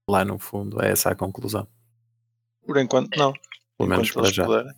lá 0.09 0.25
no 0.25 0.39
fundo 0.39 0.83
é 0.83 0.91
essa 0.91 1.11
a 1.11 1.15
conclusão. 1.15 1.67
Por 2.67 2.77
enquanto, 2.79 3.17
não. 3.17 3.33
Pelo 3.79 3.89
menos 3.89 4.11
para 4.11 4.31
já. 4.31 4.45
puderem. 4.45 4.73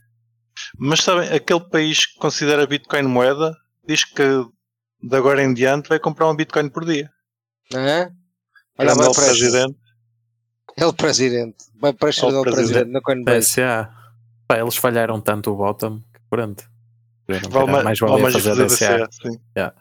Mas 0.78 1.00
sabem, 1.00 1.28
aquele 1.32 1.60
país 1.68 2.06
que 2.06 2.18
considera 2.18 2.66
Bitcoin 2.66 3.02
moeda 3.02 3.54
diz 3.86 4.04
que 4.04 4.22
de 5.02 5.16
agora 5.16 5.42
em 5.42 5.52
diante 5.52 5.88
vai 5.88 5.98
comprar 5.98 6.30
um 6.30 6.36
Bitcoin 6.36 6.68
por 6.68 6.84
dia. 6.84 7.10
Hã? 7.74 8.10
Olha, 8.78 8.90
El 8.90 8.96
para 8.96 9.12
presidente. 9.12 9.78
É 10.76 10.86
o 10.86 10.92
presidente. 10.92 11.56
Vai 11.80 11.92
para 11.92 12.08
É 12.08 12.12
o 12.12 12.12
o 12.12 12.42
presidente. 12.42 12.54
presidente 12.54 12.90
na 12.92 13.00
Coinbase. 13.00 13.60
Pá, 14.46 14.58
eles 14.58 14.76
falharam 14.76 15.20
tanto 15.20 15.50
o 15.52 15.56
bottom 15.56 16.00
que 16.00 16.20
pronto. 16.30 16.64
Vale 17.50 17.72
mais, 17.82 17.98
vale 17.98 18.22
mais 18.22 18.34
fazer 18.34 18.50
fazer 18.50 18.66
DCA. 18.66 18.98
DCA, 18.98 19.08
sim. 19.10 19.40
Yeah. 19.56 19.74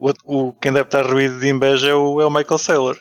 O, 0.00 0.12
o- 0.48 0.52
quem 0.54 0.72
deve 0.72 0.88
estar 0.88 1.06
ruído 1.06 1.38
de 1.38 1.48
inveja 1.48 1.88
é 1.88 1.94
o, 1.94 2.20
é 2.20 2.26
o 2.26 2.30
Michael 2.30 2.58
Saylor. 2.58 2.98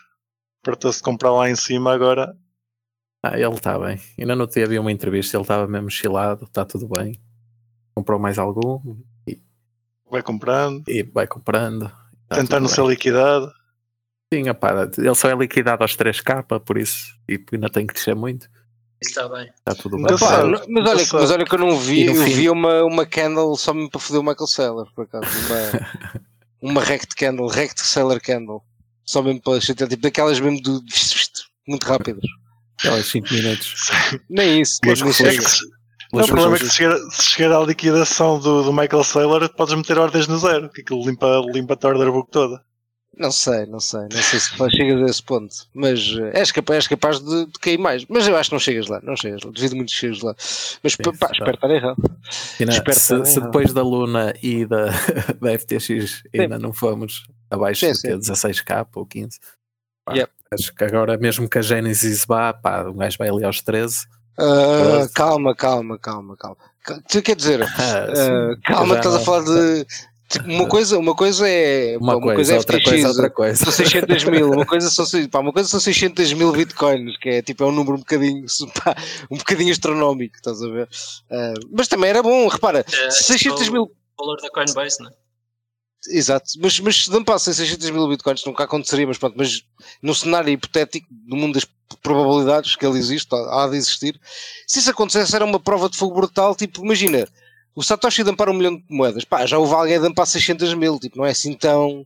Fartou-se 0.63 0.99
de 0.99 1.03
comprar 1.03 1.32
lá 1.32 1.49
em 1.49 1.56
cima 1.56 1.93
agora. 1.93 2.36
Ah, 3.34 3.40
ele 3.40 3.54
está 3.54 3.78
bem. 3.80 4.00
Ainda 4.20 4.36
não 4.36 4.46
havia 4.46 4.82
uma 4.82 4.92
entrevista, 4.92 5.36
ele 5.38 5.42
estava 5.44 5.68
mesmo 5.68 5.90
chilado, 5.90 6.46
está 6.46 6.63
tudo 6.66 6.88
bem. 6.88 7.20
Comprou 7.96 8.20
mais 8.20 8.38
algum 8.38 8.96
Vai 10.10 10.22
comprando, 10.24 10.84
e 10.88 11.04
vai 11.04 11.28
comprando. 11.28 11.92
Tá 12.30 12.38
tentando 12.38 12.68
tudo 12.68 12.76
ser 12.76 12.86
liquidado. 12.86 13.52
Sim, 14.34 14.50
opá, 14.50 14.90
ele 14.98 15.16
só 15.16 15.30
é 15.30 15.36
liquidado 15.36 15.84
aos 15.84 15.98
3k, 15.98 16.44
por 16.62 16.78
isso, 16.78 17.13
e 17.28 17.44
ainda 17.52 17.70
tem 17.70 17.86
que 17.86 17.94
descer 17.94 18.16
muito. 18.16 18.50
Isso 19.02 19.12
está 19.12 19.28
bem. 19.28 19.50
Está 19.50 19.76
tudo 19.76 19.98
bem. 19.98 20.06
Nunca 20.06 20.18
Pá, 20.26 20.44
não- 20.44 20.50
mas, 20.70 20.90
olha, 20.90 21.22
mas 21.22 21.32
olha 21.32 21.46
que 21.46 21.54
eu 21.56 21.60
não 21.60 21.78
vi, 21.78 22.04
E 22.04 22.06
eu 22.08 22.16
fim- 22.16 22.34
vi 22.34 22.50
uma, 22.50 22.84
uma 22.84 23.06
candle 23.06 23.56
só 23.58 23.74
mesmo 23.74 23.90
para 23.90 24.00
foder 24.00 24.22
o 24.22 24.24
Michael 24.24 24.48
Saylor, 24.48 24.92
por 24.96 25.04
acaso. 25.06 25.26
Uma, 25.48 26.22
uma 26.72 26.84
rect 26.84 27.13
candle, 27.16 27.48
rect 27.48 27.82
Sailor 27.82 28.22
candle. 28.22 28.63
Só 29.04 29.22
mesmo 29.22 29.42
para 29.42 29.60
chatear, 29.62 29.90
tipo 29.90 30.02
daquelas 30.04 30.40
mesmo 30.40 30.62
do, 30.62 30.82
muito 31.68 31.84
rápidas. 31.86 32.24
Aquelas 32.80 33.06
5 33.08 33.34
minutos. 33.34 33.90
Nem 34.30 34.62
isso, 34.62 34.80
Mas 34.86 35.02
que 35.02 35.24
nem 35.24 35.36
É 35.38 35.40
não, 36.13 36.24
o 36.24 36.28
problema 36.28 36.56
é 36.56 36.60
que 36.60 36.66
se 36.68 36.74
chegar, 36.76 36.98
se 37.12 37.24
chegar 37.24 37.52
à 37.52 37.63
liquidação 37.66 38.40
do, 38.40 38.63
do 38.63 38.72
Michael 38.72 39.04
Saylor, 39.04 39.50
podes 39.54 39.76
meter 39.76 39.98
ordens 39.98 40.28
no 40.28 40.38
zero, 40.38 40.70
que 40.70 40.82
aquilo 40.82 41.06
limpa, 41.06 41.42
limpa 41.54 41.78
a 41.82 41.88
order 41.88 42.12
book 42.12 42.32
toda. 42.32 42.62
Não 43.18 43.32
sei, 43.32 43.66
não 43.66 43.80
sei, 43.80 44.02
não 44.02 44.12
sei 44.22 44.40
se 44.40 44.70
chegas 44.70 45.02
a 45.02 45.06
esse 45.06 45.24
ponto, 45.24 45.54
mas 45.74 46.00
eh, 46.20 46.40
és 46.40 46.52
capaz, 46.52 46.76
és 46.78 46.88
capaz 46.88 47.20
de, 47.20 47.48
de 47.48 47.60
cair 47.60 47.80
mais. 47.80 48.06
Mas 48.08 48.28
eu 48.28 48.38
acho 48.38 48.52
que 48.52 48.56
não 48.56 48.60
chegas 48.60 48.86
lá, 48.88 49.02
não 49.02 49.16
chegas 49.18 49.42
lá, 49.44 49.50
duvido 49.52 49.76
muito 49.76 49.90
que 49.90 49.96
chegas 49.96 50.22
lá. 50.22 50.36
Mas 50.84 50.96
pá, 50.96 51.12
pá, 51.12 51.28
tá. 51.28 51.30
espero 51.34 51.56
estar 51.56 51.70
errado. 51.72 51.98
Na- 52.60 52.72
Espero 52.74 53.00
se, 53.00 53.08
também, 53.10 53.26
se 53.26 53.40
não. 53.40 53.46
depois 53.48 53.74
da 53.74 53.82
Luna 53.82 54.36
e 54.44 54.68
da, 54.68 54.86
da 55.42 55.58
FTX 55.58 56.22
ainda 56.32 56.60
não 56.60 56.72
fomos 56.72 57.24
abaixo 57.50 57.80
Sim, 57.88 57.92
de 57.94 57.98
sim. 57.98 58.08
quê? 58.10 58.13
16k 58.18 58.88
ou 58.94 59.06
15, 59.08 59.40
pá, 60.06 60.13
Yep. 60.13 60.32
Acho 60.54 60.74
que 60.74 60.84
agora 60.84 61.18
mesmo 61.18 61.50
que 61.50 61.58
a 61.58 61.62
Genesis 61.62 62.26
vá, 62.26 62.54
pá, 62.54 62.84
um 62.84 62.96
gajo 62.96 63.18
vai 63.18 63.30
ali 63.30 63.44
aos 63.44 63.62
13. 63.62 64.06
Ah, 64.38 64.82
Verdade. 64.84 65.14
calma, 65.14 65.56
calma, 65.56 65.98
calma, 65.98 66.38
calma. 66.38 66.58
Quer 67.10 67.36
dizer, 67.36 67.62
Ah, 67.78 68.08
ah, 68.10 68.16
sim, 68.16 68.62
calma, 68.62 68.94
já 68.96 69.00
estás 69.00 69.16
a 69.16 69.20
falar 69.20 69.44
de. 69.44 69.86
tipo, 70.30 70.46
uma, 70.48 70.68
coisa, 70.68 70.98
uma 70.98 71.16
coisa 71.16 71.50
é. 71.50 71.98
Uma, 72.00 72.20
pá, 72.20 72.36
coisa, 72.36 72.54
é 72.54 72.58
outra 72.58 72.78
FTX, 72.78 72.90
coisa, 72.90 73.08
outra 73.10 73.30
coisa. 73.30 73.66
São 73.66 73.74
600 73.74 74.24
mil, 74.26 74.52
uma 74.52 74.66
coisa 74.66 74.90
são, 74.90 75.06
pá, 75.28 75.40
uma 75.40 75.52
coisa 75.52 75.68
são 75.68 75.80
600 75.80 76.34
mil 76.34 76.52
bitcoins, 76.52 77.18
que 77.18 77.30
é 77.30 77.42
tipo 77.42 77.64
é 77.64 77.68
um 77.68 77.72
número 77.72 77.96
um 77.96 78.00
bocadinho, 78.00 78.46
pá, 78.84 78.96
um 79.32 79.38
bocadinho 79.38 79.72
astronómico, 79.72 80.38
estás 80.38 80.62
a 80.62 80.68
ver? 80.70 80.88
Ah, 81.32 81.54
mas 81.72 81.88
também 81.88 82.10
era 82.12 82.22
bom, 82.22 82.48
repara, 82.48 82.80
É, 82.80 83.10
600 83.10 83.62
isto 83.62 83.70
é 83.70 83.72
mil 83.74 83.84
O 83.84 83.92
valor 84.18 84.38
da 84.42 84.50
Coinbase, 84.52 84.98
não 85.02 85.10
é? 85.10 85.14
Exato, 86.10 86.52
mas, 86.60 86.80
mas 86.80 87.06
se 87.06 87.12
não 87.12 87.24
passem 87.24 87.54
600 87.54 87.90
mil 87.90 88.08
bitcoins 88.08 88.46
nunca 88.46 88.64
aconteceria, 88.64 89.08
mas 89.08 89.18
pronto, 89.18 89.36
mas 89.38 89.64
num 90.02 90.14
cenário 90.14 90.50
hipotético, 90.50 91.08
no 91.26 91.36
mundo 91.36 91.56
das 91.56 91.66
probabilidades 92.02 92.76
que 92.76 92.86
ele 92.86 92.98
existe, 93.00 93.28
há 93.34 93.68
de 93.68 93.78
existir, 93.78 94.20
se 94.68 94.80
isso 94.80 94.90
acontecesse 94.92 95.36
era 95.36 95.44
uma 95.44 95.60
prova 95.60 95.90
de 95.90 95.98
fogo 95.98 96.16
brutal, 96.16 96.56
tipo, 96.56 96.84
imagina, 96.86 97.28
o 97.76 97.84
Satoshi 97.84 98.24
dampar 98.24 98.48
um 98.50 98.54
milhão 98.54 98.76
de 98.78 98.84
moedas, 98.90 99.26
pá, 99.26 99.46
já 99.46 99.58
houve 99.58 99.74
alguém 99.74 99.96
a 99.98 100.00
dampar 100.02 100.28
600 100.28 100.74
mil, 100.76 101.00
tipo, 101.00 101.18
não 101.18 101.26
é 101.26 101.32
assim 101.32 101.54
tão, 101.54 102.06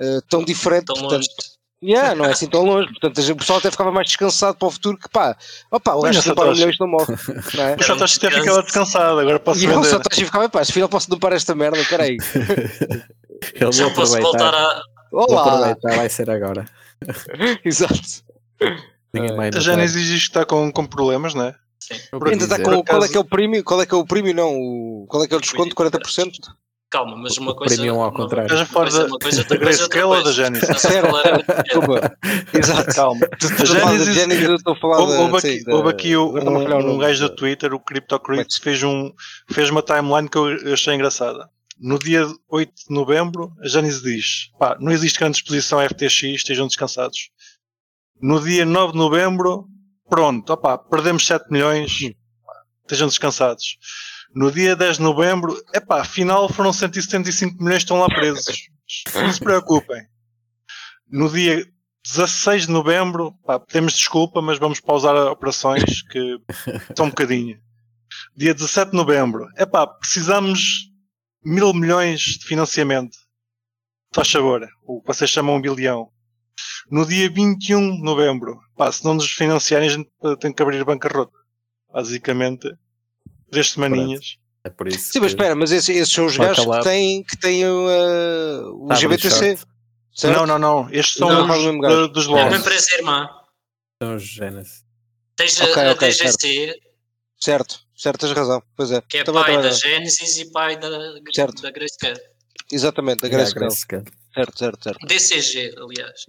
eh, 0.00 0.20
tão 0.28 0.42
diferente, 0.42 0.86
Tão 0.86 0.96
portanto, 0.96 1.26
longe. 1.26 1.56
Yeah, 1.84 2.14
não 2.14 2.24
é 2.24 2.30
assim 2.30 2.46
tão 2.48 2.64
longe, 2.64 2.88
portanto 2.88 3.20
a- 3.20 3.32
o 3.32 3.36
pessoal 3.36 3.58
até 3.58 3.70
ficava 3.70 3.92
mais 3.92 4.06
descansado 4.08 4.56
para 4.56 4.66
o 4.66 4.70
futuro 4.70 4.96
que 4.98 5.10
pá, 5.10 5.36
opa, 5.70 5.94
o 5.94 6.00
gajo 6.00 6.22
dampar 6.24 6.48
um 6.48 6.52
milhão 6.52 6.70
isto 6.70 6.80
não 6.80 6.90
morre, 6.90 7.14
não 7.54 7.64
é? 7.64 7.76
O 7.78 7.82
Satoshi 7.84 8.16
até 8.16 8.30
ficava 8.30 8.62
descansado, 8.62 9.20
agora 9.20 9.38
posso 9.38 9.60
E 9.62 9.66
o 9.66 9.70
vender. 9.70 9.88
Satoshi 9.88 10.24
ficava, 10.24 10.48
pá, 10.48 10.64
se 10.64 10.72
filho 10.72 10.88
posso 10.88 11.08
dampar 11.10 11.32
esta 11.34 11.54
merda, 11.54 11.84
peraí, 11.88 12.16
Eu 13.60 13.72
Já 13.72 13.84
vou 13.86 13.94
posso 13.94 14.16
aproveitar. 14.16 14.50
voltar 14.50 14.54
a. 14.54 14.82
Vou 15.12 15.26
olá, 15.30 15.42
aproveitar, 15.70 15.96
vai 15.96 16.08
ser 16.08 16.30
agora. 16.30 16.64
exato. 17.64 18.00
Ninguém 19.12 19.36
vai 19.36 19.48
A. 19.48 19.60
Genesis 19.60 20.06
diz 20.06 20.20
que 20.22 20.28
está 20.28 20.44
com, 20.44 20.70
com 20.72 20.86
problemas, 20.86 21.34
não 21.34 21.44
é? 21.46 21.54
Vou 22.12 22.26
Ainda 22.28 22.44
está 22.44 22.56
dizer. 22.56 22.64
com 22.68 22.76
Por 22.82 22.84
qual 22.84 23.04
é 23.04 23.08
que 23.08 23.16
é 23.16 23.20
o 23.20 23.24
prémio? 23.24 23.64
Qual 23.64 23.80
é 23.82 23.86
que 23.86 23.94
é 23.94 23.96
o 23.98 24.04
prémio? 24.06 24.34
Não, 24.34 24.52
o, 24.54 25.06
qual 25.08 25.22
é 25.22 25.28
que 25.28 25.34
é 25.34 25.36
o 25.36 25.40
desconto? 25.40 25.74
40%? 25.74 26.32
Calma, 26.90 27.16
mas 27.16 27.36
uma 27.36 27.54
coisa. 27.54 27.74
premium 27.74 27.96
ao 28.00 28.10
uma- 28.10 28.12
contrário. 28.12 28.46
Estás 28.46 28.60
a 28.62 28.66
falar 28.66 28.84
coisa- 28.86 29.00
da, 29.02 29.06
uma 29.08 29.18
coisa, 29.18 29.36
da 29.38 29.42
outra 29.54 29.58
coisa, 29.58 29.82
outra 29.82 30.06
ou 30.06 30.16
da 30.16 30.22
coisa. 30.22 30.32
Genesis? 30.44 30.68
Estás 30.68 30.96
a 30.96 31.00
falar 31.02 31.26
a- 31.26 31.62
Desculpa. 31.62 32.16
Exato. 32.54 32.94
Calma. 32.94 33.28
Tu 33.38 33.46
A 33.46 33.50
estás 33.50 33.70
a 33.70 33.74
falar 33.80 33.84
da 33.92 33.98
Genesis- 33.98 34.14
Genesis, 34.14 34.44
eu 34.48 34.54
estou 34.56 34.72
a 34.72 34.76
falar 34.76 34.98
Houve, 34.98 35.12
da- 35.12 35.20
houve 35.20 35.40
sim, 35.40 35.48
aqui, 35.54 35.64
da- 35.64 35.74
houve 35.74 35.88
aqui 35.90 36.16
agora 36.16 36.42
falhar 36.64 36.78
o 36.78 36.82
um, 36.82 36.84
um 36.84 36.86
nome 36.92 37.00
gajo 37.00 37.20
da- 37.22 37.28
do 37.28 37.36
Twitter, 37.36 37.74
o 37.74 37.80
é 38.40 38.44
que- 38.44 38.60
fez, 38.62 38.82
um, 38.82 39.12
fez 39.52 39.70
uma 39.70 39.82
timeline 39.82 40.28
que 40.28 40.38
eu 40.38 40.72
achei 40.72 40.94
engraçada. 40.94 41.48
No 41.78 41.98
dia 41.98 42.26
8 42.48 42.72
de 42.88 42.94
novembro, 42.94 43.52
a 43.62 43.68
Genesis 43.68 44.02
diz: 44.02 44.50
pá, 44.58 44.76
não 44.80 44.90
existe 44.90 45.18
grande 45.18 45.36
exposição 45.36 45.78
FTX, 45.80 46.22
estejam 46.22 46.66
descansados. 46.66 47.30
No 48.20 48.40
dia 48.40 48.64
9 48.64 48.92
de 48.92 48.98
novembro, 48.98 49.68
pronto, 50.08 50.50
opá, 50.54 50.78
perdemos 50.78 51.26
7 51.26 51.50
milhões, 51.50 51.92
estejam 52.82 53.08
descansados. 53.08 53.76
No 54.34 54.50
dia 54.50 54.74
10 54.74 54.96
de 54.96 55.02
novembro, 55.02 55.54
epá, 55.74 56.00
afinal 56.00 56.48
foram 56.48 56.72
175 56.72 57.62
milhões 57.62 57.78
que 57.78 57.84
estão 57.84 58.00
lá 58.00 58.06
presos. 58.06 58.68
Não 59.14 59.32
se 59.32 59.40
preocupem. 59.40 60.06
No 61.10 61.28
dia 61.28 61.62
16 62.04 62.66
de 62.66 62.72
novembro, 62.72 63.32
pá, 63.44 63.60
pedimos 63.60 63.92
desculpa, 63.92 64.40
mas 64.40 64.58
vamos 64.58 64.80
pausar 64.80 65.14
operações 65.26 66.02
que 66.02 66.40
estão 66.88 67.06
um 67.06 67.10
bocadinho. 67.10 67.60
Dia 68.34 68.54
17 68.54 68.92
de 68.92 68.96
novembro, 68.96 69.48
epá, 69.58 69.86
precisamos 69.86 70.90
mil 71.46 71.72
milhões 71.72 72.20
de 72.20 72.44
financiamento. 72.46 73.16
Faz 74.12 74.30
favor, 74.30 74.66
o 74.84 75.00
que 75.00 75.06
vocês 75.06 75.30
chamam 75.30 75.54
um 75.56 75.60
bilhão. 75.60 76.10
No 76.90 77.06
dia 77.06 77.30
21 77.30 77.96
de 77.96 78.02
novembro, 78.02 78.58
pá, 78.76 78.90
se 78.90 79.04
não 79.04 79.14
nos 79.14 79.30
financiarem, 79.30 79.88
a 79.88 79.92
gente 79.92 80.10
tem 80.40 80.52
que 80.52 80.62
abrir 80.62 80.84
bancarrota. 80.84 81.36
Basicamente, 81.92 82.68
três 83.50 83.70
semaninhas. 83.70 84.38
É 84.64 84.70
por 84.70 84.88
isso. 84.88 85.12
Sim, 85.12 85.20
mas 85.20 85.30
espera, 85.32 85.54
mas 85.54 85.70
esses, 85.70 85.88
esses 85.94 86.12
são 86.12 86.26
os 86.26 86.36
gajos 86.36 86.64
que 86.64 86.82
têm, 86.82 87.22
que 87.22 87.36
têm 87.36 87.64
uh, 87.66 88.84
o 88.84 88.88
Tá, 88.88 88.94
GBTC. 88.96 89.58
Não, 90.24 90.46
não, 90.46 90.58
não. 90.58 90.88
Estes 90.90 91.14
são 91.14 91.28
Não, 91.28 91.42
os 91.44 92.12
dos 92.12 92.26
É 92.26 92.28
uma 92.30 92.42
logs. 92.44 92.60
empresa 92.60 92.94
irmã. 92.96 93.28
São 94.02 94.16
os 94.16 94.22
Genesis. 94.24 94.84
Tens 95.36 95.60
Ok, 95.60 95.82
a, 95.82 95.90
a 95.90 95.92
ok, 95.92 96.08
DGC, 96.08 96.28
certo, 96.28 96.80
certo, 97.38 97.85
tens 98.18 98.32
razão. 98.32 98.62
Pois 98.76 98.90
é. 98.90 99.00
que 99.08 99.18
é 99.18 99.24
Também, 99.24 99.42
pai 99.42 99.54
também, 99.56 99.70
da. 99.70 99.76
Genesis 99.76 100.36
e 100.38 100.50
pai 100.52 100.76
da, 100.78 100.88
Certo. 101.34 101.62
da 101.62 101.70
Grayscale. 101.70 102.20
Exatamente, 102.70 103.20
da 103.22 103.28
Grayscale. 103.28 103.70
Certo, 103.72 104.58
certo, 104.58 104.82
certo. 104.84 105.06
DCG, 105.06 105.74
aliás. 105.78 106.26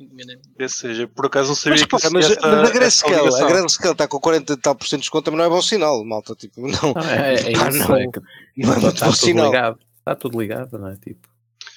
seja, 0.74 1.08
por 1.10 1.26
acaso 1.26 1.50
não 1.50 1.56
sabia 1.56 1.72
Mas, 1.72 1.84
que 1.84 2.10
mas, 2.14 2.32
essa- 2.32 2.40
mas 2.42 2.70
a 2.70 2.74
Grayscale, 2.74 3.16
a. 3.44 3.48
Grayscale 3.48 3.92
está 3.92 4.08
com 4.08 4.20
40 4.20 4.54
e 4.54 4.58
tal 4.58 4.76
por 4.76 4.86
cento 4.88 5.00
de 5.00 5.04
desconto, 5.04 5.26
também 5.26 5.40
não 5.40 5.46
é 5.46 5.50
bom 5.50 5.62
sinal, 5.62 6.06
malta. 6.06 6.34
Tipo, 6.36 6.62
não, 6.62 6.94
Não, 6.94 7.02
é, 7.02 7.34
é 7.34 7.52
Pá, 7.54 7.70
isso. 7.70 7.80
não. 7.90 7.96
é 7.98 8.08
que 8.08 8.20
não 8.58 8.74
é 8.74 8.80
muito 8.80 8.88
está 8.94 9.06
bom 9.08 9.12
tudo 9.12 9.16
sinal. 9.26 9.46
ligado. 9.48 9.80
Está 10.00 10.16
tudo 10.16 10.40
ligado, 10.40 10.78
não 10.80 10.88
é? 10.88 10.96
Tipo, 10.96 11.28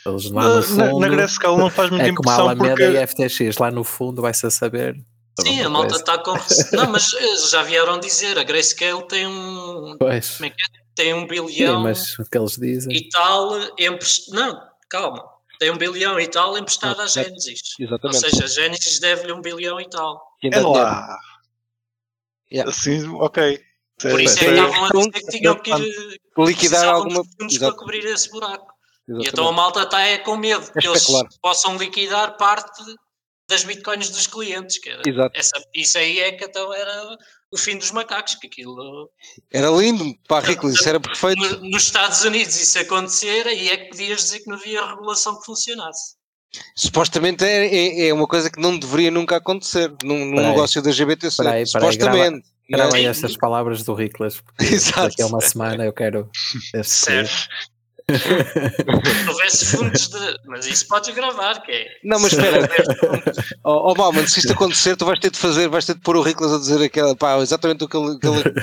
eles 0.07 0.31
lá 0.31 0.43
Na, 0.43 0.49
no 0.51 0.55
na, 0.57 0.63
fundo. 0.63 1.01
na 1.01 1.09
Grayscale 1.09 1.57
não 1.57 1.71
faz 1.71 1.91
muita 1.91 2.07
é 2.07 2.13
como 2.13 2.31
a 2.31 2.33
impressão 2.35 2.49
Alameda 2.51 2.75
porque 2.77 2.91
e 2.93 2.99
a 2.99 3.07
FTX, 3.07 3.59
lá 3.59 3.71
no 3.73 3.83
fundo 3.83 4.23
vai-se 4.23 4.47
a 4.47 4.51
saber. 4.51 4.97
Sim, 5.41 5.63
a 5.63 5.69
malta 5.69 5.97
está 5.97 6.19
com. 6.19 6.33
Não, 6.77 6.91
mas 6.91 7.13
eh, 7.15 7.37
já 7.51 7.63
vieram 7.63 7.99
dizer, 8.01 8.39
a 8.39 8.43
Grayscale 8.43 9.07
tem 9.09 9.27
um, 9.27 9.97
Pois, 9.99 10.37
Como 10.37 10.47
é 10.49 10.53
tem 10.95 11.15
um 11.15 11.21
sim, 11.21 11.27
bilhão 11.29 11.81
mas 11.81 12.19
o 12.19 12.25
que 12.25 12.37
eles 12.37 12.57
dizem. 12.57 12.95
e 12.95 13.09
tal. 13.09 13.59
Empres... 13.79 14.29
Não, 14.29 14.61
calma. 14.89 15.25
Tem 15.59 15.71
um 15.71 15.77
bilhão 15.77 16.19
e 16.19 16.27
tal 16.27 16.57
emprestado 16.59 17.01
à 17.01 17.07
Genesis. 17.07 17.61
Ou 17.79 17.87
Exatamente. 17.87 18.21
seja, 18.31 18.45
a 18.45 18.49
Genesis 18.49 18.99
deve-lhe 18.99 19.33
um 19.33 19.41
bilhão 19.41 19.81
e 19.81 19.89
tal. 19.89 20.21
É 20.43 20.61
lá. 20.61 21.19
Yeah. 22.53 22.71
Assim, 22.71 23.07
ok. 23.15 23.61
Por 24.01 24.21
isso 24.21 24.39
é 24.39 24.45
que 24.47 24.51
estavam 24.53 24.85
a 24.85 24.89
dizer 24.91 25.11
que 25.13 25.27
tinham 25.27 25.55
que 25.57 25.71
ir 25.71 26.21
Liquidar 26.39 26.89
alguma. 26.89 27.23
fundos 27.39 27.55
Exato, 27.57 27.73
para 27.73 27.79
cobrir 27.79 28.05
esse 28.07 28.31
buraco. 28.31 28.67
E 29.09 29.13
exatamente. 29.13 29.29
então 29.31 29.49
a 29.49 29.53
malta 29.53 29.83
está 29.83 30.01
é 30.01 30.19
com 30.19 30.37
medo 30.37 30.73
que 30.73 30.87
É 30.87 30.91
eles 30.91 31.07
possam 31.43 31.77
liquidar 31.77 32.37
parte 32.39 32.83
das 33.51 33.65
bitcoins 33.65 34.09
dos 34.09 34.27
clientes. 34.27 34.79
Que 34.79 34.89
era- 34.91 35.03
Exato. 35.07 35.39
essa, 35.39 35.63
isso 35.75 35.99
aí 35.99 36.19
é 36.21 36.33
que 36.33 36.45
então 36.45 36.73
era 36.73 37.17
o 37.53 37.59
fim 37.59 37.77
dos 37.77 37.91
macacos, 37.91 38.37
que 38.37 38.47
aquilo 38.47 39.11
Era 39.53 39.69
lindo, 39.71 40.05
pá, 40.27 40.41
Riclas, 40.41 40.75
isso 40.75 40.89
era 40.89 40.99
perfeito. 41.01 41.39
no- 41.41 41.69
nos 41.71 41.83
Estados 41.83 42.23
Unidos 42.25 42.55
isso 42.61 42.79
acontecer, 42.79 43.47
aí 43.47 43.69
é 43.69 43.77
que 43.77 43.91
podias 43.91 44.23
dizer 44.23 44.39
que 44.41 44.49
não 44.49 44.57
havia 44.57 44.87
regulação 44.87 45.39
que 45.39 45.45
funcionasse. 45.45 46.15
Supostamente 46.75 47.45
é, 47.45 47.67
é, 47.67 48.09
é 48.09 48.15
uma 48.15 48.27
coisa 48.27 48.51
que 48.51 48.61
não 48.61 48.77
deveria 48.79 49.11
nunca 49.11 49.37
acontecer 49.37 49.93
num, 50.03 50.25
num 50.27 50.49
negócio 50.49 50.83
da 50.83 50.91
GBTC. 50.91 51.37
Peraí, 51.37 51.53
peraí, 51.53 51.67
Supostamente. 51.67 52.49
Grava 52.69 52.91
Mas- 52.91 52.95
aí 52.95 53.05
estas 53.07 53.37
palavras 53.37 53.83
do 53.83 53.95
Riclas, 53.95 54.41
porque 54.41 54.65
Exato. 54.75 55.09
daqui 55.09 55.23
a 55.23 55.27
uma 55.27 55.41
semana 55.41 55.85
eu 55.85 55.93
quero 55.93 56.29
Certo. 56.85 57.31
Se 59.25 59.29
houvesse 59.29 59.67
fundos 59.67 60.09
de. 60.09 60.39
Mas 60.47 60.67
isso 60.67 60.87
podes 60.89 61.15
gravar, 61.15 61.61
que 61.63 61.73
é. 61.73 61.87
Não, 62.05 62.19
mas 62.21 62.33
espera, 62.33 62.69
oh, 63.65 63.93
oh 63.93 63.95
Malman, 63.95 64.27
se 64.27 64.41
isto 64.41 64.53
acontecer, 64.53 64.97
tu 64.97 65.05
vais 65.05 65.19
ter 65.19 65.31
de 65.31 65.39
fazer, 65.39 65.69
vais 65.69 65.85
ter 65.85 65.95
de 65.95 66.01
pôr 66.01 66.17
o 66.17 66.23
Riclas 66.23 66.53
a 66.53 66.59
dizer 66.59 66.83
aquela, 66.83 67.15
pá, 67.17 67.39
exatamente 67.39 67.85
o 67.85 67.89
que 67.89 67.97
ele, 67.97 68.19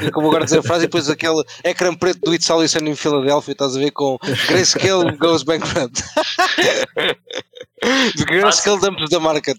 acabou 0.07 0.29
agora 0.29 0.45
dizer 0.45 0.59
a 0.59 0.63
frase 0.63 0.83
e 0.83 0.87
depois 0.87 1.09
aquele 1.09 1.43
ecrã 1.63 1.93
preto 1.95 2.19
do 2.21 2.33
It's 2.33 2.47
Sunny 2.47 2.91
em 2.91 2.95
Filadélfia, 2.95 3.51
estás 3.51 3.75
a 3.75 3.79
ver 3.79 3.91
com 3.91 4.17
Grayscale 4.47 5.17
goes 5.17 5.43
bankrupt. 5.43 6.03
Grayscale 8.27 8.79
dumps 8.79 9.09
the 9.09 9.19
market. 9.19 9.57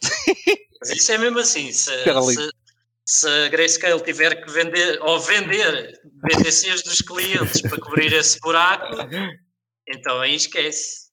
Mas 0.80 0.90
isso 0.90 1.12
é 1.12 1.18
mesmo 1.18 1.38
assim. 1.38 1.72
Se, 1.72 1.90
se, 1.90 2.50
se 3.04 3.28
a 3.28 3.48
Grayscale 3.48 4.02
tiver 4.02 4.42
que 4.42 4.50
vender 4.50 4.98
ou 5.02 5.20
vender 5.20 6.00
BTCs 6.22 6.82
dos 6.82 7.00
clientes 7.00 7.62
para 7.62 7.80
cobrir 7.80 8.12
esse 8.12 8.38
buraco, 8.40 8.96
então 9.88 10.20
aí 10.20 10.34
esquece. 10.34 11.08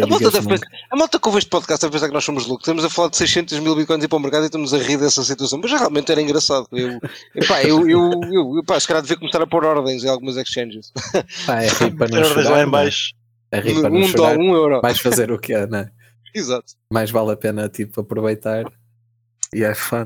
A 0.00 0.06
malta, 0.06 0.30
deve 0.30 0.60
a 0.92 0.96
malta 0.96 1.18
que 1.18 1.26
ouve 1.26 1.38
este 1.40 1.50
podcast 1.50 1.82
deve 1.84 1.92
pensar 1.94 2.06
que 2.06 2.14
nós 2.14 2.24
somos 2.24 2.46
loucos. 2.46 2.62
Estamos 2.62 2.84
a 2.84 2.88
falar 2.88 3.08
de 3.08 3.16
600 3.16 3.58
mil 3.58 3.74
bitcoins 3.74 4.02
e 4.02 4.04
ir 4.04 4.08
para 4.08 4.16
o 4.18 4.20
mercado 4.20 4.44
e 4.44 4.46
estamos 4.46 4.72
a 4.72 4.78
rir 4.78 4.98
dessa 4.98 5.24
situação. 5.24 5.58
Mas 5.60 5.72
realmente 5.72 6.12
era 6.12 6.22
engraçado. 6.22 6.68
Eu, 6.70 7.00
epá, 7.34 7.60
eu, 7.64 7.88
eu, 7.90 8.10
eu, 8.32 8.58
epá, 8.60 8.78
se 8.78 8.86
calhar 8.86 9.02
devia 9.02 9.16
começar 9.16 9.42
a 9.42 9.46
pôr 9.48 9.64
ordens 9.64 10.04
em 10.04 10.08
algumas 10.08 10.36
exchanges. 10.36 10.92
Pá, 11.44 11.62
é 11.64 11.68
rir 11.68 11.90
para 11.98 12.08
não 12.08 12.24
chorar. 12.24 12.44
lá 12.44 12.50
em 12.50 12.52
não 12.52 12.58
é? 12.60 12.66
baixo. 12.66 13.14
É 13.50 13.58
rir 13.60 13.80
para 13.80 13.90
não 13.90 13.98
Um, 14.00 14.08
chorar. 14.08 14.38
um 14.38 14.54
euro. 14.54 14.80
Vais 14.80 15.00
fazer 15.00 15.32
o 15.32 15.38
quê, 15.40 15.66
né? 15.66 15.90
Exato. 16.32 16.72
Mais 16.92 17.10
vale 17.10 17.32
a 17.32 17.36
pena 17.36 17.68
tipo 17.68 18.00
aproveitar 18.00 18.64
e 19.52 19.64
é 19.64 19.74
fun. 19.74 20.04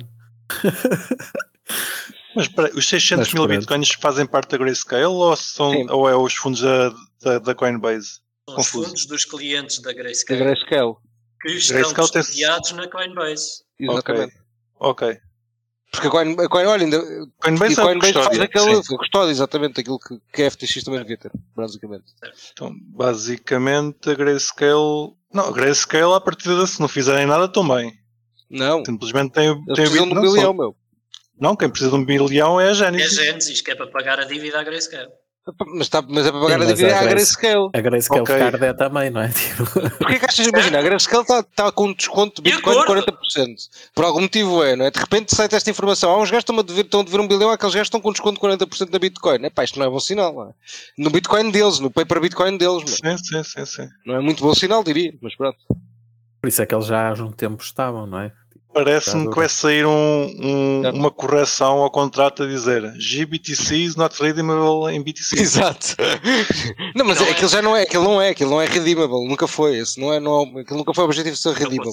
Mas 2.34 2.46
espera, 2.46 2.70
os 2.74 2.88
600 2.88 3.26
Mas 3.26 3.34
mil 3.34 3.44
pronto. 3.46 3.58
bitcoins 3.60 3.90
fazem 4.00 4.24
parte 4.26 4.50
da 4.52 4.58
Grayscale 4.58 5.04
ou, 5.04 5.36
são, 5.36 5.72
Sim. 5.72 5.86
ou 5.90 6.08
é 6.08 6.16
os 6.16 6.34
fundos 6.34 6.60
da, 6.60 6.92
da, 7.22 7.38
da 7.38 7.54
Coinbase? 7.54 8.20
São 8.48 8.56
Confuso. 8.56 8.80
os 8.80 8.86
fundos 8.88 9.06
dos 9.06 9.24
clientes 9.24 9.78
da 9.80 9.90
Da 9.90 9.96
Grayscale 9.96 10.40
Grayscale. 10.40 10.94
que 11.42 11.48
estão 11.52 11.76
Grayscale 11.80 12.10
tem- 12.10 12.22
custodiados 12.22 12.72
na 12.72 12.88
Coinbase. 12.88 13.62
Exatamente. 13.78 14.34
Ok. 14.80 15.18
Porque 15.90 16.06
a 16.06 16.10
Coin, 16.10 16.32
a 16.38 16.48
Coin 16.48 16.66
olha, 16.66 16.84
ainda, 16.84 17.00
Coinbase 17.40 17.74
e 17.74 17.78
a 17.78 17.82
a 17.82 17.86
Coinbase 17.86 18.12
faz 18.12 18.26
custódia. 18.26 18.44
aquele 18.44 18.82
sim. 18.84 18.96
custódia, 18.96 19.30
exatamente, 19.30 19.80
aquilo 19.80 19.98
que, 19.98 20.18
que 20.32 20.42
a 20.42 20.50
FTX 20.50 20.84
também 20.84 21.00
devia 21.00 21.16
ter, 21.16 21.32
basicamente. 21.56 22.04
Então, 22.52 22.74
basicamente, 22.94 24.10
a 24.10 24.14
Grayscale... 24.14 25.14
Não, 25.32 25.46
a 25.48 25.52
Grayscale, 25.52 26.12
a 26.14 26.20
partir 26.20 26.48
de 26.54 26.66
se 26.66 26.80
não 26.80 26.88
fizerem 26.88 27.26
nada, 27.26 27.46
estão 27.46 27.66
bem. 27.66 27.92
Não, 28.50 28.82
Simplesmente 28.84 29.32
tem, 29.32 29.48
eles 29.48 29.64
tem 29.64 29.74
precisam 29.74 30.08
de 30.08 30.18
um 30.18 30.20
bilhão, 30.32 30.54
meu. 30.54 30.76
não, 31.40 31.56
quem 31.56 31.68
precisa 31.70 31.90
de 31.90 31.96
um 31.96 32.04
bilhão 32.04 32.60
é 32.60 32.68
a 32.68 32.70
É 32.70 32.74
Genesis. 32.74 33.14
Genesis, 33.14 33.60
que 33.62 33.70
é 33.70 33.74
para 33.74 33.86
pagar 33.90 34.18
a 34.20 34.24
dívida 34.24 34.60
à 34.60 34.64
Grayscale. 34.64 35.10
Mas, 35.74 35.88
tá, 35.88 36.03
mas 36.07 36.26
é 36.26 36.30
para 36.30 36.40
pagar 36.40 36.59
Sim, 36.59 36.64
a 36.64 36.66
dívida 36.74 36.96
a 36.96 37.01
à 37.01 37.05
Grayscale. 37.05 37.70
A 37.74 37.80
Grayscale 37.80 38.20
Ok. 38.22 38.34
ficar 38.34 38.62
é 38.62 38.72
também, 38.72 39.11
não 39.11 39.20
é? 39.22 39.28
Tipo, 39.32 39.64
Porquê 39.99 40.18
que 40.18 40.24
achas, 40.26 40.46
imagina, 40.46 40.78
a 40.78 40.82
Grayscale 40.82 41.22
está 41.22 41.42
tá 41.42 41.72
com 41.72 41.86
um 41.86 41.94
desconto 41.94 42.42
de 42.42 42.51
De 42.51 42.57
Bitcoin 42.57 42.74
de 42.74 42.80
acordo. 42.82 43.03
40%. 43.36 43.55
Por 43.94 44.05
algum 44.05 44.20
motivo 44.20 44.62
é, 44.62 44.76
não 44.76 44.84
é? 44.86 44.90
De 44.90 44.99
repente 44.99 45.34
sai 45.34 45.49
esta 45.51 45.70
informação. 45.70 46.11
Há 46.11 46.16
uns 46.16 46.30
gajos 46.30 46.44
que 46.44 46.51
estão 46.53 46.59
a 46.59 46.62
dever, 46.62 46.84
estão 46.84 47.01
a 47.01 47.05
dever 47.05 47.20
um 47.20 47.28
bilhão, 47.28 47.51
aqueles 47.51 47.74
gajos 47.74 47.86
estão 47.86 48.01
com 48.01 48.11
desconto 48.12 48.34
de 48.40 48.66
40% 48.66 48.90
da 48.90 48.99
Bitcoin. 48.99 49.44
É 49.44 49.51
pá, 49.51 49.64
isto 49.64 49.78
não 49.78 49.86
é 49.86 49.90
bom 49.90 50.01
sinal, 50.01 50.32
não 50.34 50.51
é? 50.51 50.53
No 50.96 51.11
Bitcoin 51.11 51.51
deles, 51.51 51.78
no 51.80 51.90
paper 51.90 52.20
Bitcoin 52.20 52.57
deles. 52.59 52.82
Sim, 52.90 53.16
sim, 53.18 53.42
sim, 53.44 53.64
sim. 53.66 53.88
Não 54.07 54.16
é 54.16 54.20
muito 54.20 54.42
bom 54.42 54.55
sinal, 54.55 54.82
diria, 54.84 55.12
mas 55.22 55.34
pronto. 55.36 55.59
por 56.40 56.49
isso 56.49 56.62
é 56.62 56.66
que 56.66 56.74
eles 56.74 56.86
já 56.86 57.09
há 57.11 57.12
um 57.14 57.32
tempo 57.32 57.62
estavam, 57.62 58.07
não 58.07 58.20
é? 58.20 58.32
Parece-me 58.72 59.28
que 59.30 59.34
vai 59.36 59.48
sair 59.48 59.84
um- 59.86 60.24
um- 60.38 60.82
Certo. 60.82 60.94
uma 60.96 61.10
correção 61.10 61.78
ao 61.78 61.90
contrato 61.90 62.42
a 62.42 62.46
dizer 62.46 62.92
GBTC 62.98 63.74
is 63.76 63.96
not 63.96 64.20
redeemable 64.22 64.92
em 64.94 65.02
BTC. 65.02 65.36
Exato. 65.40 65.96
Não, 66.94 67.04
mas 67.04 67.18
Não 67.18 67.26
é, 67.26 67.28
é. 67.30 67.32
aquilo 67.32 67.48
já 67.48 67.62
não 67.62 67.74
é, 67.76 67.82
aquilo 67.82 68.04
não 68.04 68.20
é, 68.22 68.28
aquilo 68.30 68.50
não 68.50 68.60
é 68.60 68.66
redeemable, 68.66 69.26
nunca 69.26 69.46
foi. 69.48 69.76
Esse 69.78 69.98
não 70.00 70.12
é, 70.12 70.20
não, 70.20 70.42
é- 70.56 70.60
aquilo 70.60 70.78
nunca 70.78 70.92
foi 70.94 71.04
o 71.04 71.06
objetivo 71.06 71.34
de 71.34 71.40
ser 71.42 71.54
redeemable. 71.54 71.90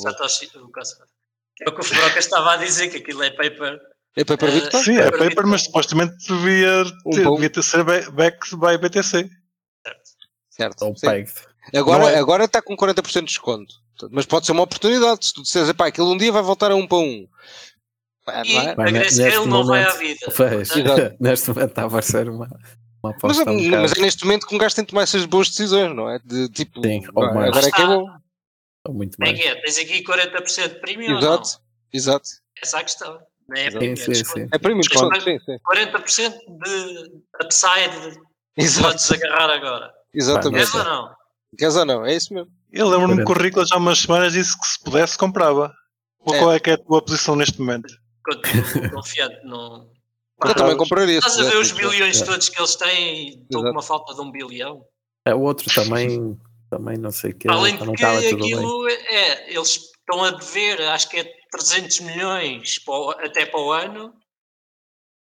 É 1.61 1.69
o 1.69 1.73
que 1.73 1.79
o 1.81 1.83
Froca 1.83 2.19
estava 2.19 2.53
a 2.53 2.57
dizer, 2.57 2.89
que 2.89 2.97
aquilo 2.97 3.23
é 3.23 3.29
paper. 3.31 3.79
É 4.17 4.23
paper 4.23 4.49
Eh, 4.49 4.51
Bitcoin? 4.59 4.83
Sim, 4.83 4.97
é 4.97 5.09
Para 5.11 5.17
paper, 5.29 5.47
mas 5.47 5.63
supostamente 5.63 6.13
devia 6.27 6.83
Um 7.05 7.11
ter, 7.11 7.23
bom- 7.23 7.33
devia 7.35 7.49
ter 7.49 7.63
ser 7.63 7.83
ba- 7.83 8.09
backed 8.11 8.55
by 8.57 8.77
BTC. 8.77 9.29
Certo. 10.49 10.85
Ou 10.85 10.93
pegged. 10.93 11.31
Agora, 11.73 12.11
é- 12.11 12.17
agora 12.19 12.45
está 12.45 12.61
com 12.61 12.75
40% 12.77 13.25
de 13.27 13.33
desconto. 13.33 13.73
Mas 14.11 14.25
pode 14.25 14.45
ser 14.45 14.51
uma 14.51 14.63
oportunidade. 14.63 15.25
Se 15.25 15.33
tu 15.33 15.41
disseres, 15.43 15.71
pá, 15.73 15.87
aquilo 15.87 16.11
um 16.11 16.17
dia 16.17 16.31
vai 16.31 16.41
voltar 16.41 16.71
a 16.71 16.75
um 16.75 16.87
para 16.87 16.97
um. 16.97 17.27
Pá, 18.25 18.43
E 18.45 18.53
não 18.53 18.61
é? 18.61 18.71
a 18.71 18.75
Vai, 18.75 18.85
ne- 18.91 18.99
Grayscale 18.99 19.29
neste 19.29 19.47
não 19.47 19.63
vai 19.65 19.83
à 19.83 19.93
momento- 19.93 19.99
vida. 19.99 20.33
Pois, 20.35 20.69
neste 21.19 21.49
momento 21.49 21.69
estava 21.69 21.99
a 21.99 22.01
ser 22.01 22.29
uma, 22.29 22.45
uma 23.03 23.15
Mas, 23.23 23.39
aposta. 23.39 23.51
um 23.51 23.69
mas 23.69 23.91
é 23.93 24.01
neste 24.01 24.23
momento 24.25 24.47
que 24.47 24.55
um 24.55 24.57
gajo 24.57 24.75
tem 24.75 24.83
de 24.83 24.89
tomar 24.89 25.03
essas 25.03 25.25
boas 25.25 25.49
decisões, 25.49 25.95
não 25.95 26.09
é? 26.09 26.19
De 26.25 26.49
tipo, 26.49 26.81
Sim, 26.83 27.01
ou 27.13 27.13
pá, 27.27 27.33
mais. 27.33 27.49
agora 27.49 27.67
é 27.67 27.71
que 27.71 27.81
é 27.81 27.85
bom. 27.85 28.05
ou 28.87 28.93
muito 28.93 29.17
Como 29.17 29.29
é 29.29 29.31
mais. 29.31 29.43
que 29.43 29.47
é? 29.49 29.61
Tens 29.61 29.77
aqui 29.77 30.03
40% 30.03 30.69
de 30.73 30.79
premium 30.79 31.15
ou 31.15 31.21
não? 31.21 31.33
Exato, 31.33 31.49
exato. 31.93 32.29
Essa 32.61 32.77
é 32.77 32.79
a 32.79 32.83
questão. 32.83 33.19
Não 33.47 33.57
é 33.61 33.69
Sim, 33.69 33.77
premium, 33.77 33.95
sim, 33.97 34.13
sim. 34.15 34.47
É 34.51 34.57
premium 34.57 34.81
mas- 34.91 35.23
sim, 35.23 35.39
sim. 35.39 35.57
40% 35.63 36.33
de 36.63 37.11
upside 37.43 38.19
Exato, 38.57 38.87
podes 38.87 39.11
agarrar 39.11 39.51
agora. 39.53 39.91
exatamente. 40.13 40.71
Queres 40.71 40.73
ou 40.75 40.83
não? 40.83 41.13
Ou 41.59 41.85
não? 41.85 42.05
É 42.05 42.15
isso 42.15 42.33
mesmo. 42.33 42.51
Eu 42.71 42.87
lembro-me 42.89 43.15
que 43.17 43.21
o 43.23 43.25
40. 43.25 43.43
Ricola 43.43 43.65
já 43.65 43.75
há 43.75 43.77
umas 43.77 43.99
semanas 43.99 44.33
disse 44.33 44.59
que 44.59 44.67
se 44.67 44.83
pudesse 44.83 45.17
comprava. 45.17 45.73
Ou 46.19 46.35
É. 46.35 46.39
Qual 46.39 46.51
é 46.53 46.59
que 46.59 46.69
é 46.71 46.73
a 46.73 46.77
tua 46.77 47.01
posição 47.03 47.35
neste 47.35 47.59
momento? 47.59 47.93
Continuo 48.23 48.91
confiante. 48.91 49.45
Não... 49.45 49.89
Eu 50.43 50.53
também 50.55 50.75
compraria. 50.75 51.21
se 51.21 51.27
Estás 51.27 51.39
a 51.47 51.49
ver 51.49 51.57
os 51.57 51.71
pudesse, 51.71 51.89
bilhões 51.93 52.21
É. 52.21 52.25
todos 52.25 52.49
que 52.49 52.59
eles 52.59 52.75
têm 52.75 53.27
e 53.27 53.29
estão 53.29 53.45
com 53.61 53.67
Exato. 53.67 53.71
uma 53.71 53.81
falta 53.81 54.13
de 54.13 54.21
um 54.21 54.31
bilhão. 54.31 54.83
É, 55.25 55.33
o 55.33 55.39
outro 55.41 55.65
também, 55.73 56.37
também 56.69 56.97
não 56.97 57.11
sei 57.11 57.31
o 57.31 57.35
que. 57.37 57.47
Além 57.49 57.77
de 57.77 57.91
que 57.93 58.05
aquilo 58.05 58.87
é, 58.89 59.49
eles 59.53 59.69
estão 59.69 60.23
a 60.23 60.31
dever, 60.31 60.81
acho 60.89 61.09
que 61.09 61.19
é 61.19 61.31
300 61.51 62.01
milhões 62.01 62.77
para 62.79 62.93
o- 62.93 63.09
até 63.11 63.45
para 63.45 63.59
o 63.61 63.71
ano 63.71 64.13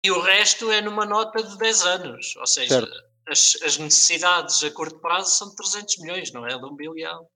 e 0.03 0.11
o 0.11 0.19
resto 0.19 0.71
é 0.71 0.81
numa 0.81 1.05
nota 1.05 1.43
de 1.43 1.55
10 1.57 1.83
anos. 1.85 2.35
Ou 2.37 2.47
seja, 2.47 2.81
Certo. 2.81 2.91
As, 3.27 3.57
as 3.63 3.77
necessidades 3.77 4.63
a 4.63 4.71
curto 4.71 4.99
prazo 4.99 5.31
são 5.31 5.49
de 5.49 5.55
300 5.55 5.97
milhões, 5.99 6.31
não 6.31 6.45
é 6.45 6.57
de 6.57 6.65
um 6.65 6.75
bilhão. 6.75 7.27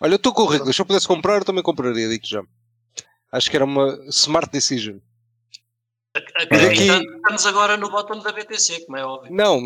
Olha, 0.00 0.12
eu 0.12 0.16
estou 0.16 0.32
com 0.32 0.42
o 0.42 0.46
Ricolas. 0.46 0.74
Se 0.74 0.82
eu 0.82 0.86
pudesse 0.86 1.06
comprar, 1.06 1.38
eu 1.38 1.44
também 1.44 1.62
compraria, 1.62 2.08
digo 2.08 2.26
já. 2.26 2.42
Acho 3.30 3.50
que 3.50 3.56
era 3.56 3.64
uma 3.64 3.98
smart 4.08 4.50
decision. 4.50 4.98
Acreditando 6.14 7.06
que 7.06 7.16
estamos 7.16 7.46
agora 7.46 7.76
no 7.78 7.90
bottom 7.90 8.18
da 8.18 8.32
BTC, 8.32 8.84
como 8.84 8.98
é 8.98 9.04
óbvio. 9.04 9.34
Não, 9.34 9.56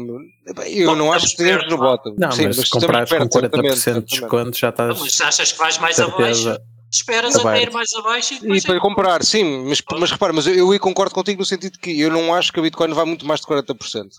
eu 0.64 0.90
Bom, 0.90 0.96
não 0.96 1.12
acho 1.12 1.26
que 1.26 1.42
estamos 1.42 1.50
esteja 1.50 1.68
no 1.68 1.78
bottom. 1.78 2.14
Não, 2.16 2.30
Sim, 2.30 2.46
mas 2.46 2.56
se 2.56 2.62
estamos 2.62 2.84
comprares 2.84 3.10
com 3.10 3.16
perto, 3.16 3.38
40% 3.38 3.76
certamente, 3.76 4.06
de 4.06 4.20
desconto 4.20 4.56
já 4.58 4.68
estás 4.68 5.00
Mas 5.00 5.20
achas 5.20 5.52
que 5.52 5.58
vais 5.58 5.78
mais 5.78 5.98
abaixo? 5.98 6.56
Esperas 6.96 7.36
Aberto. 7.36 7.48
até 7.48 7.62
ir 7.62 7.72
mais 7.72 7.92
abaixo 7.94 8.34
e 8.34 8.36
E 8.36 8.40
depois. 8.40 8.64
para 8.64 8.80
comprar, 8.80 9.24
sim, 9.24 9.64
mas, 9.66 9.82
mas 9.98 10.10
repara, 10.10 10.32
mas 10.32 10.46
eu, 10.46 10.78
concordo 10.80 11.14
contigo 11.14 11.40
no 11.40 11.44
sentido 11.46 11.78
que 11.78 12.00
eu 12.00 12.10
não 12.10 12.34
acho 12.34 12.52
que 12.52 12.58
a 12.58 12.62
Bitcoin 12.62 12.92
vai 12.92 13.04
muito 13.04 13.26
mais 13.26 13.40
de 13.40 13.46
40%. 13.46 13.74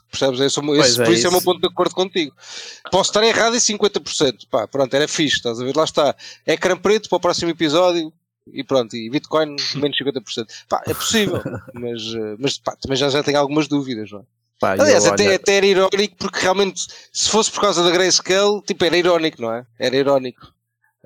Percebes? 0.10 0.40
Esse, 0.40 0.62
Pois 0.62 0.88
esse, 0.88 1.02
é 1.02 1.06
por 1.06 1.14
isso 1.14 1.26
é 1.26 1.30
o 1.30 1.32
meu 1.32 1.42
ponto 1.42 1.60
de 1.60 1.68
acordo 1.68 1.94
contigo. 1.96 2.34
Posso 2.92 3.10
estar 3.10 3.24
errado 3.24 3.56
em 3.56 3.60
50%. 3.60 4.48
Pá, 4.50 4.68
pronto, 4.68 4.94
era 4.94 5.08
fixe, 5.08 5.38
estás 5.38 5.60
a 5.60 5.64
ver? 5.64 5.76
Lá 5.76 5.84
está. 5.84 6.16
Ecrã 6.46 6.78
preto 6.78 7.10
para 7.10 7.18
o 7.18 7.20
próximo 7.20 7.50
episódio 7.52 8.12
e 8.54 8.64
pronto. 8.64 8.96
E 8.96 9.10
Bitcoin 9.10 9.56
menos 9.76 9.98
50%. 9.98 10.46
Pá, 10.70 10.84
é 10.88 10.94
possível, 10.94 11.42
mas, 11.74 12.02
eh, 12.14 12.36
mas 12.40 12.58
pá, 12.58 12.76
também 12.82 12.98
já, 12.98 13.10
já 13.10 13.24
tenho 13.24 13.40
algumas 13.40 13.68
dúvidas, 13.68 14.12
não 14.12 14.20
é? 14.20 14.24
Pá, 14.60 14.72
Aliás, 14.74 15.06
até, 15.06 15.28
olha, 15.28 15.36
até 15.36 15.58
era 15.58 15.66
irónico 15.68 16.16
porque 16.18 16.40
realmente, 16.40 16.82
se 17.14 17.30
fosse 17.30 17.52
por 17.52 17.62
causa 17.62 17.84
da 17.84 17.92
Grayscale, 17.92 18.62
tipo, 18.64 18.84
era 18.84 18.98
irónico, 18.98 19.40
não 19.42 19.54
é? 19.54 19.66
Era 19.78 19.96
irónico. 19.96 20.52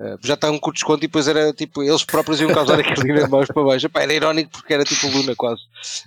Eh, 0.02 0.16
já 0.20 0.34
estavam 0.34 0.58
com 0.58 0.72
desconto 0.72 1.04
e 1.04 1.06
depois 1.06 1.28
era 1.28 1.52
tipo, 1.52 1.80
eles 1.80 2.02
próprios 2.02 2.40
iam 2.40 2.52
causar 2.52 2.80
aquele 2.80 3.02
dinheiro 3.02 3.30
mais 3.30 3.46
para 3.46 3.62
baixo. 3.62 3.86
Epá, 3.86 4.02
era 4.02 4.12
irónico 4.12 4.50
porque 4.50 4.74
era 4.74 4.84
tipo 4.84 5.06
Luna 5.06 5.36
quase. 5.36 5.62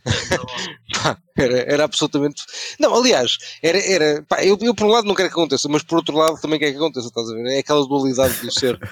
Pá, 1.02 1.18
era, 1.38 1.60
era 1.60 1.84
absolutamente. 1.86 2.44
Não, 2.78 2.94
aliás, 2.94 3.38
era, 3.64 3.78
era 3.78 4.22
pá, 4.28 4.44
eu, 4.44 4.58
eu 4.62 4.76
por 4.76 4.86
um 4.86 4.90
lado 4.90 5.08
não 5.08 5.16
quero 5.16 5.30
que 5.30 5.34
aconteça, 5.34 5.70
mas 5.70 5.82
por 5.82 5.98
outro 5.98 6.18
lado 6.18 6.40
também 6.42 6.60
quero 6.60 6.74
que 6.74 6.78
aconteça, 6.78 7.08
estás 7.08 7.30
a 7.30 7.34
ver? 7.34 7.48
É 7.48 7.60
aquela 7.60 7.88
dualidade 7.88 8.34
do 8.42 8.52
ser. 8.52 8.78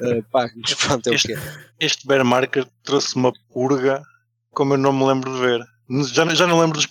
Eh, 0.00 0.22
pá, 0.30 0.48
mas 0.56 0.74
pronto, 0.74 1.08
é 1.08 1.12
o 1.14 1.18
que 1.18 1.32
é. 1.32 1.38
Este 1.80 2.06
bear 2.06 2.24
market 2.24 2.66
trouxe 2.82 3.16
uma 3.16 3.32
purga 3.52 4.02
como 4.52 4.74
eu 4.74 4.78
não 4.78 4.92
me 4.92 5.04
lembro 5.04 5.32
de 5.32 5.40
ver. 5.40 5.60
Já, 6.12 6.24
já 6.34 6.46
não 6.46 6.58
lembro 6.60 6.78
dos. 6.78 6.88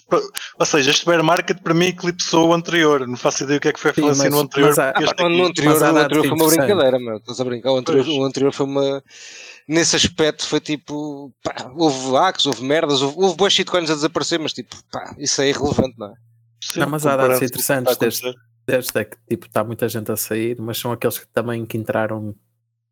Ou 0.59 0.65
seja, 0.65 0.91
este 0.91 1.05
bear 1.05 1.23
market 1.23 1.59
para 1.61 1.73
mim 1.73 1.87
eclipsou 1.87 2.49
o 2.49 2.53
anterior. 2.53 3.07
Não 3.07 3.15
faço 3.17 3.43
ideia 3.43 3.57
o 3.57 3.61
que 3.61 3.69
é 3.69 3.73
que 3.73 3.79
foi 3.79 3.89
a 3.91 3.93
mas- 3.97 4.17
no 4.29 4.39
anterior. 4.39 4.69
mas 4.69 4.79
há- 4.79 4.91
porque 4.93 5.03
este 5.05 5.23
Ah, 5.23 5.29
no 5.29 5.45
anterior, 5.45 5.83
anterior 5.97 6.27
foi 6.27 6.31
uma 6.37 6.47
brincadeira, 6.47 6.99
meu. 6.99 7.17
Estás 7.17 7.39
a 7.39 7.43
brincar? 7.43 7.71
O 7.71 7.77
anterior, 7.77 8.05
Pois. 8.05 8.17
o 8.17 8.23
anterior 8.23 8.53
foi 8.53 8.65
uma. 8.67 9.03
Nesse 9.67 9.95
aspecto 9.95 10.45
foi 10.45 10.59
tipo. 10.59 11.33
Pá, 11.43 11.71
houve 11.75 12.11
hacks, 12.15 12.45
houve 12.45 12.63
merdas, 12.63 13.01
houve, 13.01 13.15
houve 13.17 13.35
boas 13.35 13.53
shitcoins 13.53 13.89
a 13.89 13.95
desaparecer, 13.95 14.39
mas 14.39 14.53
tipo, 14.53 14.75
pá, 14.91 15.15
isso 15.17 15.41
é 15.41 15.49
irrelevante, 15.49 15.95
não 15.97 16.07
é? 16.07 16.13
Sim, 16.61 16.79
Não, 16.81 16.89
mas 16.89 17.05
há 17.05 17.17
dados 17.17 17.41
interessantes 17.41 17.97
desde- 17.97 18.27
acontecer. 18.27 18.39
Desde 18.65 18.99
é 18.99 19.03
que 19.05 19.17
tipo, 19.27 19.47
está 19.47 19.63
muita 19.63 19.89
gente 19.89 20.11
a 20.11 20.15
sair, 20.15 20.55
mas 20.61 20.77
são 20.77 20.91
aqueles 20.91 21.17
que 21.17 21.27
também 21.27 21.65
que 21.65 21.77
entraram 21.77 22.33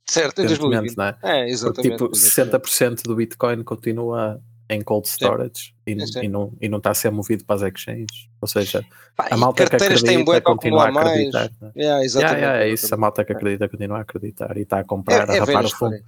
Certo, 0.06 0.40
em 0.40 0.44
recentemente, 0.48 0.94
2020. 0.94 0.98
não 0.98 1.06
é? 1.06 1.10
É, 1.10 1.14
Porque 1.14 1.52
exatamente. 1.52 1.92
tipo, 1.92 2.12
exatamente. 2.14 2.70
60% 2.70 3.04
do 3.04 3.16
Bitcoin 3.16 3.64
continua 3.64 4.42
em 4.72 4.82
cold 4.82 5.06
storage 5.08 5.74
e, 5.86 6.00
Sim, 6.00 6.08
sim. 6.08 6.20
e 6.24 6.28
não, 6.30 6.54
e 6.62 6.70
não 6.70 6.78
está 6.78 6.92
a 6.92 6.94
ser 6.94 7.12
movido 7.12 7.44
para 7.44 7.58
as 7.58 7.62
exchanges. 7.74 8.30
Ou 8.42 8.48
seja, 8.48 8.84
Pá, 9.16 9.28
a 9.30 9.36
malta 9.38 9.66
que 9.68 9.76
acredita 9.76 10.24
para 10.26 10.42
continua 10.42 10.86
a 10.86 10.90
acreditar. 10.90 11.52
não 11.62 11.68
é? 11.68 11.72
Yeah, 11.76 12.04
Yeah, 12.06 12.38
yeah, 12.38 12.64
é 12.64 12.70
isso, 12.70 12.94
a 12.94 12.98
malta 12.98 13.26
que 13.26 13.34
acredita 13.34 13.68
continua 13.68 13.98
a 13.98 14.02
acreditar 14.02 14.56
e 14.58 14.62
está 14.62 14.78
a 14.78 14.80
É, 14.80 14.84
comprar, 14.84 15.30
a 15.30 15.36
é 15.36 15.40
rapar 15.40 15.66
o 15.66 15.70
fundo. 15.70 15.94
história. 15.96 16.04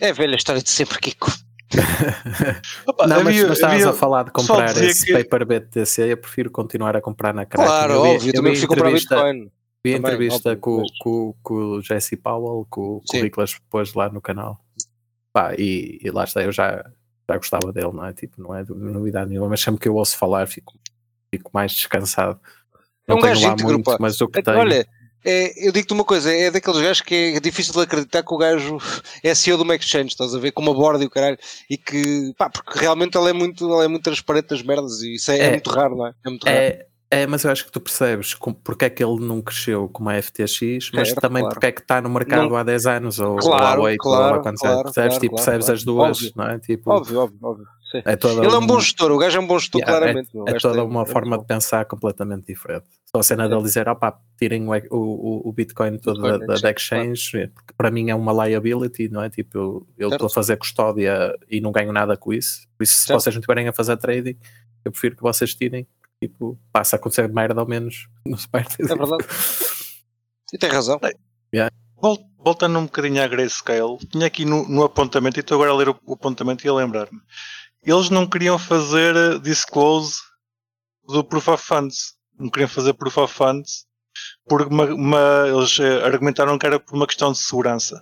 É 0.00 0.10
a 0.10 0.12
velha 0.12 0.34
história 0.36 0.60
de 0.62 0.68
sempre, 0.70 0.98
Kiko. 0.98 1.30
Opa, 2.86 3.06
Não, 3.06 3.22
mas, 3.22 3.26
havia- 3.36 3.48
mas 3.48 3.62
havia- 3.62 3.90
a 3.90 3.92
falar 3.92 4.24
de 4.24 4.30
comprar 4.32 4.76
esse 4.82 5.06
que- 5.06 5.12
paper 5.12 5.46
BTC, 5.46 6.12
eu 6.12 6.16
prefiro 6.16 6.50
continuar 6.50 6.96
a 6.96 7.00
comprar 7.00 7.32
na 7.34 7.44
Kraken. 7.46 7.66
Claro, 7.66 7.92
eu 7.92 8.02
vi, 8.02 8.08
óbvio, 8.08 8.28
eu 8.30 8.32
também 8.34 8.60
comprar 8.66 8.78
entrevista, 8.88 9.14
Bitcoin. 9.14 9.38
vi 9.84 9.94
a 9.94 9.96
também, 9.96 9.98
entrevista 10.12 10.48
óbvio, 10.50 10.60
com, 10.60 10.76
mas- 10.78 10.98
com, 10.98 11.34
com 11.42 11.54
o 11.54 11.82
Jesse 11.82 12.16
Powell, 12.16 12.66
que 12.72 12.80
Sim. 13.12 13.20
o 13.20 13.24
Nicolas 13.24 13.58
pôs 13.70 13.94
lá 13.94 14.08
no 14.08 14.20
canal. 14.20 14.58
Pá, 15.32 15.54
e, 15.58 15.98
e 16.02 16.10
lá 16.10 16.24
está, 16.24 16.42
eu 16.42 16.50
já, 16.52 16.84
já 17.28 17.36
gostava 17.36 17.72
dele, 17.72 17.92
não 17.92 18.04
é? 18.06 18.12
Tipo, 18.12 18.40
não 18.42 18.54
é 18.54 18.64
de 18.64 18.72
novidade 18.74 19.30
nenhuma, 19.30 19.48
mas 19.50 19.60
sempre 19.60 19.80
que 19.80 19.88
eu 19.88 19.94
ouço 19.94 20.16
falar 20.16 20.46
fico, 20.46 20.74
fico 21.32 21.50
mais 21.52 21.72
descansado. 21.72 22.40
É 23.06 23.12
Não 23.12 23.18
um 23.18 23.20
tenho 23.20 23.40
lá 23.40 23.56
muito, 23.56 23.96
mas 24.00 24.20
o 24.20 24.28
que 24.28 24.38
É, 24.38 24.42
tenho. 24.42 24.58
Olha, 24.58 24.86
é, 25.24 25.68
eu 25.68 25.72
digo-te 25.72 25.92
uma 25.92 26.04
coisa, 26.04 26.32
é 26.32 26.50
daqueles 26.50 26.80
gajos 26.80 27.00
que 27.02 27.34
é 27.36 27.40
difícil 27.40 27.72
de 27.74 27.80
acreditar 27.80 28.22
que 28.22 28.32
o 28.32 28.38
gajo 28.38 28.78
é 29.22 29.34
CEO 29.34 29.56
de 29.56 29.62
uma 29.64 29.74
exchange, 29.74 30.08
estás 30.08 30.34
a 30.34 30.38
ver, 30.38 30.52
com 30.52 30.62
uma 30.62 30.72
borda 30.74 31.02
e 31.02 31.06
o 31.06 31.10
caralho, 31.10 31.38
e 31.68 31.76
que, 31.76 32.32
pá, 32.38 32.48
porque 32.48 32.78
realmente 32.78 33.16
ele 33.18 33.30
é 33.30 33.32
muito, 33.32 33.68
ele 33.74 33.84
é 33.84 33.88
muito 33.88 34.04
transparente 34.04 34.48
das 34.48 34.62
merdas 34.62 35.00
e 35.02 35.14
isso 35.14 35.30
é, 35.30 35.38
é 35.38 35.44
É. 35.46 35.50
muito 35.50 35.70
raro, 35.70 35.96
não 35.96 36.06
é? 36.06 36.14
É 36.24 36.30
muito 36.30 36.44
raro. 36.46 36.58
É, 37.10 37.22
é, 37.22 37.26
mas 37.26 37.44
eu 37.44 37.50
acho 37.50 37.64
que 37.64 37.72
tu 37.72 37.80
percebes 37.80 38.34
com, 38.34 38.52
porque 38.52 38.84
é 38.84 38.90
que 38.90 39.02
ele 39.02 39.18
não 39.24 39.40
cresceu 39.40 39.88
como 39.88 40.10
a 40.10 40.20
FTX, 40.22 40.90
mas 40.92 41.12
também 41.14 41.42
claro. 41.42 41.54
porque 41.54 41.66
é 41.66 41.72
que 41.72 41.80
está 41.80 42.00
no 42.02 42.10
mercado 42.10 42.48
Não- 42.50 42.56
há 42.56 42.62
10 42.62 42.86
anos, 42.86 43.18
ou, 43.18 43.36
Claro, 43.36 43.80
ou 43.80 43.86
há 43.86 43.90
8, 43.90 44.04
ou 44.06 44.12
claro, 44.16 44.34
há 44.36 44.42
quantos 44.42 44.60
claro, 44.60 44.74
anos, 44.80 44.92
percebes? 44.92 45.08
claro, 45.10 45.20
tipo, 45.20 45.34
claro, 45.36 45.44
percebes 45.60 45.66
claro. 45.66 45.78
as 45.78 45.84
duas, 45.84 46.18
Óbvio. 46.18 46.32
não 46.36 46.44
é? 46.46 46.58
Tipo, 46.58 46.90
Óbvio, 46.92 47.18
óbvio, 47.20 47.38
óbvio. 47.42 47.66
Sim. 47.90 48.02
é 48.04 48.16
toda 48.16 48.44
Ele 48.44 48.54
é 48.54 48.58
um 48.58 48.66
bom 48.66 48.78
gestor, 48.78 49.10
o 49.10 49.16
gajo 49.16 49.38
é 49.38 49.40
um 49.40 49.46
bom 49.46 49.58
gestor, 49.58 49.80
Yeah, 49.80 49.96
é- 49.96 50.00
claramente. 50.12 50.30
é 50.46 50.52
gajo 50.52 50.60
toda 50.68 50.84
uma 50.84 51.02
é 51.02 51.06
forma 51.06 51.28
muito 51.30 51.40
de 51.40 51.46
pensar 51.46 51.86
completamente 51.86 52.46
diferente. 52.46 52.84
Só 53.06 53.18
a 53.20 53.22
cena 53.22 53.48
dele 53.48 53.62
dizer, 53.62 53.88
opá, 53.88 54.14
tirem 54.38 54.68
o, 54.68 54.72
o, 54.90 55.48
o- 55.48 55.52
Bitcoin 55.54 55.96
todo 55.96 56.20
Bitcoin 56.20 56.46
da, 56.46 56.54
da, 56.56 56.70
exchange, 56.70 57.48
porque 57.54 57.72
para 57.74 57.90
mim 57.90 58.10
é 58.10 58.14
uma 58.14 58.46
liability, 58.46 59.08
não 59.08 59.22
é? 59.22 59.30
Tipo, 59.30 59.56
eu- 59.56 59.86
eu 59.96 60.08
estou 60.10 60.26
a 60.26 60.30
fazer 60.30 60.58
custódia 60.58 61.34
e 61.50 61.62
não 61.62 61.72
ganho 61.72 61.90
nada 61.90 62.14
com 62.14 62.30
isso. 62.34 62.66
Por 62.76 62.84
isso, 62.84 62.92
se 62.92 63.06
Certo. 63.06 63.18
vocês 63.22 63.34
não 63.34 63.40
estiverem 63.40 63.66
a 63.66 63.72
fazer 63.72 63.96
trading, 63.96 64.36
eu 64.84 64.92
prefiro 64.92 65.16
que 65.16 65.22
vocês 65.22 65.54
tirem. 65.54 65.86
Tipo, 66.22 66.58
passa 66.72 66.96
a 66.96 66.98
acontecer 66.98 67.28
merda 67.28 67.60
ao 67.60 67.66
menos 67.68 68.08
no 68.26 68.36
Spider. 68.36 68.76
É 68.80 68.84
verdade. 68.86 69.24
E 70.52 70.58
tem 70.58 70.70
razão. 70.70 70.98
Vol- 72.00 72.26
Voltando 72.40 72.78
um 72.78 72.84
bocadinho 72.84 73.22
à 73.22 73.26
Grayscale, 73.26 73.98
tinha 74.10 74.26
aqui 74.26 74.44
no, 74.44 74.66
no 74.68 74.84
apontamento, 74.84 75.38
e 75.38 75.40
estou 75.40 75.56
agora 75.56 75.72
a 75.72 75.74
ler 75.74 75.88
o, 75.88 76.00
o 76.06 76.14
apontamento 76.14 76.64
e 76.64 76.68
a 76.68 76.72
lembrar-me. 76.74 77.20
Eles 77.82 78.10
não 78.10 78.26
queriam 78.26 78.58
fazer 78.58 79.14
eh, 79.16 79.38
disclose 79.40 80.14
do 81.06 81.22
Proof 81.24 81.48
of 81.48 81.64
Funds. 81.64 82.14
Não 82.38 82.48
queriam 82.48 82.68
fazer 82.68 82.94
Proof 82.94 83.18
of 83.18 83.34
Funds 83.34 83.86
porque 84.48 84.72
uma, 84.72 84.84
uma- 84.86 85.44
eles 85.48 85.78
eh, 85.80 86.04
argumentaram 86.04 86.56
que 86.58 86.66
era 86.66 86.78
por 86.80 86.94
uma 86.96 87.06
questão 87.06 87.32
de 87.32 87.38
segurança. 87.38 88.00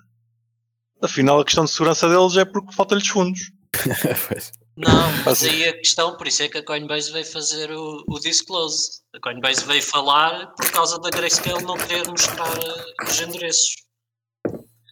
Afinal, 1.02 1.40
a 1.40 1.44
questão 1.44 1.64
de 1.64 1.70
segurança 1.70 2.08
deles 2.08 2.36
é 2.36 2.44
porque 2.44 2.72
falta-lhes 2.74 3.08
fundos. 3.08 3.40
Não, 4.76 5.10
mas 5.24 5.42
aí 5.42 5.68
a 5.68 5.72
questão, 5.78 6.16
por 6.16 6.26
isso 6.28 6.42
é 6.42 6.48
que 6.48 6.58
a 6.58 6.64
Coinbase 6.64 7.12
veio 7.12 7.24
fazer 7.24 7.70
o, 7.72 8.04
o 8.08 8.18
disclose. 8.20 9.00
A 9.14 9.20
Coinbase 9.20 9.64
veio 9.64 9.82
falar 9.82 10.48
por 10.56 10.70
causa 10.70 10.98
da 11.00 11.08
Grayscale 11.10 11.62
não 11.64 11.76
querer 11.76 12.06
mostrar 12.06 12.46
eh, 12.58 13.04
os 13.08 13.20
endereços. 13.20 13.74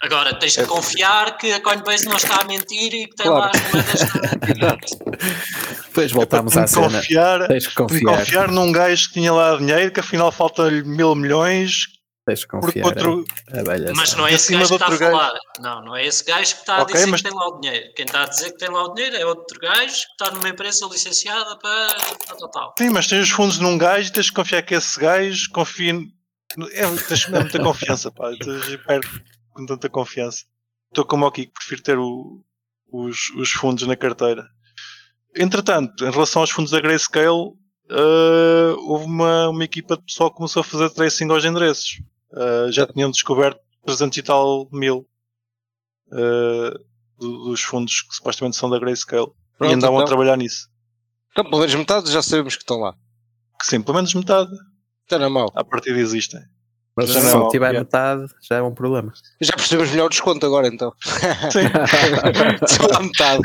Agora, 0.03 0.39
tens 0.39 0.53
de 0.55 0.66
confiar 0.66 1.37
que 1.39 1.51
a 1.53 1.61
Coinbase 1.62 2.05
não 2.07 2.16
está 2.16 2.41
a 2.43 2.45
mentir 2.45 2.93
e 2.95 3.07
que 3.07 3.14
tem 3.16 3.26
lá 3.28 3.51
Claro. 3.51 3.59
as 3.59 3.72
moedas. 3.72 4.91
Depois 5.87 6.11
É 6.12 6.14
para 6.14 6.14
voltamos 6.14 6.57
à 6.59 6.66
cena. 6.66 6.91
confiar, 6.91 7.49
Tens 7.49 7.64
que 7.66 7.70
te 7.70 7.76
confiar. 7.76 8.18
confiar 8.18 8.49
num 8.51 8.70
gajo 8.72 9.09
que 9.09 9.14
tinha 9.14 9.32
lá 9.32 9.57
dinheiro, 9.57 9.93
que 9.93 10.01
afinal 10.01 10.30
falta-lhe 10.30 10.82
mil 10.82 11.14
milhões, 11.14 11.87
Tens 12.27 12.43
que 12.45 12.51
confiar. 12.51 12.87
outro. 12.87 13.25
é, 13.49 13.59
é 13.61 13.93
Mas 13.93 14.11
cena. 14.11 14.22
não 14.22 14.27
é 14.29 14.33
esse 14.33 14.53
gajo 14.53 14.64
que 14.64 14.68
de 14.68 14.75
está 14.75 14.87
a 14.87 14.89
outro 14.91 14.99
gajo. 14.99 15.12
falar. 15.18 15.39
Não, 15.61 15.85
não 15.85 15.97
é 15.97 16.07
esse 16.07 16.25
gajo 16.25 16.55
que 16.55 16.61
está 16.61 16.77
a 16.77 16.83
Ok, 16.83 16.95
dizer 16.95 17.07
mas- 17.07 17.20
que 17.22 17.29
tem 17.29 17.39
lá 17.39 17.49
o 17.49 17.61
dinheiro. 17.61 17.93
Quem 17.95 18.05
está 18.07 18.22
a 18.22 18.27
dizer 18.27 18.53
que 18.53 18.59
tem 18.59 18.70
lá 18.70 18.83
o 18.85 18.95
dinheiro 18.95 19.16
é 19.16 19.27
outro 19.27 19.61
gajo 19.61 19.93
que 19.95 20.22
está 20.25 20.31
numa 20.31 20.49
empresa 20.49 20.87
licenciada 20.87 21.59
para 21.59 21.95
tal, 22.27 22.37
tal, 22.39 22.51
tal. 22.51 22.75
Sim, 22.79 22.89
mas 22.91 23.07
tens 23.07 23.25
os 23.25 23.31
fundos 23.31 23.59
num 23.59 23.77
gajo 23.77 24.09
e 24.09 24.12
tens 24.12 24.31
que 24.31 24.37
confiar 24.37 24.62
que 24.62 24.75
esse 24.75 24.99
gajo 24.99 25.51
confia. 25.53 25.93
no- 26.57 26.68
É, 26.70 26.97
tens 27.09 27.27
é 27.29 27.31
muita 27.41 27.59
confiança, 27.62 28.11
pá. 28.11 28.31
Perco 28.87 29.20
com 29.51 29.66
tanta 29.66 29.89
confiança. 29.91 30.45
Estou 30.91 31.05
como 31.05 31.27
o 31.27 31.31
Kiko, 31.31 31.53
prefiro 31.53 31.83
ter 31.83 31.99
o- 31.99 32.43
os, 32.91 33.31
os 33.37 33.51
fundos 33.51 33.87
na 33.87 33.97
carteira. 33.97 34.47
Entretanto, 35.37 36.05
em 36.07 36.11
relação 36.11 36.43
aos 36.43 36.51
fundos 36.51 36.70
da 36.70 36.81
Grayscale, 36.81 37.53
eh, 37.91 38.75
houve 38.79 39.05
uma, 39.05 39.49
uma 39.49 39.64
equipa 39.64 39.97
de 39.97 40.05
pessoal 40.05 40.31
que 40.31 40.37
começou 40.37 40.61
a 40.61 40.64
fazer 40.64 40.89
tracing 40.91 41.29
aos 41.31 41.45
endereços. 41.45 42.01
Eh, 42.37 42.72
já 42.72 42.87
tinham 42.87 43.11
descoberto 43.11 43.61
300 43.87 44.18
e 44.18 44.22
tal 44.22 44.68
mil 44.72 45.07
do- 47.18 47.45
dos 47.51 47.62
fundos 47.62 48.03
que 48.03 48.14
supostamente 48.14 48.57
são 48.57 48.68
da 48.70 48.78
Grayscale. 48.78 49.28
Pronto, 49.59 49.70
e 49.70 49.74
andavam 49.74 49.99
a 49.99 50.01
então. 50.03 50.09
trabalhar 50.09 50.37
nisso. 50.37 50.68
Então, 51.32 51.45
pelo 51.45 51.59
menos 51.59 51.74
metade 51.74 52.11
já 52.11 52.22
sabemos 52.22 52.57
que 52.57 52.62
estão 52.62 52.78
lá. 52.78 52.93
Que 53.61 53.66
sim, 53.66 53.80
pelo 53.80 53.97
menos 53.97 54.12
metade 54.14 54.51
Está 55.05 55.18
na 55.18 55.28
mão. 55.30 55.47
à 55.55 55.64
partida 55.64 55.99
existem. 55.99 56.41
Mas 56.97 57.11
Já 57.11 57.20
se 57.20 57.35
não, 57.35 57.49
tiver 57.49 57.66
yeah. 57.72 57.80
metade, 57.80 58.32
já 58.41 58.57
é 58.59 58.62
um 58.62 58.72
problema. 58.72 59.12
Já 59.41 59.53
percebemos 59.55 59.91
melhor 59.91 60.07
o 60.07 60.09
desconto 60.09 60.47
agora, 60.47 60.68
então. 60.68 60.93
Sim. 61.51 61.66
Só 62.68 62.87
lá 62.87 63.01
metade. 63.03 63.43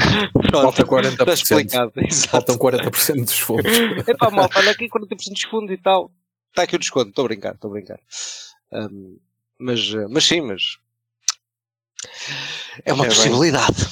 Falta 0.51 0.83
40%. 0.85 1.05
Está 1.19 1.33
explicado. 1.33 1.91
Exato. 1.95 2.29
Faltam 2.29 2.57
40% 2.57 3.25
dos 3.25 3.39
fundos. 3.39 3.71
Epá, 4.07 4.29
malta, 4.29 4.59
olha 4.59 4.69
aqui 4.71 4.87
40% 4.87 5.17
de 5.17 5.33
desconto 5.33 5.73
e 5.73 5.77
tal. 5.81 6.11
Está 6.49 6.61
aqui 6.63 6.75
o 6.75 6.79
desconto. 6.79 7.09
Estou 7.09 7.25
a 7.25 7.27
brincar, 7.27 7.55
estou 7.55 7.69
a 7.69 7.73
brincar. 7.73 7.99
Ahm, 8.71 9.17
mas, 9.57 9.79
eh, 9.93 10.07
mas 10.09 10.25
sim, 10.25 10.41
mas... 10.41 10.77
É 12.85 12.93
uma 12.93 13.05
É 13.05 13.09
bem. 13.09 13.15
possibilidade. 13.17 13.87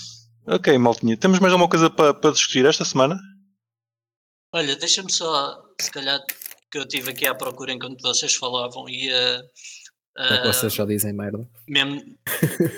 Ok, 0.47 0.77
maltinha. 0.77 1.17
Temos 1.17 1.39
mais 1.39 1.51
alguma 1.51 1.69
coisa 1.69 1.89
para, 1.89 2.13
para 2.13 2.31
discutir 2.31 2.65
esta 2.65 2.85
semana? 2.85 3.19
Olha, 4.53 4.75
deixa-me 4.77 5.11
só, 5.11 5.61
se 5.79 5.91
calhar, 5.91 6.19
que 6.71 6.77
eu 6.77 6.83
estive 6.83 7.11
aqui 7.11 7.27
à 7.27 7.35
procura 7.35 7.73
enquanto 7.73 8.01
vocês 8.01 8.33
falavam 8.35 8.87
e 8.87 9.09
uh, 9.11 9.43
que 10.15 10.47
vocês 10.47 10.73
só 10.73 10.85
dizem 10.85 11.11
merda. 11.13 11.47
mesmo 11.67 12.01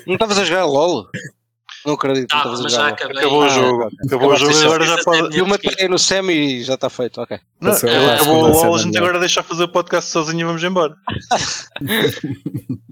Não 0.07 0.15
estavas 0.15 0.39
a 0.39 0.45
jogar 0.45 0.65
LOL? 0.65 1.07
Não 1.85 1.93
acredito, 1.93 2.35
não 2.35 2.41
a 2.41 2.61
mas 2.61 2.71
já 2.73 2.87
acabei. 2.89 3.17
Acabou 3.19 3.39
o 3.39 3.43
Ah, 3.43 3.49
jogo. 3.49 3.89
Acabou 4.05 4.31
o 4.31 4.35
jogo 4.35 4.51
e 4.51 4.63
agora 4.63 4.85
já. 4.85 5.03
pode. 5.03 5.37
Eu 5.37 5.45
matei 5.47 5.87
no 5.87 5.97
SEM 5.97 6.29
e 6.29 6.63
já 6.63 6.73
está 6.75 6.89
feito, 6.89 7.21
ok. 7.21 7.39
Não, 7.61 7.71
acabou 7.71 8.43
o 8.43 8.47
LOL, 8.47 8.75
a 8.75 8.77
gente 8.77 8.87
melhor. 8.91 9.03
agora 9.03 9.19
deixa 9.19 9.41
fazer 9.43 9.63
o 9.63 9.71
podcast 9.71 10.09
sozinho 10.11 10.41
e 10.41 10.43
vamos 10.43 10.63
embora. 10.63 10.93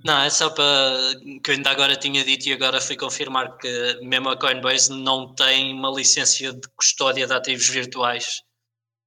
Não, 0.04 0.22
é 0.22 0.30
só 0.30 0.50
para 0.50 0.98
que 1.44 1.52
eu 1.52 1.56
ainda 1.56 1.70
agora 1.72 1.96
tinha 1.96 2.24
dito 2.24 2.48
e 2.48 2.54
agora 2.54 2.80
fui 2.80 2.96
confirmar 2.96 3.58
que 3.58 4.00
mesmo 4.04 4.30
a 4.30 4.38
Coinbase 4.38 4.90
não 4.92 5.34
tem 5.36 5.74
uma 5.74 5.92
licença 5.92 6.38
de 6.54 6.68
custódia 6.76 7.28
de 7.28 7.34
ativos 7.34 7.68
virtuais. 7.68 8.42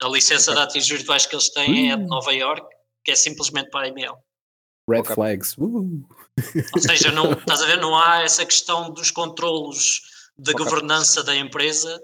A 0.02 0.08
licença 0.08 0.52
de 0.52 0.58
ativos 0.60 0.88
virtuais 0.88 1.26
que 1.26 1.34
eles 1.34 1.50
têm 1.50 1.92
é 1.92 1.96
de 1.96 2.04
Nova 2.06 2.32
York, 2.32 2.62
que 3.04 3.12
é 3.12 3.16
simplesmente 3.16 3.70
para 3.70 3.86
a 3.86 3.88
EML. 3.88 4.14
Red 4.88 5.00
Ok. 5.00 5.14
flags. 5.14 5.54
Uh. 5.58 6.02
Ou 6.74 6.80
seja, 6.80 7.10
não, 7.12 7.32
estás 7.32 7.62
a 7.62 7.66
ver, 7.66 7.78
não 7.78 7.96
há 7.96 8.22
essa 8.22 8.44
questão 8.44 8.90
dos 8.92 9.10
controlos 9.10 10.02
da 10.36 10.52
governança 10.52 11.22
da 11.22 11.36
empresa, 11.36 12.00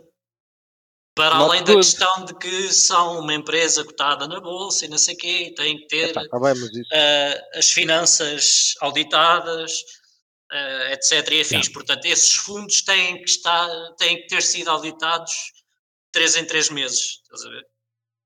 para 1.15 1.37
além 1.37 1.65
da 1.65 1.75
questão 1.75 2.27
de 2.27 2.35
que 2.35 2.73
são 2.73 3.21
uma 3.21 3.33
empresa 3.33 3.83
cotada 3.83 4.29
na 4.29 4.39
bolsa 4.39 4.85
e 4.85 4.89
não 4.89 4.99
sei 4.99 5.15
o 5.15 5.19
quê, 5.19 5.55
têm 5.57 5.79
que 5.79 5.87
ter 5.87 6.11
Epá, 6.11 6.23
Está 6.23 6.39
bem, 6.39 6.53
eh, 6.93 7.45
as 7.55 7.71
finanças 7.71 8.75
auditadas, 8.83 9.73
eh, 10.53 10.93
etc. 10.93 11.33
e 11.33 11.41
afins. 11.41 11.71
Portanto, 11.71 12.05
esses 12.05 12.35
fundos 12.35 12.83
têm 12.83 13.17
que, 13.23 13.31
estar, 13.31 13.69
têm 13.97 14.21
que 14.21 14.27
ter 14.27 14.43
sido 14.43 14.69
auditados 14.69 15.33
três 16.13 16.37
em 16.37 16.45
três 16.45 16.69
meses. 16.69 17.21
Estás 17.23 17.45
a 17.47 17.49
ver? 17.49 17.67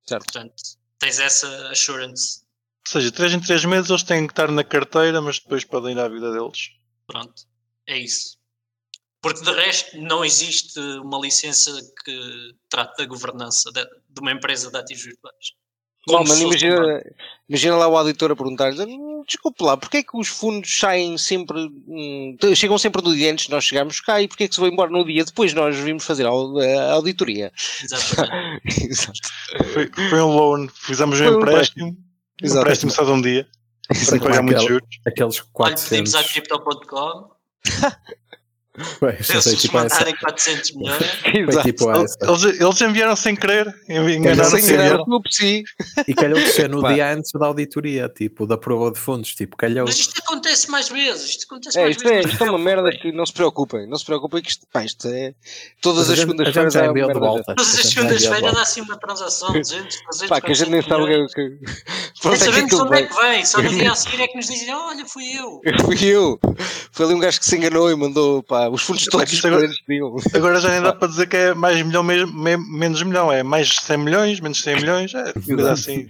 Certo. 0.09 0.25
Portanto, 0.25 0.55
tens 0.99 1.21
essa 1.21 1.71
assurance. 1.71 2.43
Ou 2.87 2.93
seja, 2.93 3.13
3 3.13 3.33
em 3.35 3.41
3 3.41 3.65
meses 3.65 3.91
eles 3.91 4.03
têm 4.03 4.27
que 4.27 4.33
estar 4.33 4.51
na 4.51 4.65
carteira, 4.65 5.21
mas 5.21 5.39
depois 5.39 5.65
podem 5.65 5.93
ir 5.93 5.99
à 6.01 6.09
vida 6.09 6.33
deles. 6.33 6.71
Pronto, 7.07 7.43
é 7.87 7.99
isso. 7.99 8.39
Porque 9.23 9.43
de 9.43 9.53
resto 9.53 9.99
não 10.01 10.25
existe 10.25 10.81
uma 10.81 11.19
licença 11.21 11.71
que 12.05 12.55
trate 12.71 12.97
da 12.97 13.07
governança 13.07 13.71
de- 13.71 13.85
de 13.85 14.21
uma 14.21 14.33
empresa 14.33 14.71
de 14.71 14.79
ativos 14.79 15.05
virtuais. 15.05 15.37
Não, 16.09 16.25
mas 16.25 16.41
imagina, 16.41 17.03
imagina 17.47 17.77
lá 17.77 17.87
o 17.87 17.97
auditor 17.99 18.31
a 18.33 18.37
perguntar-lhe: 18.37 18.83
"Hum, 18.83 19.23
desculpe 19.29 19.63
lá, 19.63 19.77
porque 19.77 19.99
é 19.99 20.03
que 20.03 20.17
os 20.17 20.29
fundos 20.29 20.79
saem 20.79 21.19
sempre, 21.19 21.59
hum, 21.87 22.35
chegam 22.57 22.79
sempre 22.79 23.03
no 23.03 23.15
dia 23.15 23.31
antes 23.31 23.45
de 23.45 23.51
nós 23.51 23.65
chegarmos 23.65 24.01
cá 24.01 24.23
e 24.23 24.27
porque 24.27 24.45
é 24.45 24.49
que 24.49 24.55
se 24.55 24.61
vão 24.61 24.71
embora 24.71 24.91
no 24.91 25.05
dia 25.05 25.23
depois 25.23 25.53
nós 25.53 25.77
vimos 25.77 26.03
fazer 26.05 26.25
a 26.27 26.31
a 26.31 26.93
auditoria? 26.95 27.53
Exatamente. 27.83 28.63
Exato. 28.91 29.29
Foi, 29.75 29.91
foi 30.09 30.23
um 30.23 30.35
loan, 30.35 30.69
fizemos 30.69 31.21
um 31.21 31.25
um 31.25 31.37
empréstimo, 31.37 31.89
um 31.89 32.10
Exato. 32.43 32.61
empréstimo 32.61 32.91
só 32.93 33.05
de 33.05 33.11
um 33.11 33.21
dia, 33.21 33.47
sem 33.95 34.19
pagar 34.19 34.43
muitos 34.43 34.65
juros. 34.65 34.89
Aqueles 35.07 35.39
Olha, 35.55 35.75
pedimos 35.77 36.13
400. 36.13 36.15
à 36.15 36.25
Crypto.com, 36.25 37.31
Pois, 39.01 39.27
se 39.27 39.57
tipo 39.57 39.77
essa. 39.79 39.95
mandarem 39.97 40.15
400 40.17 40.73
milhões. 40.77 41.01
Tipo. 41.65 41.91
Eles, 41.91 42.61
eles 42.61 42.81
enviaram 42.81 43.17
sem 43.17 43.35
querer, 43.35 43.75
Sem 43.87 43.97
enviaram. 43.99 45.05
não 45.07 45.21
preciso. 45.21 45.65
E 46.07 46.15
calhou 46.15 46.39
de 46.39 46.47
ser 46.49 46.69
no 46.69 46.81
Pá. 46.83 46.93
dia 46.93 47.13
antes 47.13 47.33
da 47.33 47.47
auditoria, 47.47 48.09
tipo, 48.09 48.47
da 48.47 48.57
prova 48.57 48.93
de 48.93 48.99
fundos. 48.99 49.35
Tipo, 49.35 49.57
calhou. 49.57 49.87
Mas 49.87 49.99
isto 49.99 50.21
acontece 50.25 50.71
mais 50.71 50.89
vezes. 50.89 51.31
Isto 51.31 51.45
acontece 51.51 51.79
É, 51.79 51.83
mais 51.83 51.97
isto 51.97 52.09
é, 52.09 52.13
vezes. 52.17 52.33
isto 52.33 52.45
é 52.45 52.51
uma 52.51 52.59
merda 52.59 52.91
que 52.91 53.11
não 53.13 53.27
se 53.27 53.33
preocupem, 53.33 53.89
não 53.89 53.99
se 53.99 54.05
preocupem 54.05 54.41
que 54.43 54.51
isto, 54.51 54.67
pá, 54.73 54.85
isto 54.85 55.09
é 55.09 55.35
todas 55.81 56.09
Mas 56.09 56.11
a 56.11 56.13
as 56.13 56.19
segundas-feiras 56.21 56.75
enviou 56.77 57.13
de 57.13 57.19
volta. 57.19 57.55
Todas 57.57 57.79
as 57.79 57.87
segundas-feiras 57.87 58.55
dá 58.55 58.63
assim 58.63 58.81
uma 58.83 58.97
transação, 58.99 59.53
200, 59.53 59.97
300, 59.97 60.29
Pá, 60.29 60.41
que 60.41 60.53
a 60.53 60.55
gente 60.55 60.71
nem 60.71 60.83
sabe 60.83 61.03
o 61.03 61.07
que, 61.07 61.43
Nem 61.43 61.59
onde 62.25 62.35
é 62.35 62.39
que 62.39 62.39
sabemos 62.39 62.73
onde 62.75 62.97
é 62.99 63.03
que 63.03 63.15
vem, 63.15 63.45
só 63.45 63.61
no 63.63 63.69
dia 63.69 63.91
a 63.93 63.95
seguir 63.97 64.21
é 64.23 64.29
que 64.29 64.37
nos 64.37 64.47
dizem, 64.47 64.73
olha, 64.75 65.05
fui 65.07 65.25
eu. 65.37 65.61
Fui 65.85 66.05
eu. 66.05 66.39
Foi 66.93 67.07
ali 67.07 67.15
um 67.15 67.19
gajo 67.19 67.39
que 67.41 67.47
se 67.47 67.57
enganou 67.57 67.91
e 67.91 67.97
mandou 67.97 68.43
pá, 68.43 68.60
os 68.69 68.83
fundos 68.83 69.03
Epá, 69.07 69.19
todos 69.19 69.33
isto 69.33 69.47
agora-. 69.47 69.71
Agora 70.35 70.61
já 70.61 70.69
nem 70.71 70.83
dá 70.83 70.93
para 70.93 71.09
dizer 71.09 71.27
que 71.29 71.37
é 71.37 71.55
mais 71.55 71.81
milhão, 71.83 72.03
me- 72.03 72.27
me- 72.27 72.57
menos 72.57 73.03
milhão, 73.03 73.33
é 73.33 73.43
mais 73.43 73.75
100 73.77 73.97
milhões, 73.99 74.41
menos 74.41 74.61
100 74.61 74.77
milhões, 74.77 75.15
é 75.15 75.33
coisa 75.33 75.73
assim. 75.73 76.07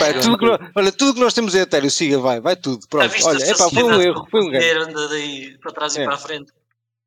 É 0.00 0.12
tudo 0.20 0.36
que 0.36 0.44
nós, 0.44 0.60
olha, 0.74 0.92
tudo 0.92 1.14
que 1.14 1.20
nós 1.20 1.32
temos 1.32 1.54
é 1.54 1.60
Ethereum, 1.60 1.88
siga, 1.88 2.18
vai, 2.18 2.40
vai 2.40 2.54
tudo. 2.56 2.86
Pronto, 2.88 3.10
olha, 3.24 3.42
é 3.44 3.54
pá, 3.56 3.70
foi 3.70 3.82
um 3.82 4.00
erro, 4.02 4.26
foi 4.30 4.40
um 4.40 4.44
que 4.44 4.48
o 4.48 4.52
ganho. 4.52 4.60
dinheiro 4.60 4.82
anda 4.84 5.08
daí 5.08 5.56
para 5.62 5.72
trás 5.72 5.96
É. 5.96 6.02
e 6.02 6.04
para 6.04 6.14
a 6.14 6.18
frente. 6.18 6.52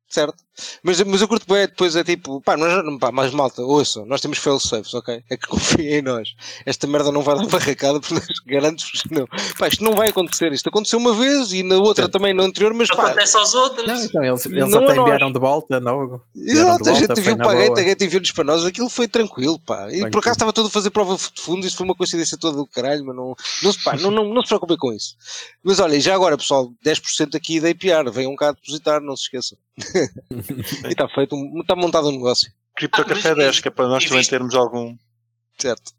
certo? 0.08 0.36
Mas, 0.82 1.00
mas 1.02 1.20
eu 1.20 1.28
curto 1.28 1.46
bem, 1.52 1.66
depois 1.66 1.94
é 1.96 2.02
tipo, 2.04 2.40
pá, 2.40 2.56
nós, 2.56 2.84
não- 2.84 2.98
pá, 2.98 3.12
mais 3.12 3.32
malta, 3.32 3.62
ouçam, 3.62 4.06
nós 4.06 4.20
temos 4.20 4.38
fail 4.38 4.58
safes, 4.58 4.94
ok? 4.94 5.22
É 5.28 5.36
que 5.36 5.46
confiem 5.48 5.96
em 5.98 6.02
nós. 6.02 6.34
Esta 6.64 6.86
merda 6.86 7.12
não 7.12 7.22
vai 7.22 7.36
dar 7.36 7.46
barracada, 7.46 8.00
porque 8.00 8.20
garanto-vos 8.46 9.02
que 9.02 9.14
não. 9.14 9.26
Pá, 9.58 9.68
isto 9.68 9.84
não 9.84 9.94
vai 9.94 10.08
acontecer. 10.08 10.52
Isto 10.52 10.68
aconteceu 10.68 10.98
uma 10.98 11.14
vez 11.14 11.52
e 11.52 11.62
na 11.62 11.76
outra 11.76 12.06
Sim. 12.06 12.10
também, 12.10 12.32
no 12.34 12.42
anterior, 12.42 12.72
mas 12.74 12.88
pá, 12.88 13.06
Acontece 13.06 13.36
aos 13.36 13.54
outros. 13.54 13.86
Não, 13.86 14.02
então 14.04 14.24
eles, 14.24 14.46
eles 14.46 14.70
Não 14.70 14.78
até 14.84 14.94
nós. 14.94 14.98
enviaram 14.98 15.32
de 15.32 15.38
volta, 15.38 15.80
não. 15.80 16.20
Exato, 16.34 16.88
a 16.88 16.94
gente 16.94 17.20
viu 17.20 17.36
na 17.36 17.44
para 17.44 17.52
a 17.52 17.60
Gate, 17.60 17.68
boa. 17.68 17.80
a 17.80 17.84
Gate 17.84 18.02
enviou-nos 18.02 18.32
para 18.32 18.44
nós, 18.44 18.64
aquilo 18.64 18.88
foi 18.88 19.08
tranquilo, 19.08 19.58
pá. 19.60 19.88
E 19.92 20.08
por 20.10 20.18
acaso 20.18 20.34
estava 20.34 20.52
todo 20.52 20.66
a 20.66 20.70
fazer 20.70 20.90
prova 20.90 21.16
de 21.16 21.40
fundo, 21.42 21.66
isso 21.66 21.76
foi 21.76 21.84
uma 21.84 21.94
coincidência 21.94 22.36
toda 22.38 22.56
do 22.56 22.66
caralho, 22.66 23.04
mas 23.04 23.14
não, 23.16 23.34
não, 23.62 23.72
se, 23.72 23.82
pá, 23.84 23.96
não, 23.96 24.10
não, 24.10 24.24
não 24.32 24.42
se 24.42 24.48
preocupem 24.48 24.76
com 24.76 24.92
isso. 24.92 25.16
Mas 25.62 25.80
olha, 25.80 26.00
já 26.00 26.14
agora 26.14 26.36
pessoal, 26.36 26.70
10% 26.84 27.34
aqui 27.34 27.60
da 27.60 27.70
IPR, 27.70 28.10
venham 28.10 28.34
cá 28.36 28.52
depositar, 28.52 29.00
não 29.00 29.16
se 29.16 29.24
esqueçam. 29.24 29.58
e 30.84 30.88
está 30.92 31.08
feito, 31.08 31.34
um- 31.36 31.60
está 31.60 31.74
montado 31.76 32.08
um 32.08 32.12
negócio, 32.12 32.50
Cripto 32.76 33.00
Ah, 33.02 33.04
Café 33.04 33.32
e- 33.32 33.34
10, 33.36 33.60
que 33.60 33.68
é 33.68 33.70
para 33.70 33.88
nós 33.88 34.04
também 34.04 34.18
viste- 34.18 34.30
termos 34.30 34.54
algum. 34.54 34.96
certo? 35.58 35.92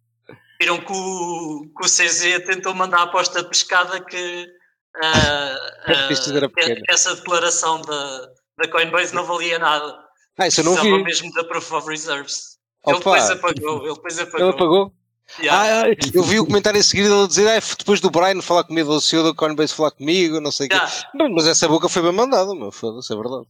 Viram 0.60 0.80
que 0.80 0.92
o, 0.92 1.70
que 1.78 1.86
o 1.86 1.90
CZ 1.90 2.40
tentou 2.46 2.74
mandar 2.74 3.00
a 3.00 3.04
aposta 3.04 3.44
de 3.44 3.50
pescada 3.50 4.00
que, 4.04 4.48
era 4.96 6.46
ah, 6.46 6.50
que- 6.50 6.76
que 6.82 6.92
essa 6.92 7.16
declaração 7.16 7.82
da, 7.82 8.28
da 8.58 8.68
Coinbase 8.72 9.14
não 9.14 9.24
valia 9.26 9.60
nada. 9.60 9.98
Ah, 10.40 10.48
isso 10.48 10.62
eu 10.62 10.66
não 10.66 10.74
Precisava 10.74 10.98
vi. 10.98 11.04
mesmo 11.04 11.32
da 11.34 11.44
Proof 11.44 11.72
of 11.74 11.88
Reserves. 11.90 12.58
Ele 12.86 12.98
Opa, 12.98 13.16
depois 13.18 13.30
apagou. 13.32 13.86
Ele 13.86 13.94
depois 13.96 14.20
apagou. 14.20 14.40
ele 14.48 14.50
apagou? 14.56 14.94
Yeah. 15.42 15.84
Ah, 15.84 15.96
eu 16.14 16.24
vi 16.24 16.40
o 16.40 16.46
comentário 16.46 16.80
a 16.80 16.84
seguir 16.84 17.04
dele 17.04 17.24
a 17.24 17.28
dizer, 17.28 17.48
ah, 17.50 17.60
depois 17.78 18.00
do 18.00 18.10
Brian 18.10 18.42
falar 18.42 18.64
comigo, 18.64 18.90
do 18.94 19.02
CEO 19.02 19.24
da 19.24 19.34
Coinbase 19.36 19.74
falar 19.74 19.92
comigo, 19.92 20.40
não 20.40 20.52
sei 20.52 20.68
o 20.68 20.70
quê. 20.70 20.76
Yeah. 20.76 21.10
Bem, 21.16 21.34
Mas 21.34 21.48
essa 21.48 21.68
boca 21.68 21.90
foi 21.90 22.02
bem 22.02 22.14
mandada, 22.14 22.54
meu, 22.56 22.72
foda-se, 22.72 23.12
é 23.12 23.16
verdade. 23.16 23.46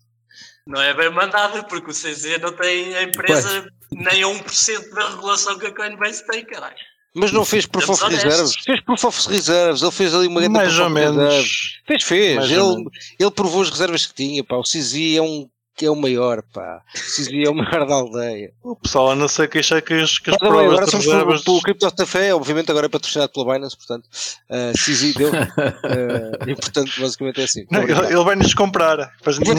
Não 0.67 0.81
é 0.81 0.93
bem 0.93 1.09
mandado, 1.09 1.63
porque 1.65 1.91
o 1.91 1.93
CZ 1.93 2.39
não 2.41 2.51
tem 2.51 2.95
a 2.95 3.03
empresa 3.03 3.67
nem 3.91 4.23
a 4.23 4.27
1% 4.27 4.89
da 4.93 5.09
regulação 5.09 5.57
que 5.57 5.67
a 5.67 5.73
Coinbase 5.73 6.25
tem, 6.27 6.45
caralho. 6.45 6.75
Mas 7.15 7.31
não 7.31 7.43
fez 7.43 7.65
Proof 7.65 7.89
of. 7.89 8.05
Reserves. 8.05 8.55
Fez 8.63 8.81
Proof 8.81 9.05
of 9.05 9.29
Reserves. 9.29 9.81
Ele 9.81 9.91
fez 9.91 10.13
ali 10.13 10.27
uma 10.27 10.39
grande 10.41 10.57
Mais 10.57 10.79
ou 10.79 10.89
menos. 10.89 11.79
Fez, 11.87 12.03
fez. 12.03 12.35
Mais 12.35 12.51
Ele, 12.51 12.85
ele 13.19 13.31
provou 13.31 13.63
as 13.63 13.69
reservas 13.69 14.05
que 14.05 14.13
tinha, 14.13 14.43
pá. 14.43 14.57
O 14.57 14.63
CZ 14.63 15.15
é 15.15 15.21
um 15.21 15.49
que 15.77 15.85
é 15.85 15.91
o 15.91 15.95
maior, 15.95 16.41
pá. 16.41 16.81
O 16.95 16.97
CZ 16.97 17.29
é 17.45 17.49
o 17.49 17.53
maior 17.53 17.85
da 17.85 17.93
aldeia. 17.93 18.51
O 18.63 18.75
pessoal 18.75 19.11
anda 19.11 19.27
a 19.27 19.47
queixar 19.47 19.79
que 19.83 19.93
as, 19.93 20.17
que 20.17 20.31
as 20.31 20.37
way, 20.37 20.49
provas 20.49 20.65
agora 20.71 20.85
de 20.85 20.91
somos 20.91 21.05
reservas. 21.05 21.43
pelo, 21.43 21.43
pelo 21.43 21.61
Crypto 21.61 21.95
Café, 21.95 22.33
obviamente 22.33 22.71
agora 22.71 22.87
é 22.87 22.89
patrocinado 22.89 23.31
pela 23.31 23.53
Binance, 23.53 23.77
portanto, 23.77 24.05
uh, 24.49 24.73
CZ 24.73 25.13
deu. 25.13 25.29
Uh, 25.29 26.49
e 26.49 26.55
portanto, 26.55 26.91
basicamente 26.99 27.41
é 27.41 27.43
assim. 27.43 27.65
Não, 27.69 27.83
ele, 27.83 27.93
ele 27.93 28.23
vai 28.23 28.35
nos 28.35 28.55
comprar. 28.55 28.97
Para 29.21 29.33
a 29.33 29.37
dizer 29.37 29.53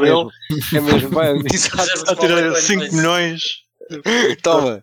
dele. 0.00 0.28
É 0.74 0.80
mesmo, 0.80 1.10
vai, 1.10 1.30
A 1.30 1.34
para 1.34 2.16
tirar 2.16 2.42
Coinbase. 2.42 2.66
5 2.66 2.94
milhões. 2.96 3.42
Toma. 4.42 4.82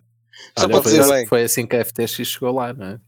Só 0.58 0.64
Olha, 0.64 0.72
pode 0.72 0.82
foi, 0.84 0.92
ser 0.92 1.00
assim- 1.00 1.12
bem. 1.12 1.26
foi 1.26 1.42
assim 1.42 1.66
que 1.66 1.76
a 1.76 1.84
FTX 1.84 2.10
chegou 2.26 2.52
lá, 2.52 2.72
não 2.72 2.86
é? 2.86 3.00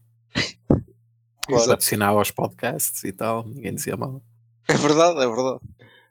Claro. 1.47 2.17
Aos 2.17 2.31
podcasts 2.31 3.03
e 3.03 3.11
tal, 3.11 3.43
ninguém 3.45 3.73
dizia 3.73 3.97
mal. 3.97 4.21
É 4.67 4.75
verdade, 4.75 5.17
é 5.19 5.27
verdade. 5.27 5.59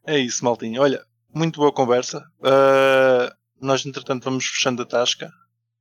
É 0.07 0.19
isso, 0.19 0.45
maltinho. 0.45 0.83
Olha, 0.83 1.05
muito 1.35 1.61
boa 1.61 1.73
conversa. 1.73 2.19
Uh, 2.41 3.33
nós, 3.61 3.85
entretanto, 3.85 4.25
vamos 4.25 4.47
fechando 4.47 4.83
a 4.83 4.87
tasca. 4.87 5.31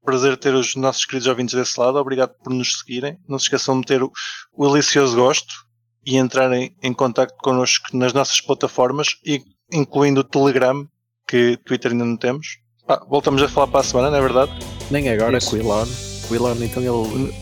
Prazer 0.03 0.37
ter 0.37 0.53
os 0.53 0.75
nossos 0.75 1.05
queridos 1.05 1.27
ouvintes 1.27 1.53
desse 1.53 1.79
lado. 1.79 1.97
Obrigado 1.97 2.33
por 2.43 2.53
nos 2.53 2.79
seguirem. 2.79 3.17
Não 3.27 3.37
se 3.37 3.45
esqueçam 3.45 3.75
de 3.75 3.79
meter 3.79 4.03
o, 4.03 4.11
o 4.53 4.67
delicioso 4.69 5.15
gosto 5.15 5.69
e 6.05 6.17
entrarem 6.17 6.75
em 6.81 6.93
contato 6.93 7.35
connosco 7.37 7.95
nas 7.95 8.13
nossas 8.13 8.41
plataformas, 8.41 9.17
e, 9.25 9.43
incluindo 9.71 10.21
o 10.21 10.23
Telegram, 10.23 10.87
que 11.27 11.57
Twitter 11.57 11.91
ainda 11.91 12.05
não 12.05 12.17
temos. 12.17 12.57
Pá, 12.87 13.05
voltamos 13.07 13.41
a 13.43 13.47
falar 13.47 13.67
para 13.67 13.81
a 13.81 13.83
semana, 13.83 14.09
não 14.09 14.17
é 14.17 14.21
verdade? 14.21 14.51
Nem 14.89 15.09
agora 15.09 15.37
Isso. 15.37 15.51
com 15.51 15.57
o 15.57 15.59
Elon. 15.59 15.87
O 16.29 16.35
Elon, 16.35 16.63
então 16.63 16.81
ele 16.81 17.33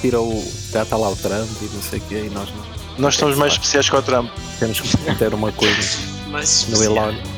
tirou. 0.00 0.42
Já 0.72 0.82
está 0.82 0.96
lá 0.96 1.10
o 1.10 1.16
Trump 1.16 1.48
e 1.62 1.64
não 1.66 1.82
sei 1.82 1.98
o 2.00 2.02
quê, 2.02 2.24
e 2.26 2.30
nós 2.30 2.50
não. 2.50 2.78
Nós 2.98 3.14
somos 3.14 3.36
mais 3.36 3.52
especiais 3.52 3.88
que 3.88 3.94
o 3.94 4.02
Trump. 4.02 4.28
Temos 4.58 4.80
que 4.80 5.00
meter 5.02 5.32
uma 5.32 5.52
coisa 5.52 5.98
no 6.68 6.82
Elon. 6.82 7.37